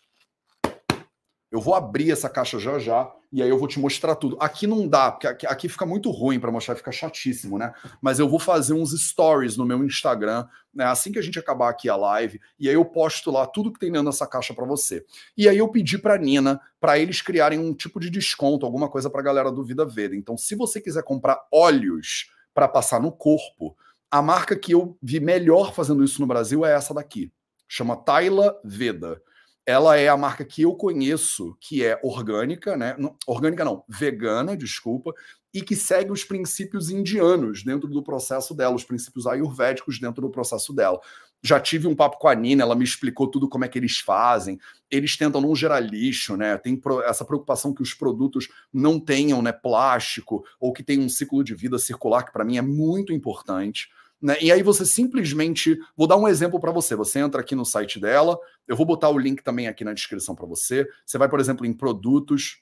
Eu 1.51 1.59
vou 1.59 1.75
abrir 1.75 2.11
essa 2.11 2.29
caixa 2.29 2.57
já 2.57 2.79
já 2.79 3.11
e 3.29 3.43
aí 3.43 3.49
eu 3.49 3.57
vou 3.57 3.67
te 3.67 3.77
mostrar 3.77 4.15
tudo. 4.15 4.37
Aqui 4.39 4.65
não 4.65 4.87
dá, 4.87 5.11
porque 5.11 5.45
aqui, 5.45 5.67
fica 5.67 5.85
muito 5.85 6.09
ruim 6.09 6.39
para 6.39 6.49
mostrar, 6.49 6.75
fica 6.75 6.91
chatíssimo, 6.93 7.57
né? 7.57 7.73
Mas 8.01 8.19
eu 8.19 8.29
vou 8.29 8.39
fazer 8.39 8.73
uns 8.73 8.91
stories 8.91 9.57
no 9.57 9.65
meu 9.65 9.83
Instagram, 9.83 10.47
né? 10.73 10.85
Assim 10.85 11.11
que 11.11 11.19
a 11.19 11.21
gente 11.21 11.37
acabar 11.37 11.69
aqui 11.69 11.89
a 11.89 11.95
live, 11.97 12.39
e 12.57 12.69
aí 12.69 12.75
eu 12.75 12.85
posto 12.85 13.29
lá 13.29 13.45
tudo 13.45 13.71
que 13.71 13.79
tem 13.79 13.91
dentro 13.91 14.07
dessa 14.07 14.25
caixa 14.25 14.53
para 14.53 14.65
você. 14.65 15.05
E 15.37 15.49
aí 15.49 15.57
eu 15.57 15.67
pedi 15.67 15.97
para 15.97 16.17
Nina 16.17 16.59
para 16.79 16.97
eles 16.97 17.21
criarem 17.21 17.59
um 17.59 17.73
tipo 17.73 17.99
de 17.99 18.09
desconto, 18.09 18.65
alguma 18.65 18.89
coisa 18.89 19.09
para 19.09 19.19
a 19.19 19.23
galera 19.23 19.51
do 19.51 19.63
Vida 19.63 19.85
Veda. 19.85 20.15
Então, 20.15 20.37
se 20.37 20.55
você 20.55 20.79
quiser 20.79 21.03
comprar 21.03 21.37
óleos 21.51 22.31
para 22.53 22.67
passar 22.67 23.01
no 23.01 23.11
corpo, 23.11 23.75
a 24.09 24.21
marca 24.21 24.57
que 24.57 24.73
eu 24.73 24.97
vi 25.01 25.19
melhor 25.19 25.73
fazendo 25.73 26.03
isso 26.03 26.21
no 26.21 26.27
Brasil 26.27 26.65
é 26.65 26.73
essa 26.73 26.93
daqui. 26.93 27.29
Chama 27.67 27.97
Taila 27.97 28.57
Veda 28.63 29.21
ela 29.65 29.97
é 29.97 30.07
a 30.07 30.17
marca 30.17 30.43
que 30.43 30.63
eu 30.63 30.73
conheço 30.75 31.55
que 31.59 31.83
é 31.85 31.99
orgânica, 32.03 32.75
né? 32.75 32.95
Orgânica 33.27 33.63
não, 33.63 33.83
vegana, 33.87 34.57
desculpa, 34.57 35.13
e 35.53 35.61
que 35.61 35.75
segue 35.75 36.11
os 36.11 36.23
princípios 36.23 36.89
indianos 36.89 37.63
dentro 37.63 37.87
do 37.87 38.01
processo 38.01 38.53
dela, 38.55 38.75
os 38.75 38.83
princípios 38.83 39.27
ayurvédicos 39.27 39.99
dentro 39.99 40.21
do 40.21 40.29
processo 40.29 40.73
dela. 40.73 40.99
Já 41.43 41.59
tive 41.59 41.87
um 41.87 41.95
papo 41.95 42.19
com 42.19 42.27
a 42.27 42.35
Nina, 42.35 42.63
ela 42.63 42.75
me 42.75 42.83
explicou 42.83 43.27
tudo 43.27 43.49
como 43.49 43.65
é 43.65 43.67
que 43.67 43.77
eles 43.77 43.97
fazem. 43.97 44.59
Eles 44.89 45.17
tentam 45.17 45.41
não 45.41 45.55
gerar 45.55 45.79
lixo, 45.79 46.37
né? 46.37 46.55
Tem 46.57 46.79
essa 47.05 47.25
preocupação 47.25 47.73
que 47.73 47.81
os 47.81 47.93
produtos 47.93 48.47
não 48.71 48.99
tenham 48.99 49.41
né, 49.41 49.51
plástico 49.51 50.45
ou 50.59 50.71
que 50.71 50.83
tenham 50.83 51.03
um 51.03 51.09
ciclo 51.09 51.43
de 51.43 51.55
vida 51.55 51.79
circular, 51.79 52.23
que 52.23 52.31
para 52.31 52.45
mim 52.45 52.57
é 52.57 52.61
muito 52.61 53.11
importante. 53.11 53.89
Né? 54.21 54.37
E 54.41 54.51
aí 54.51 54.61
você 54.61 54.85
simplesmente, 54.85 55.79
vou 55.97 56.07
dar 56.07 56.17
um 56.17 56.27
exemplo 56.27 56.59
para 56.59 56.71
você. 56.71 56.95
Você 56.95 57.19
entra 57.19 57.41
aqui 57.41 57.55
no 57.55 57.65
site 57.65 57.99
dela, 57.99 58.37
eu 58.67 58.75
vou 58.75 58.85
botar 58.85 59.09
o 59.09 59.17
link 59.17 59.41
também 59.41 59.67
aqui 59.67 59.83
na 59.83 59.93
descrição 59.93 60.35
para 60.35 60.45
você. 60.45 60.87
Você 61.05 61.17
vai, 61.17 61.27
por 61.27 61.39
exemplo, 61.39 61.65
em 61.65 61.73
produtos, 61.73 62.61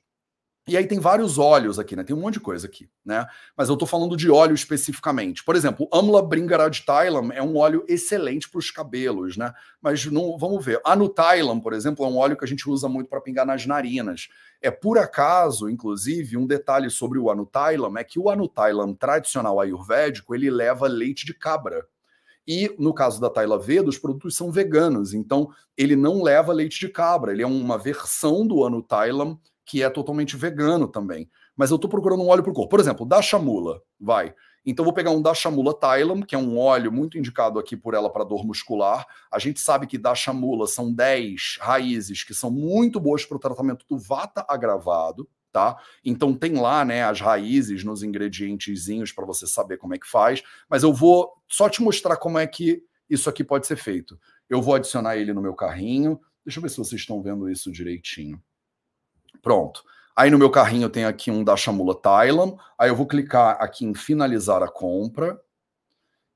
e 0.68 0.78
aí 0.78 0.86
tem 0.86 1.00
vários 1.00 1.40
óleos 1.40 1.80
aqui, 1.80 1.96
né? 1.96 2.04
Tem 2.04 2.16
um 2.16 2.20
monte 2.20 2.36
de 2.36 2.40
coisa 2.42 2.68
aqui, 2.68 2.88
né? 3.04 3.26
Mas 3.58 3.70
eu 3.70 3.78
tô 3.78 3.88
falando 3.88 4.16
de 4.16 4.30
óleo 4.30 4.54
especificamente. 4.54 5.44
Por 5.44 5.56
exemplo, 5.56 5.90
Amla 5.92 6.22
Bringaraj 6.22 6.84
Thailand 6.86 7.32
é 7.34 7.42
um 7.42 7.58
óleo 7.58 7.84
excelente 7.88 8.48
para 8.48 8.60
os 8.60 8.70
cabelos, 8.70 9.36
né? 9.36 9.52
Mas 9.82 10.06
não, 10.06 10.38
vamos 10.38 10.64
ver. 10.64 10.80
A 10.86 10.96
Nutailam, 10.96 11.60
por 11.60 11.74
exemplo, 11.74 12.06
é 12.06 12.08
um 12.08 12.18
óleo 12.18 12.38
que 12.38 12.46
a 12.46 12.48
gente 12.48 12.70
usa 12.70 12.88
muito 12.88 13.10
para 13.10 13.20
pingar 13.20 13.48
nas 13.48 13.66
narinas. 13.66 14.28
É 14.62 14.70
por 14.70 15.00
acaso, 15.00 15.70
inclusive, 15.70 16.38
um 16.38 16.46
detalhe 16.46 16.90
sobre 16.92 17.18
o 17.18 17.32
Anutailam 17.32 17.98
é 17.98 18.04
que 18.04 18.20
o 18.20 18.30
Anutailam 18.30 18.94
tradicional 18.94 19.60
ayurvédico, 19.60 20.36
ele 20.36 20.52
leva 20.52 20.88
leite 20.88 21.26
de 21.26 21.34
cabra. 21.34 21.84
E 22.48 22.76
no 22.78 22.94
caso 22.94 23.22
da 23.22 23.30
Taila 23.30 23.60
Veda, 23.60 23.90
os 23.90 23.98
produtos 23.98 24.36
são 24.36 24.52
veganos, 24.52 25.14
então 25.14 25.50
ele 25.78 25.96
não 25.96 26.24
leva 26.24 26.52
leite 26.52 26.80
de 26.80 26.90
cabra, 26.90 27.32
ele 27.32 27.44
é 27.44 27.48
uma 27.48 27.78
versão 27.78 28.46
do 28.46 28.66
Anutailam 28.66 29.40
que 29.70 29.84
é 29.84 29.90
totalmente 29.90 30.36
vegano 30.36 30.88
também. 30.88 31.30
Mas 31.56 31.70
eu 31.70 31.76
estou 31.76 31.88
procurando 31.88 32.24
um 32.24 32.30
óleo 32.30 32.42
para 32.42 32.52
o 32.52 32.56
corpo. 32.56 32.72
Por 32.72 32.80
exemplo, 32.80 33.06
da 33.06 33.22
chamula, 33.22 33.80
vai. 34.00 34.34
Então, 34.66 34.84
vou 34.84 34.94
pegar 34.94 35.12
um 35.12 35.22
Dashamula 35.22 35.74
Thailand, 35.74 36.26
que 36.26 36.34
é 36.34 36.38
um 36.38 36.58
óleo 36.58 36.92
muito 36.92 37.20
indicado 37.20 37.60
aqui 37.60 37.78
por 37.78 37.94
ela 37.94 38.12
para 38.12 38.24
dor 38.24 38.44
muscular. 38.44 39.06
A 39.32 39.38
gente 39.38 39.60
sabe 39.60 39.86
que 39.86 39.98
Dashamula 39.98 40.66
são 40.66 40.92
10 40.92 41.60
raízes 41.62 42.24
que 42.24 42.34
são 42.34 42.50
muito 42.50 43.00
boas 43.00 43.26
para 43.26 43.38
o 43.38 43.40
tratamento 43.40 43.86
do 43.88 43.98
vata 43.98 44.44
agravado, 44.50 45.30
tá? 45.52 45.78
Então 46.04 46.34
tem 46.34 46.56
lá, 46.56 46.84
né, 46.84 47.04
as 47.04 47.22
raízes 47.22 47.84
nos 47.84 48.02
ingredientezinhos 48.02 49.12
para 49.12 49.26
você 49.26 49.46
saber 49.46 49.78
como 49.78 49.94
é 49.94 50.00
que 50.00 50.10
faz, 50.10 50.44
mas 50.68 50.84
eu 50.84 50.92
vou 50.92 51.32
só 51.48 51.70
te 51.70 51.82
mostrar 51.82 52.18
como 52.18 52.38
é 52.38 52.46
que 52.46 52.84
isso 53.10 53.30
aqui 53.30 53.44
pode 53.44 53.66
ser 53.68 53.78
feito. 53.78 54.20
Eu 54.50 54.62
vou 54.62 54.76
adicionar 54.76 55.16
ele 55.16 55.32
no 55.32 55.42
meu 55.42 55.54
carrinho. 55.54 56.20
Deixa 56.44 56.60
eu 56.60 56.64
ver 56.64 56.70
se 56.70 56.78
vocês 56.78 57.02
estão 57.02 57.22
vendo 57.22 57.50
isso 57.50 57.72
direitinho. 57.72 58.42
Pronto. 59.42 59.84
Aí 60.16 60.30
no 60.30 60.38
meu 60.38 60.50
carrinho 60.50 60.90
tem 60.90 61.06
aqui 61.06 61.32
um 61.32 61.44
da 61.44 61.56
Chamula 61.56 61.96
Thailand. 61.96 62.58
Aí 62.78 62.90
eu 62.90 62.96
vou 62.96 63.08
clicar 63.08 63.58
aqui 63.62 63.86
em 63.86 63.94
finalizar 63.94 64.62
a 64.62 64.68
compra. 64.68 65.40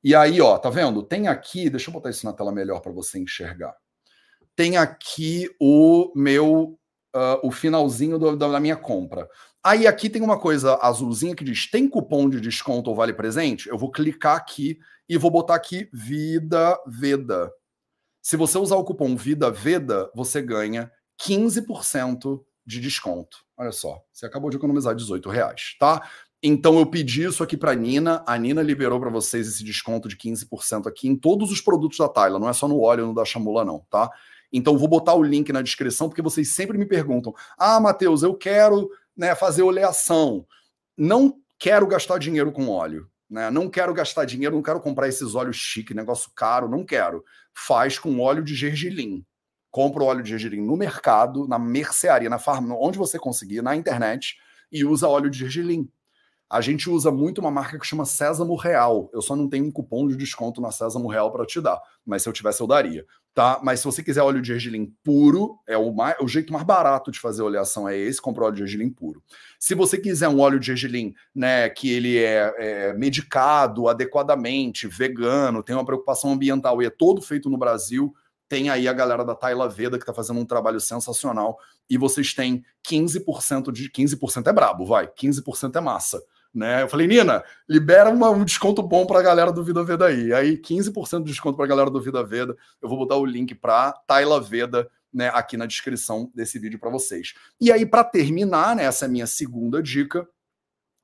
E 0.04 0.14
aí, 0.16 0.40
ó, 0.42 0.58
tá 0.58 0.70
vendo? 0.70 1.02
Tem 1.04 1.28
aqui, 1.28 1.70
deixa 1.70 1.90
eu 1.90 1.94
botar 1.94 2.10
isso 2.10 2.26
na 2.26 2.34
tela 2.34 2.52
melhor 2.52 2.82
para 2.82 2.92
você 2.92 3.20
enxergar. 3.20 3.76
Tem 4.56 4.78
aqui 4.78 5.50
o 5.60 6.12
meu, 6.16 6.80
uh, 7.16 7.40
o 7.48 7.52
finalzinho 7.52 8.20
do, 8.20 8.36
da 8.36 8.60
minha 8.60 8.76
compra. 8.76 9.30
Aí 9.64 9.88
aqui 9.88 10.10
tem 10.10 10.22
uma 10.22 10.38
coisa 10.38 10.78
azulzinha 10.82 11.36
que 11.36 11.44
diz: 11.44 11.70
tem 11.70 11.88
cupom 11.88 12.30
de 12.30 12.42
desconto 12.42 12.90
ou 12.90 12.96
vale 12.96 13.14
presente? 13.14 13.70
Eu 13.70 13.78
vou 13.78 13.92
clicar 13.92 14.36
aqui 14.36 14.78
e 15.08 15.18
vou 15.18 15.32
botar 15.32 15.56
aqui 15.56 15.90
Vida 15.94 16.78
Veda. 16.86 17.52
Se 18.22 18.36
você 18.38 18.58
usar 18.58 18.76
o 18.76 18.84
cupom 18.84 19.16
Vida 19.16 19.50
Veda, 19.50 20.12
você 20.14 20.42
ganha 20.42 20.92
15% 21.22 22.42
de 22.66 22.80
desconto. 22.80 23.38
Olha 23.58 23.72
só, 23.72 24.02
você 24.12 24.26
acabou 24.26 24.50
de 24.50 24.58
economizar 24.58 24.96
18 24.96 25.30
reais, 25.30 25.76
tá? 25.80 26.08
Então 26.42 26.78
eu 26.78 26.86
pedi 26.86 27.24
isso 27.24 27.42
aqui 27.42 27.56
para 27.56 27.74
Nina, 27.74 28.24
a 28.28 28.38
Nina 28.38 28.62
liberou 28.62 29.00
para 29.00 29.10
vocês 29.10 29.48
esse 29.48 29.64
desconto 29.64 30.10
de 30.10 30.18
15% 30.18 30.88
aqui 30.88 31.08
em 31.08 31.16
todos 31.16 31.52
os 31.52 31.62
produtos 31.62 31.98
da 31.98 32.10
Tyla, 32.10 32.40
não 32.40 32.50
é 32.50 32.54
só 32.54 32.68
no 32.68 32.82
óleo 32.82 33.08
no 33.08 33.14
da 33.14 33.24
Chamula 33.24 33.64
não, 33.64 33.80
tá? 33.90 34.10
Então 34.52 34.78
vou 34.78 34.88
botar 34.88 35.14
o 35.14 35.24
link 35.24 35.52
na 35.54 35.62
descrição 35.62 36.10
porque 36.10 36.22
vocês 36.22 36.54
sempre 36.54 36.78
me 36.78 36.86
perguntam: 36.86 37.34
"Ah, 37.58 37.80
Matheus, 37.80 38.24
eu 38.24 38.36
quero, 38.36 38.90
né, 39.16 39.34
fazer 39.36 39.64
oleação. 39.64 40.46
Não 40.98 41.40
quero 41.58 41.88
gastar 41.88 42.18
dinheiro 42.18 42.52
com 42.52 42.68
óleo, 42.70 43.10
né? 43.30 43.50
Não 43.50 43.70
quero 43.70 43.94
gastar 43.94 44.26
dinheiro, 44.26 44.56
não 44.56 44.64
quero 44.64 44.82
comprar 44.82 45.08
esses 45.08 45.36
óleos 45.36 45.56
chique, 45.56 45.94
negócio 45.94 46.30
caro, 46.36 46.70
não 46.70 46.86
quero. 46.86 47.24
Faz 47.54 47.98
com 47.98 48.20
óleo 48.20 48.44
de 48.44 48.54
gergelim 48.54 49.26
compra 49.74 50.04
o 50.04 50.06
óleo 50.06 50.22
de 50.22 50.30
gergelim 50.30 50.62
no 50.62 50.78
mercado, 50.78 51.48
na 51.48 51.58
mercearia, 51.58 52.30
na 52.30 52.38
farm, 52.38 52.74
onde 52.74 52.96
você 52.96 53.18
conseguir, 53.18 53.64
na 53.64 53.76
internet, 53.76 54.38
e 54.72 54.86
usa 54.86 55.08
óleo 55.08 55.32
de 55.32 55.40
gergelim. 55.40 55.90
A 56.48 56.62
gente 56.62 56.88
usa 56.88 57.12
muito 57.12 57.42
uma 57.42 57.50
marca 57.50 57.80
que 57.80 57.86
chama 57.88 58.06
Sésamo 58.06 58.56
Real. 58.56 59.10
Eu 59.12 59.24
só 59.24 59.36
não 59.36 59.50
tenho 59.50 59.66
um 59.66 59.72
cupom 59.72 60.08
de 60.08 60.16
desconto 60.16 60.62
na 60.62 60.72
Sésamo 60.72 61.08
Real 61.08 61.32
para 61.32 61.44
te 61.48 61.60
dar, 61.60 61.82
mas 62.06 62.22
se 62.22 62.30
eu 62.30 62.34
tivesse 62.34 62.62
eu 62.62 62.68
daria, 62.68 63.04
tá? 63.34 63.60
Mas 63.64 63.80
se 63.80 63.86
você 63.88 64.04
quiser 64.04 64.22
óleo 64.22 64.44
de 64.44 64.50
gergelim 64.50 64.94
puro, 65.04 65.58
é 65.68 65.76
o, 65.76 65.92
mais, 65.92 66.18
o 66.22 66.28
jeito 66.28 66.54
mais 66.54 66.64
barato 66.64 67.10
de 67.10 67.20
fazer 67.20 67.42
oleação 67.42 67.90
é 67.90 67.98
esse, 67.98 68.22
comprar 68.22 68.46
óleo 68.46 68.54
de 68.54 68.60
gergelim 68.60 68.92
puro. 68.92 69.24
Se 69.58 69.74
você 69.74 69.98
quiser 69.98 70.28
um 70.28 70.40
óleo 70.40 70.60
de 70.60 70.68
gergelim, 70.68 71.16
né, 71.34 71.68
que 71.68 71.90
ele 71.92 72.20
é, 72.20 72.54
é 72.60 72.94
medicado 72.94 73.88
adequadamente, 73.88 74.88
vegano, 74.88 75.64
tem 75.64 75.76
uma 75.76 75.86
preocupação 75.86 76.32
ambiental 76.32 76.80
e 76.80 76.86
é 76.86 76.92
todo 76.92 77.24
feito 77.24 77.50
no 77.50 77.58
Brasil, 77.58 78.14
tem 78.48 78.70
aí 78.70 78.88
a 78.88 78.94
galera 78.94 79.24
da 79.24 79.36
Taila 79.36 79.68
Veda 79.68 79.98
que 79.98 80.04
está 80.04 80.14
fazendo 80.14 80.40
um 80.40 80.46
trabalho 80.46 80.80
sensacional 80.80 81.58
e 81.90 81.98
vocês 81.98 82.34
têm 82.34 82.64
15% 82.88 83.72
de 83.72 83.90
15% 83.90 84.48
é 84.48 84.54
brabo, 84.54 84.86
vai, 84.86 85.08
15% 85.08 85.76
é 85.76 85.82
massa. 85.82 86.22
Né? 86.54 86.84
Eu 86.84 86.88
falei, 86.88 87.08
Nina, 87.08 87.44
libera 87.68 88.12
uma, 88.12 88.30
um 88.30 88.46
desconto 88.46 88.84
bom 88.84 89.08
para 89.08 89.20
a 89.20 89.24
galera 89.24 89.52
do 89.52 89.64
Vida 89.64 89.84
Veda 89.84 90.06
aí. 90.06 90.32
Aí, 90.32 90.58
15% 90.58 91.24
de 91.24 91.32
desconto 91.32 91.56
para 91.56 91.66
a 91.66 91.68
galera 91.68 91.90
do 91.90 92.00
Vida 92.00 92.24
Veda. 92.24 92.56
Eu 92.80 92.88
vou 92.88 92.98
botar 92.98 93.16
o 93.16 93.26
link 93.26 93.56
para 93.56 93.92
Taila 93.92 94.40
Veda 94.40 94.88
né, 95.12 95.32
aqui 95.34 95.58
na 95.58 95.66
descrição 95.66 96.32
desse 96.34 96.60
vídeo 96.60 96.78
para 96.78 96.92
vocês. 96.92 97.34
E 97.60 97.72
aí, 97.72 97.88
para 97.88 98.04
terminar, 98.04 98.76
né, 98.76 98.84
essa 98.84 99.06
é 99.06 99.08
a 99.08 99.12
minha 99.12 99.26
segunda 99.26 99.82
dica. 99.82 100.28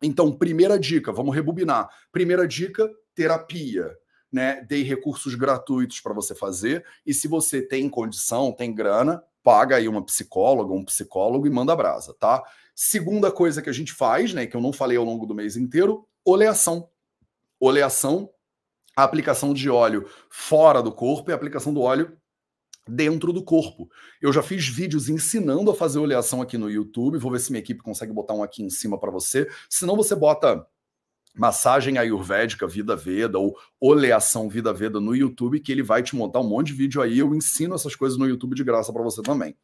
Então, 0.02 0.32
primeira 0.32 0.78
dica, 0.78 1.12
vamos 1.12 1.34
rebobinar. 1.34 1.90
Primeira 2.12 2.48
dica, 2.48 2.88
terapia 3.16 3.98
né, 4.32 4.62
dei 4.68 4.84
recursos 4.84 5.36
gratuitos 5.36 6.00
para 6.00 6.14
você 6.14 6.36
fazer. 6.36 6.86
E 7.06 7.14
se 7.14 7.28
você 7.28 7.62
tem 7.62 7.90
condição, 7.90 8.52
tem 8.52 8.74
grana, 8.74 9.24
paga 9.44 9.78
aí 9.78 9.88
uma 9.88 10.04
psicóloga, 10.04 10.74
um 10.74 10.86
psicólogo 10.86 11.48
e 11.48 11.50
manda 11.50 11.76
brasa, 11.76 12.14
tá? 12.20 12.44
Segunda 12.76 13.32
coisa 13.32 13.62
que 13.62 13.70
a 13.70 13.74
gente 13.74 13.94
faz, 13.94 14.34
né, 14.34 14.46
que 14.46 14.56
eu 14.56 14.62
não 14.62 14.72
falei 14.72 14.98
ao 14.98 15.04
longo 15.04 15.26
do 15.26 15.36
mês 15.36 15.58
inteiro, 15.58 16.08
oleação. 16.24 16.90
Oleação, 17.60 18.30
a 18.96 19.04
aplicação 19.04 19.54
de 19.54 19.70
óleo 19.70 20.08
fora 20.30 20.82
do 20.82 20.92
corpo 20.92 21.30
e 21.30 21.34
a 21.34 21.36
aplicação 21.36 21.74
do 21.74 21.82
óleo 21.82 22.18
dentro 22.88 23.32
do 23.32 23.44
corpo. 23.44 23.90
Eu 24.22 24.34
já 24.34 24.42
fiz 24.42 24.68
vídeos 24.68 25.10
ensinando 25.10 25.72
a 25.72 25.76
fazer 25.76 26.00
oleação 26.00 26.42
aqui 26.42 26.58
no 26.58 26.70
YouTube, 26.70 27.18
vou 27.18 27.32
ver 27.32 27.40
se 27.40 27.52
minha 27.52 27.60
equipe 27.60 27.82
consegue 27.82 28.12
botar 28.12 28.34
um 28.34 28.44
aqui 28.44 28.64
em 28.64 28.70
cima 28.70 29.00
para 29.00 29.12
você. 29.12 29.48
Senão 29.70 29.96
você 29.96 30.16
bota 30.16 30.66
massagem 31.36 31.98
ayurvédica 31.98 32.68
Vida 32.68 32.96
Veda 32.96 33.40
ou 33.40 33.58
oleação 33.80 34.50
Vida 34.50 34.74
Veda 34.74 35.00
no 35.00 35.16
YouTube, 35.16 35.60
que 35.60 35.72
ele 35.72 35.84
vai 35.84 36.04
te 36.04 36.16
montar 36.16 36.40
um 36.40 36.48
monte 36.48 36.68
de 36.68 36.74
vídeo 36.74 37.02
aí. 37.02 37.20
Eu 37.20 37.34
ensino 37.34 37.76
essas 37.76 37.96
coisas 37.96 38.18
no 38.18 38.28
YouTube 38.28 38.56
de 38.56 38.64
graça 38.64 38.92
para 38.92 39.04
você 39.04 39.22
também. 39.22 39.56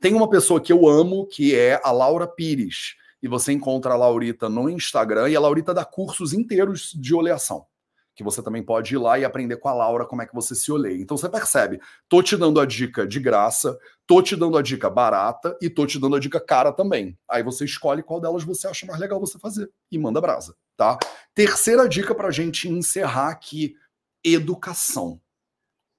Tem 0.00 0.14
uma 0.14 0.28
pessoa 0.28 0.60
que 0.60 0.72
eu 0.72 0.88
amo, 0.88 1.26
que 1.26 1.54
é 1.54 1.80
a 1.82 1.90
Laura 1.90 2.26
Pires. 2.26 2.96
E 3.22 3.28
você 3.28 3.52
encontra 3.52 3.94
a 3.94 3.96
Laurita 3.96 4.48
no 4.48 4.68
Instagram 4.68 5.30
e 5.30 5.36
a 5.36 5.40
Laurita 5.40 5.72
dá 5.72 5.84
cursos 5.84 6.32
inteiros 6.32 6.92
de 6.94 7.14
oleação 7.14 7.66
que 8.14 8.22
você 8.22 8.42
também 8.42 8.62
pode 8.62 8.94
ir 8.94 8.98
lá 8.98 9.18
e 9.18 9.24
aprender 9.24 9.56
com 9.56 9.68
a 9.68 9.74
Laura 9.74 10.06
como 10.06 10.22
é 10.22 10.26
que 10.26 10.34
você 10.34 10.54
se 10.54 10.70
oleia. 10.70 11.00
Então 11.00 11.16
você 11.16 11.28
percebe, 11.28 11.80
tô 12.08 12.22
te 12.22 12.36
dando 12.36 12.60
a 12.60 12.66
dica 12.66 13.06
de 13.06 13.18
graça, 13.18 13.76
tô 14.06 14.22
te 14.22 14.36
dando 14.36 14.56
a 14.56 14.62
dica 14.62 14.88
barata 14.88 15.56
e 15.60 15.68
tô 15.68 15.86
te 15.86 15.98
dando 15.98 16.16
a 16.16 16.20
dica 16.20 16.40
cara 16.40 16.72
também. 16.72 17.18
Aí 17.28 17.42
você 17.42 17.64
escolhe 17.64 18.02
qual 18.02 18.20
delas 18.20 18.44
você 18.44 18.68
acha 18.68 18.86
mais 18.86 19.00
legal 19.00 19.18
você 19.18 19.38
fazer 19.38 19.70
e 19.90 19.98
manda 19.98 20.20
brasa, 20.20 20.54
tá? 20.76 20.98
Terceira 21.34 21.88
dica 21.88 22.14
pra 22.14 22.30
gente 22.30 22.68
encerrar 22.68 23.30
aqui, 23.30 23.74
educação. 24.22 25.20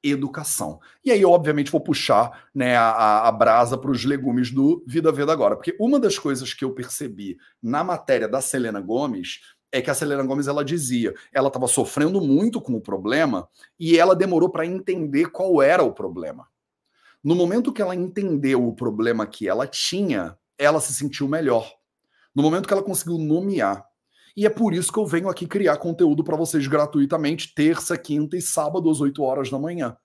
Educação. 0.01 0.79
E 1.03 1.11
aí, 1.11 1.25
obviamente, 1.25 1.71
vou 1.71 1.81
puxar 1.81 2.47
né, 2.53 2.77
a, 2.77 3.27
a 3.27 3.31
brasa 3.31 3.75
para 3.75 3.89
os 3.89 4.05
legumes 4.05 4.51
do 4.51 4.83
Vida 4.85 5.11
Veda 5.11 5.33
agora. 5.33 5.55
Porque 5.55 5.75
uma 5.79 5.99
das 5.99 6.19
coisas 6.19 6.53
que 6.53 6.63
eu 6.63 6.75
percebi 6.75 7.37
na 7.61 7.83
matéria 7.83 8.27
da 8.27 8.39
Selena 8.39 8.79
Gomes 8.79 9.39
é 9.71 9.81
que 9.81 9.89
a 9.89 9.93
Selena 9.93 10.23
Gomes 10.23 10.47
ela 10.47 10.63
dizia, 10.63 11.13
ela 11.33 11.47
estava 11.47 11.67
sofrendo 11.67 12.21
muito 12.21 12.61
com 12.61 12.73
o 12.73 12.81
problema 12.81 13.47
e 13.79 13.97
ela 13.97 14.15
demorou 14.15 14.49
para 14.49 14.65
entender 14.65 15.31
qual 15.31 15.61
era 15.61 15.83
o 15.83 15.93
problema. 15.93 16.47
No 17.23 17.35
momento 17.35 17.73
que 17.73 17.81
ela 17.81 17.95
entendeu 17.95 18.67
o 18.67 18.75
problema 18.75 19.25
que 19.25 19.49
ela 19.49 19.67
tinha, 19.67 20.37
ela 20.57 20.79
se 20.79 20.93
sentiu 20.93 21.27
melhor. 21.27 21.69
No 22.33 22.43
momento 22.43 22.67
que 22.67 22.73
ela 22.73 22.83
conseguiu 22.83 23.17
nomear. 23.17 23.85
E 24.37 24.45
é 24.45 24.49
por 24.49 24.73
isso 24.73 24.91
que 24.91 24.99
eu 24.99 25.05
venho 25.05 25.29
aqui 25.29 25.47
criar 25.47 25.77
conteúdo 25.77 26.23
para 26.23 26.37
vocês 26.37 26.67
gratuitamente, 26.67 27.53
terça, 27.55 27.97
quinta 27.97 28.37
e 28.37 28.41
sábado 28.41 28.89
às 28.89 29.01
8 29.01 29.23
horas 29.23 29.49
da 29.49 29.57
manhã. 29.57 29.95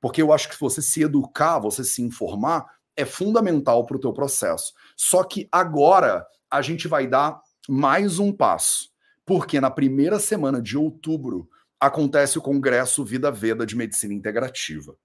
Porque 0.00 0.22
eu 0.22 0.32
acho 0.32 0.48
que 0.48 0.60
você 0.60 0.80
se 0.80 1.02
educar, 1.02 1.58
você 1.58 1.82
se 1.82 2.02
informar, 2.02 2.66
é 2.96 3.04
fundamental 3.04 3.84
para 3.86 3.96
o 3.96 4.00
teu 4.00 4.12
processo. 4.12 4.72
Só 4.96 5.24
que 5.24 5.48
agora 5.50 6.26
a 6.50 6.62
gente 6.62 6.86
vai 6.86 7.06
dar 7.06 7.40
mais 7.68 8.18
um 8.18 8.32
passo 8.32 8.90
porque 9.28 9.60
na 9.60 9.70
primeira 9.70 10.18
semana 10.18 10.58
de 10.58 10.74
outubro 10.78 11.50
acontece 11.78 12.38
o 12.38 12.40
Congresso 12.40 13.04
Vida 13.04 13.30
Veda 13.30 13.66
de 13.66 13.76
Medicina 13.76 14.14
Integrativa. 14.14 14.96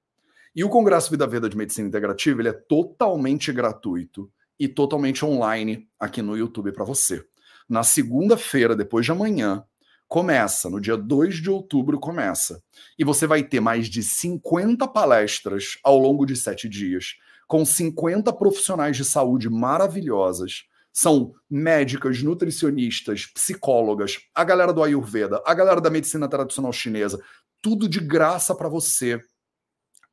E 0.55 0.63
o 0.63 0.69
Congresso 0.69 1.11
Vida 1.11 1.27
Veda 1.27 1.49
de 1.49 1.57
Medicina 1.57 1.89
Integrativa 1.89 2.39
ele 2.39 2.47
é 2.47 2.53
totalmente 2.53 3.51
gratuito 3.51 4.31
e 4.57 4.65
totalmente 4.65 5.25
online 5.25 5.89
aqui 5.99 6.21
no 6.21 6.37
YouTube 6.37 6.71
para 6.71 6.85
você. 6.85 7.21
Na 7.67 7.83
segunda-feira, 7.83 8.77
depois 8.77 9.05
de 9.05 9.11
amanhã, 9.11 9.65
começa, 10.07 10.69
no 10.69 10.79
dia 10.79 10.95
2 10.95 11.41
de 11.41 11.49
outubro 11.49 11.99
começa. 11.99 12.63
E 12.97 13.03
você 13.03 13.27
vai 13.27 13.43
ter 13.43 13.59
mais 13.59 13.87
de 13.87 14.01
50 14.01 14.87
palestras 14.87 15.77
ao 15.83 15.99
longo 15.99 16.25
de 16.25 16.37
sete 16.37 16.69
dias, 16.69 17.17
com 17.45 17.65
50 17.65 18.31
profissionais 18.31 18.95
de 18.95 19.03
saúde 19.03 19.49
maravilhosas 19.49 20.63
são 20.93 21.33
médicas, 21.49 22.21
nutricionistas, 22.21 23.25
psicólogas, 23.25 24.19
a 24.33 24.43
galera 24.43 24.71
do 24.71 24.83
Ayurveda, 24.83 25.41
a 25.43 25.53
galera 25.55 25.81
da 25.81 25.89
medicina 25.89 26.29
tradicional 26.29 26.71
chinesa, 26.71 27.19
tudo 27.59 27.89
de 27.89 27.99
graça 27.99 28.53
para 28.53 28.69
você 28.69 29.19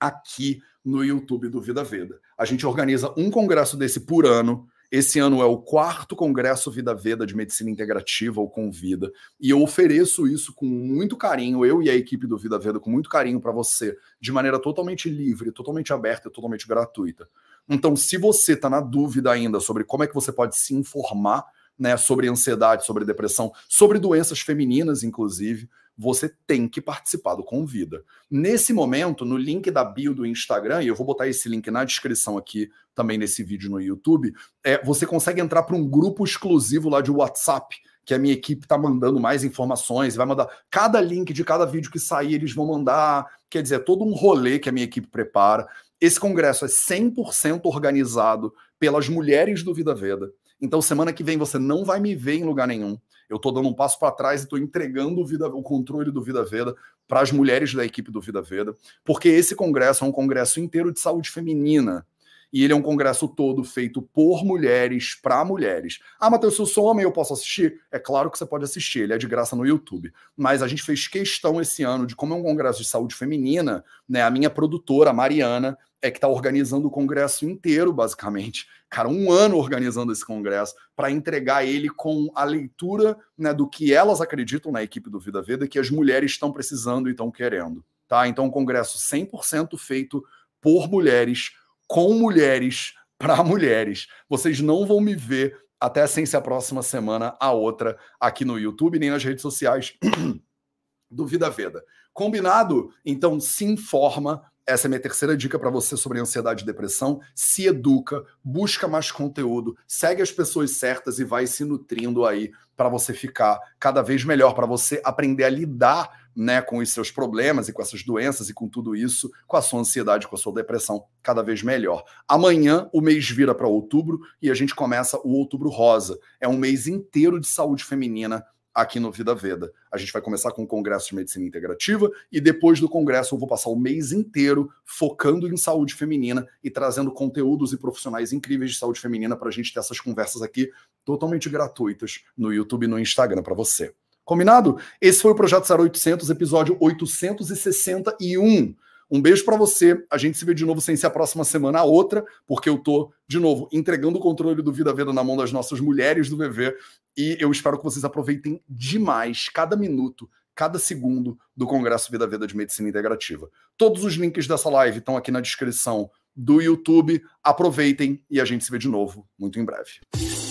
aqui 0.00 0.62
no 0.82 1.04
YouTube 1.04 1.50
do 1.50 1.60
Vida 1.60 1.84
Veda. 1.84 2.18
A 2.38 2.46
gente 2.46 2.66
organiza 2.66 3.12
um 3.16 3.30
congresso 3.30 3.76
desse 3.76 4.00
por 4.00 4.24
ano. 4.24 4.66
Esse 4.90 5.20
ano 5.20 5.40
é 5.40 5.44
o 5.44 5.58
quarto 5.58 6.16
Congresso 6.16 6.68
Vida 6.68 6.92
Veda 6.94 7.24
de 7.24 7.36
Medicina 7.36 7.70
Integrativa, 7.70 8.40
ou 8.40 8.50
Convida, 8.50 9.12
e 9.38 9.48
eu 9.50 9.62
ofereço 9.62 10.26
isso 10.26 10.52
com 10.52 10.66
muito 10.66 11.16
carinho, 11.16 11.64
eu 11.64 11.80
e 11.80 11.88
a 11.88 11.94
equipe 11.94 12.26
do 12.26 12.36
Vida 12.36 12.58
Veda, 12.58 12.80
com 12.80 12.90
muito 12.90 13.08
carinho 13.08 13.40
para 13.40 13.52
você, 13.52 13.96
de 14.20 14.32
maneira 14.32 14.58
totalmente 14.58 15.08
livre, 15.08 15.52
totalmente 15.52 15.92
aberta 15.92 16.28
e 16.28 16.32
totalmente 16.32 16.66
gratuita. 16.66 17.28
Então, 17.70 17.94
se 17.94 18.16
você 18.16 18.54
está 18.54 18.68
na 18.68 18.80
dúvida 18.80 19.30
ainda 19.30 19.60
sobre 19.60 19.84
como 19.84 20.02
é 20.02 20.06
que 20.08 20.14
você 20.14 20.32
pode 20.32 20.56
se 20.56 20.74
informar 20.74 21.46
né, 21.78 21.96
sobre 21.96 22.28
ansiedade, 22.28 22.84
sobre 22.84 23.04
depressão, 23.04 23.52
sobre 23.68 24.00
doenças 24.00 24.40
femininas, 24.40 25.04
inclusive, 25.04 25.70
você 25.96 26.34
tem 26.46 26.66
que 26.66 26.80
participar 26.80 27.34
do 27.34 27.44
Convida. 27.44 28.02
Nesse 28.30 28.72
momento, 28.72 29.24
no 29.24 29.36
link 29.36 29.70
da 29.70 29.84
bio 29.84 30.14
do 30.14 30.26
Instagram, 30.26 30.82
e 30.82 30.88
eu 30.88 30.94
vou 30.94 31.06
botar 31.06 31.28
esse 31.28 31.48
link 31.48 31.70
na 31.70 31.84
descrição 31.84 32.36
aqui 32.36 32.70
também 32.94 33.18
nesse 33.18 33.44
vídeo 33.44 33.70
no 33.70 33.80
YouTube, 33.80 34.32
é, 34.64 34.82
você 34.84 35.06
consegue 35.06 35.40
entrar 35.40 35.62
para 35.62 35.76
um 35.76 35.86
grupo 35.86 36.24
exclusivo 36.24 36.88
lá 36.88 37.00
de 37.00 37.10
WhatsApp, 37.10 37.76
que 38.04 38.14
a 38.14 38.18
minha 38.18 38.32
equipe 38.32 38.64
está 38.64 38.78
mandando 38.78 39.20
mais 39.20 39.44
informações, 39.44 40.16
vai 40.16 40.26
mandar 40.26 40.48
cada 40.70 41.00
link 41.00 41.32
de 41.32 41.44
cada 41.44 41.66
vídeo 41.66 41.90
que 41.90 41.98
sair, 41.98 42.34
eles 42.34 42.54
vão 42.54 42.66
mandar, 42.66 43.26
quer 43.48 43.62
dizer, 43.62 43.84
todo 43.84 44.04
um 44.04 44.14
rolê 44.14 44.58
que 44.58 44.68
a 44.68 44.72
minha 44.72 44.84
equipe 44.84 45.06
prepara. 45.06 45.68
Esse 46.00 46.18
congresso 46.18 46.64
é 46.64 46.68
100% 46.68 47.60
organizado 47.64 48.54
pelas 48.78 49.08
mulheres 49.08 49.62
do 49.62 49.74
Vida 49.74 49.94
Veda. 49.94 50.32
Então, 50.60 50.80
semana 50.80 51.12
que 51.12 51.22
vem 51.22 51.36
você 51.36 51.58
não 51.58 51.84
vai 51.84 52.00
me 52.00 52.14
ver 52.14 52.34
em 52.34 52.44
lugar 52.44 52.66
nenhum. 52.66 52.98
Eu 53.28 53.36
estou 53.36 53.52
dando 53.52 53.68
um 53.68 53.74
passo 53.74 53.98
para 53.98 54.10
trás 54.10 54.40
e 54.40 54.44
estou 54.44 54.58
entregando 54.58 55.20
o, 55.20 55.26
vida, 55.26 55.46
o 55.46 55.62
controle 55.62 56.10
do 56.10 56.22
Vida 56.22 56.44
Veda 56.44 56.74
para 57.06 57.20
as 57.20 57.30
mulheres 57.30 57.74
da 57.74 57.84
equipe 57.84 58.10
do 58.10 58.20
Vida 58.20 58.42
Veda, 58.42 58.74
porque 59.04 59.28
esse 59.28 59.54
congresso 59.54 60.04
é 60.04 60.08
um 60.08 60.12
congresso 60.12 60.58
inteiro 60.58 60.92
de 60.92 61.00
saúde 61.00 61.30
feminina. 61.30 62.06
E 62.52 62.64
ele 62.64 62.72
é 62.72 62.76
um 62.76 62.82
congresso 62.82 63.28
todo 63.28 63.62
feito 63.62 64.02
por 64.02 64.44
mulheres, 64.44 65.14
para 65.14 65.44
mulheres. 65.44 66.00
Ah, 66.18 66.28
Matheus, 66.28 66.56
se 66.56 66.60
eu 66.60 66.66
sou 66.66 66.84
homem, 66.86 67.04
eu 67.04 67.12
posso 67.12 67.32
assistir? 67.32 67.80
É 67.92 67.98
claro 67.98 68.28
que 68.28 68.36
você 68.36 68.44
pode 68.44 68.64
assistir, 68.64 69.00
ele 69.00 69.12
é 69.12 69.18
de 69.18 69.28
graça 69.28 69.54
no 69.54 69.64
YouTube. 69.64 70.12
Mas 70.36 70.60
a 70.60 70.66
gente 70.66 70.82
fez 70.82 71.06
questão 71.06 71.60
esse 71.60 71.84
ano 71.84 72.06
de, 72.06 72.16
como 72.16 72.34
é 72.34 72.36
um 72.36 72.42
congresso 72.42 72.82
de 72.82 72.88
saúde 72.88 73.14
feminina, 73.14 73.84
né? 74.08 74.22
A 74.22 74.30
minha 74.30 74.50
produtora, 74.50 75.10
a 75.10 75.12
Mariana, 75.12 75.78
é 76.02 76.10
que 76.10 76.18
está 76.18 76.28
organizando 76.28 76.88
o 76.88 76.90
congresso 76.90 77.44
inteiro, 77.48 77.92
basicamente. 77.92 78.66
Cara, 78.88 79.08
um 79.08 79.30
ano 79.30 79.56
organizando 79.56 80.12
esse 80.12 80.24
congresso 80.24 80.74
para 80.96 81.10
entregar 81.10 81.64
ele 81.64 81.88
com 81.88 82.30
a 82.34 82.44
leitura 82.44 83.16
né, 83.36 83.52
do 83.52 83.68
que 83.68 83.92
elas 83.92 84.20
acreditam 84.20 84.72
na 84.72 84.82
equipe 84.82 85.10
do 85.10 85.20
Vida 85.20 85.42
Veda 85.42 85.68
que 85.68 85.78
as 85.78 85.90
mulheres 85.90 86.32
estão 86.32 86.52
precisando 86.52 87.08
e 87.08 87.12
estão 87.12 87.30
querendo. 87.30 87.84
Tá? 88.08 88.26
Então, 88.26 88.46
um 88.46 88.50
congresso 88.50 88.98
100% 88.98 89.78
feito 89.78 90.24
por 90.60 90.88
mulheres, 90.88 91.52
com 91.86 92.14
mulheres, 92.14 92.94
para 93.18 93.44
mulheres. 93.44 94.08
Vocês 94.28 94.60
não 94.60 94.86
vão 94.86 95.00
me 95.00 95.14
ver 95.14 95.56
até 95.78 96.06
sem 96.06 96.26
ser 96.26 96.36
a 96.36 96.42
próxima 96.42 96.82
semana, 96.82 97.36
a 97.40 97.52
outra, 97.52 97.98
aqui 98.18 98.44
no 98.44 98.58
YouTube, 98.58 98.98
nem 98.98 99.10
nas 99.10 99.24
redes 99.24 99.42
sociais 99.42 99.94
do 101.10 101.26
Vida 101.26 101.48
Veda. 101.48 101.82
Combinado? 102.12 102.92
Então 103.04 103.40
se 103.40 103.64
informa, 103.64 104.49
essa 104.70 104.86
é 104.86 104.88
a 104.88 104.90
minha 104.90 105.00
terceira 105.00 105.36
dica 105.36 105.58
para 105.58 105.68
você 105.68 105.96
sobre 105.96 106.20
ansiedade 106.20 106.62
e 106.62 106.66
depressão. 106.66 107.20
Se 107.34 107.66
educa, 107.66 108.24
busca 108.42 108.86
mais 108.86 109.10
conteúdo, 109.10 109.76
segue 109.86 110.22
as 110.22 110.30
pessoas 110.30 110.72
certas 110.72 111.18
e 111.18 111.24
vai 111.24 111.46
se 111.46 111.64
nutrindo 111.64 112.24
aí 112.24 112.52
para 112.76 112.88
você 112.88 113.12
ficar 113.12 113.58
cada 113.78 114.00
vez 114.00 114.24
melhor, 114.24 114.54
para 114.54 114.66
você 114.66 115.02
aprender 115.04 115.44
a 115.44 115.50
lidar 115.50 116.20
né, 116.34 116.62
com 116.62 116.78
os 116.78 116.90
seus 116.90 117.10
problemas 117.10 117.68
e 117.68 117.72
com 117.72 117.82
essas 117.82 118.04
doenças 118.04 118.48
e 118.48 118.54
com 118.54 118.68
tudo 118.68 118.94
isso, 118.94 119.30
com 119.46 119.56
a 119.56 119.62
sua 119.62 119.80
ansiedade, 119.80 120.28
com 120.28 120.36
a 120.36 120.38
sua 120.38 120.54
depressão 120.54 121.04
cada 121.22 121.42
vez 121.42 121.62
melhor. 121.62 122.04
Amanhã 122.26 122.88
o 122.92 123.00
mês 123.00 123.28
vira 123.28 123.54
para 123.54 123.66
outubro 123.66 124.20
e 124.40 124.50
a 124.50 124.54
gente 124.54 124.74
começa 124.74 125.18
o 125.24 125.32
Outubro 125.32 125.68
Rosa. 125.68 126.18
É 126.40 126.48
um 126.48 126.56
mês 126.56 126.86
inteiro 126.86 127.40
de 127.40 127.48
saúde 127.48 127.84
feminina 127.84 128.44
aqui 128.74 129.00
no 129.00 129.10
Vida 129.10 129.34
Veda. 129.34 129.72
A 129.90 129.98
gente 129.98 130.12
vai 130.12 130.22
começar 130.22 130.52
com 130.52 130.62
o 130.62 130.66
Congresso 130.66 131.08
de 131.08 131.16
Medicina 131.16 131.44
Integrativa 131.44 132.10
e 132.30 132.40
depois 132.40 132.80
do 132.80 132.88
Congresso 132.88 133.34
eu 133.34 133.38
vou 133.38 133.48
passar 133.48 133.70
o 133.70 133.76
mês 133.76 134.12
inteiro 134.12 134.70
focando 134.84 135.52
em 135.52 135.56
saúde 135.56 135.94
feminina 135.94 136.46
e 136.62 136.70
trazendo 136.70 137.10
conteúdos 137.12 137.72
e 137.72 137.78
profissionais 137.78 138.32
incríveis 138.32 138.72
de 138.72 138.78
saúde 138.78 139.00
feminina 139.00 139.36
para 139.36 139.48
a 139.48 139.52
gente 139.52 139.72
ter 139.72 139.80
essas 139.80 140.00
conversas 140.00 140.42
aqui 140.42 140.70
totalmente 141.04 141.48
gratuitas 141.48 142.24
no 142.36 142.52
YouTube 142.52 142.84
e 142.84 142.88
no 142.88 142.98
Instagram 142.98 143.42
para 143.42 143.54
você. 143.54 143.92
Combinado? 144.24 144.78
Esse 145.00 145.22
foi 145.22 145.32
o 145.32 145.34
Projeto 145.34 145.66
0800, 145.68 146.30
episódio 146.30 146.76
861. 146.80 148.74
Um 149.10 149.20
beijo 149.20 149.44
para 149.44 149.56
você. 149.56 150.02
A 150.10 150.16
gente 150.16 150.38
se 150.38 150.44
vê 150.44 150.54
de 150.54 150.64
novo 150.64 150.80
sem 150.80 150.96
ser 150.96 151.06
a 151.06 151.10
próxima 151.10 151.44
semana 151.44 151.80
a 151.80 151.84
outra, 151.84 152.24
porque 152.46 152.68
eu 152.68 152.78
tô, 152.78 153.12
de 153.26 153.38
novo, 153.38 153.68
entregando 153.72 154.18
o 154.18 154.20
controle 154.20 154.62
do 154.62 154.72
Vida 154.72 154.92
Veda 154.94 155.12
na 155.12 155.24
mão 155.24 155.36
das 155.36 155.50
nossas 155.50 155.80
mulheres 155.80 156.28
do 156.28 156.36
VV. 156.36 156.76
E 157.16 157.36
eu 157.40 157.50
espero 157.50 157.76
que 157.76 157.84
vocês 157.84 158.04
aproveitem 158.04 158.62
demais 158.68 159.48
cada 159.48 159.76
minuto, 159.76 160.30
cada 160.54 160.78
segundo 160.78 161.36
do 161.56 161.66
Congresso 161.66 162.10
Vida 162.10 162.26
Veda 162.26 162.46
de 162.46 162.56
Medicina 162.56 162.88
Integrativa. 162.88 163.50
Todos 163.76 164.04
os 164.04 164.14
links 164.14 164.46
dessa 164.46 164.70
live 164.70 164.98
estão 164.98 165.16
aqui 165.16 165.30
na 165.32 165.40
descrição 165.40 166.08
do 166.36 166.60
YouTube. 166.60 167.20
Aproveitem 167.42 168.24
e 168.30 168.40
a 168.40 168.44
gente 168.44 168.64
se 168.64 168.70
vê 168.70 168.78
de 168.78 168.88
novo 168.88 169.26
muito 169.36 169.58
em 169.58 169.64
breve. 169.64 170.49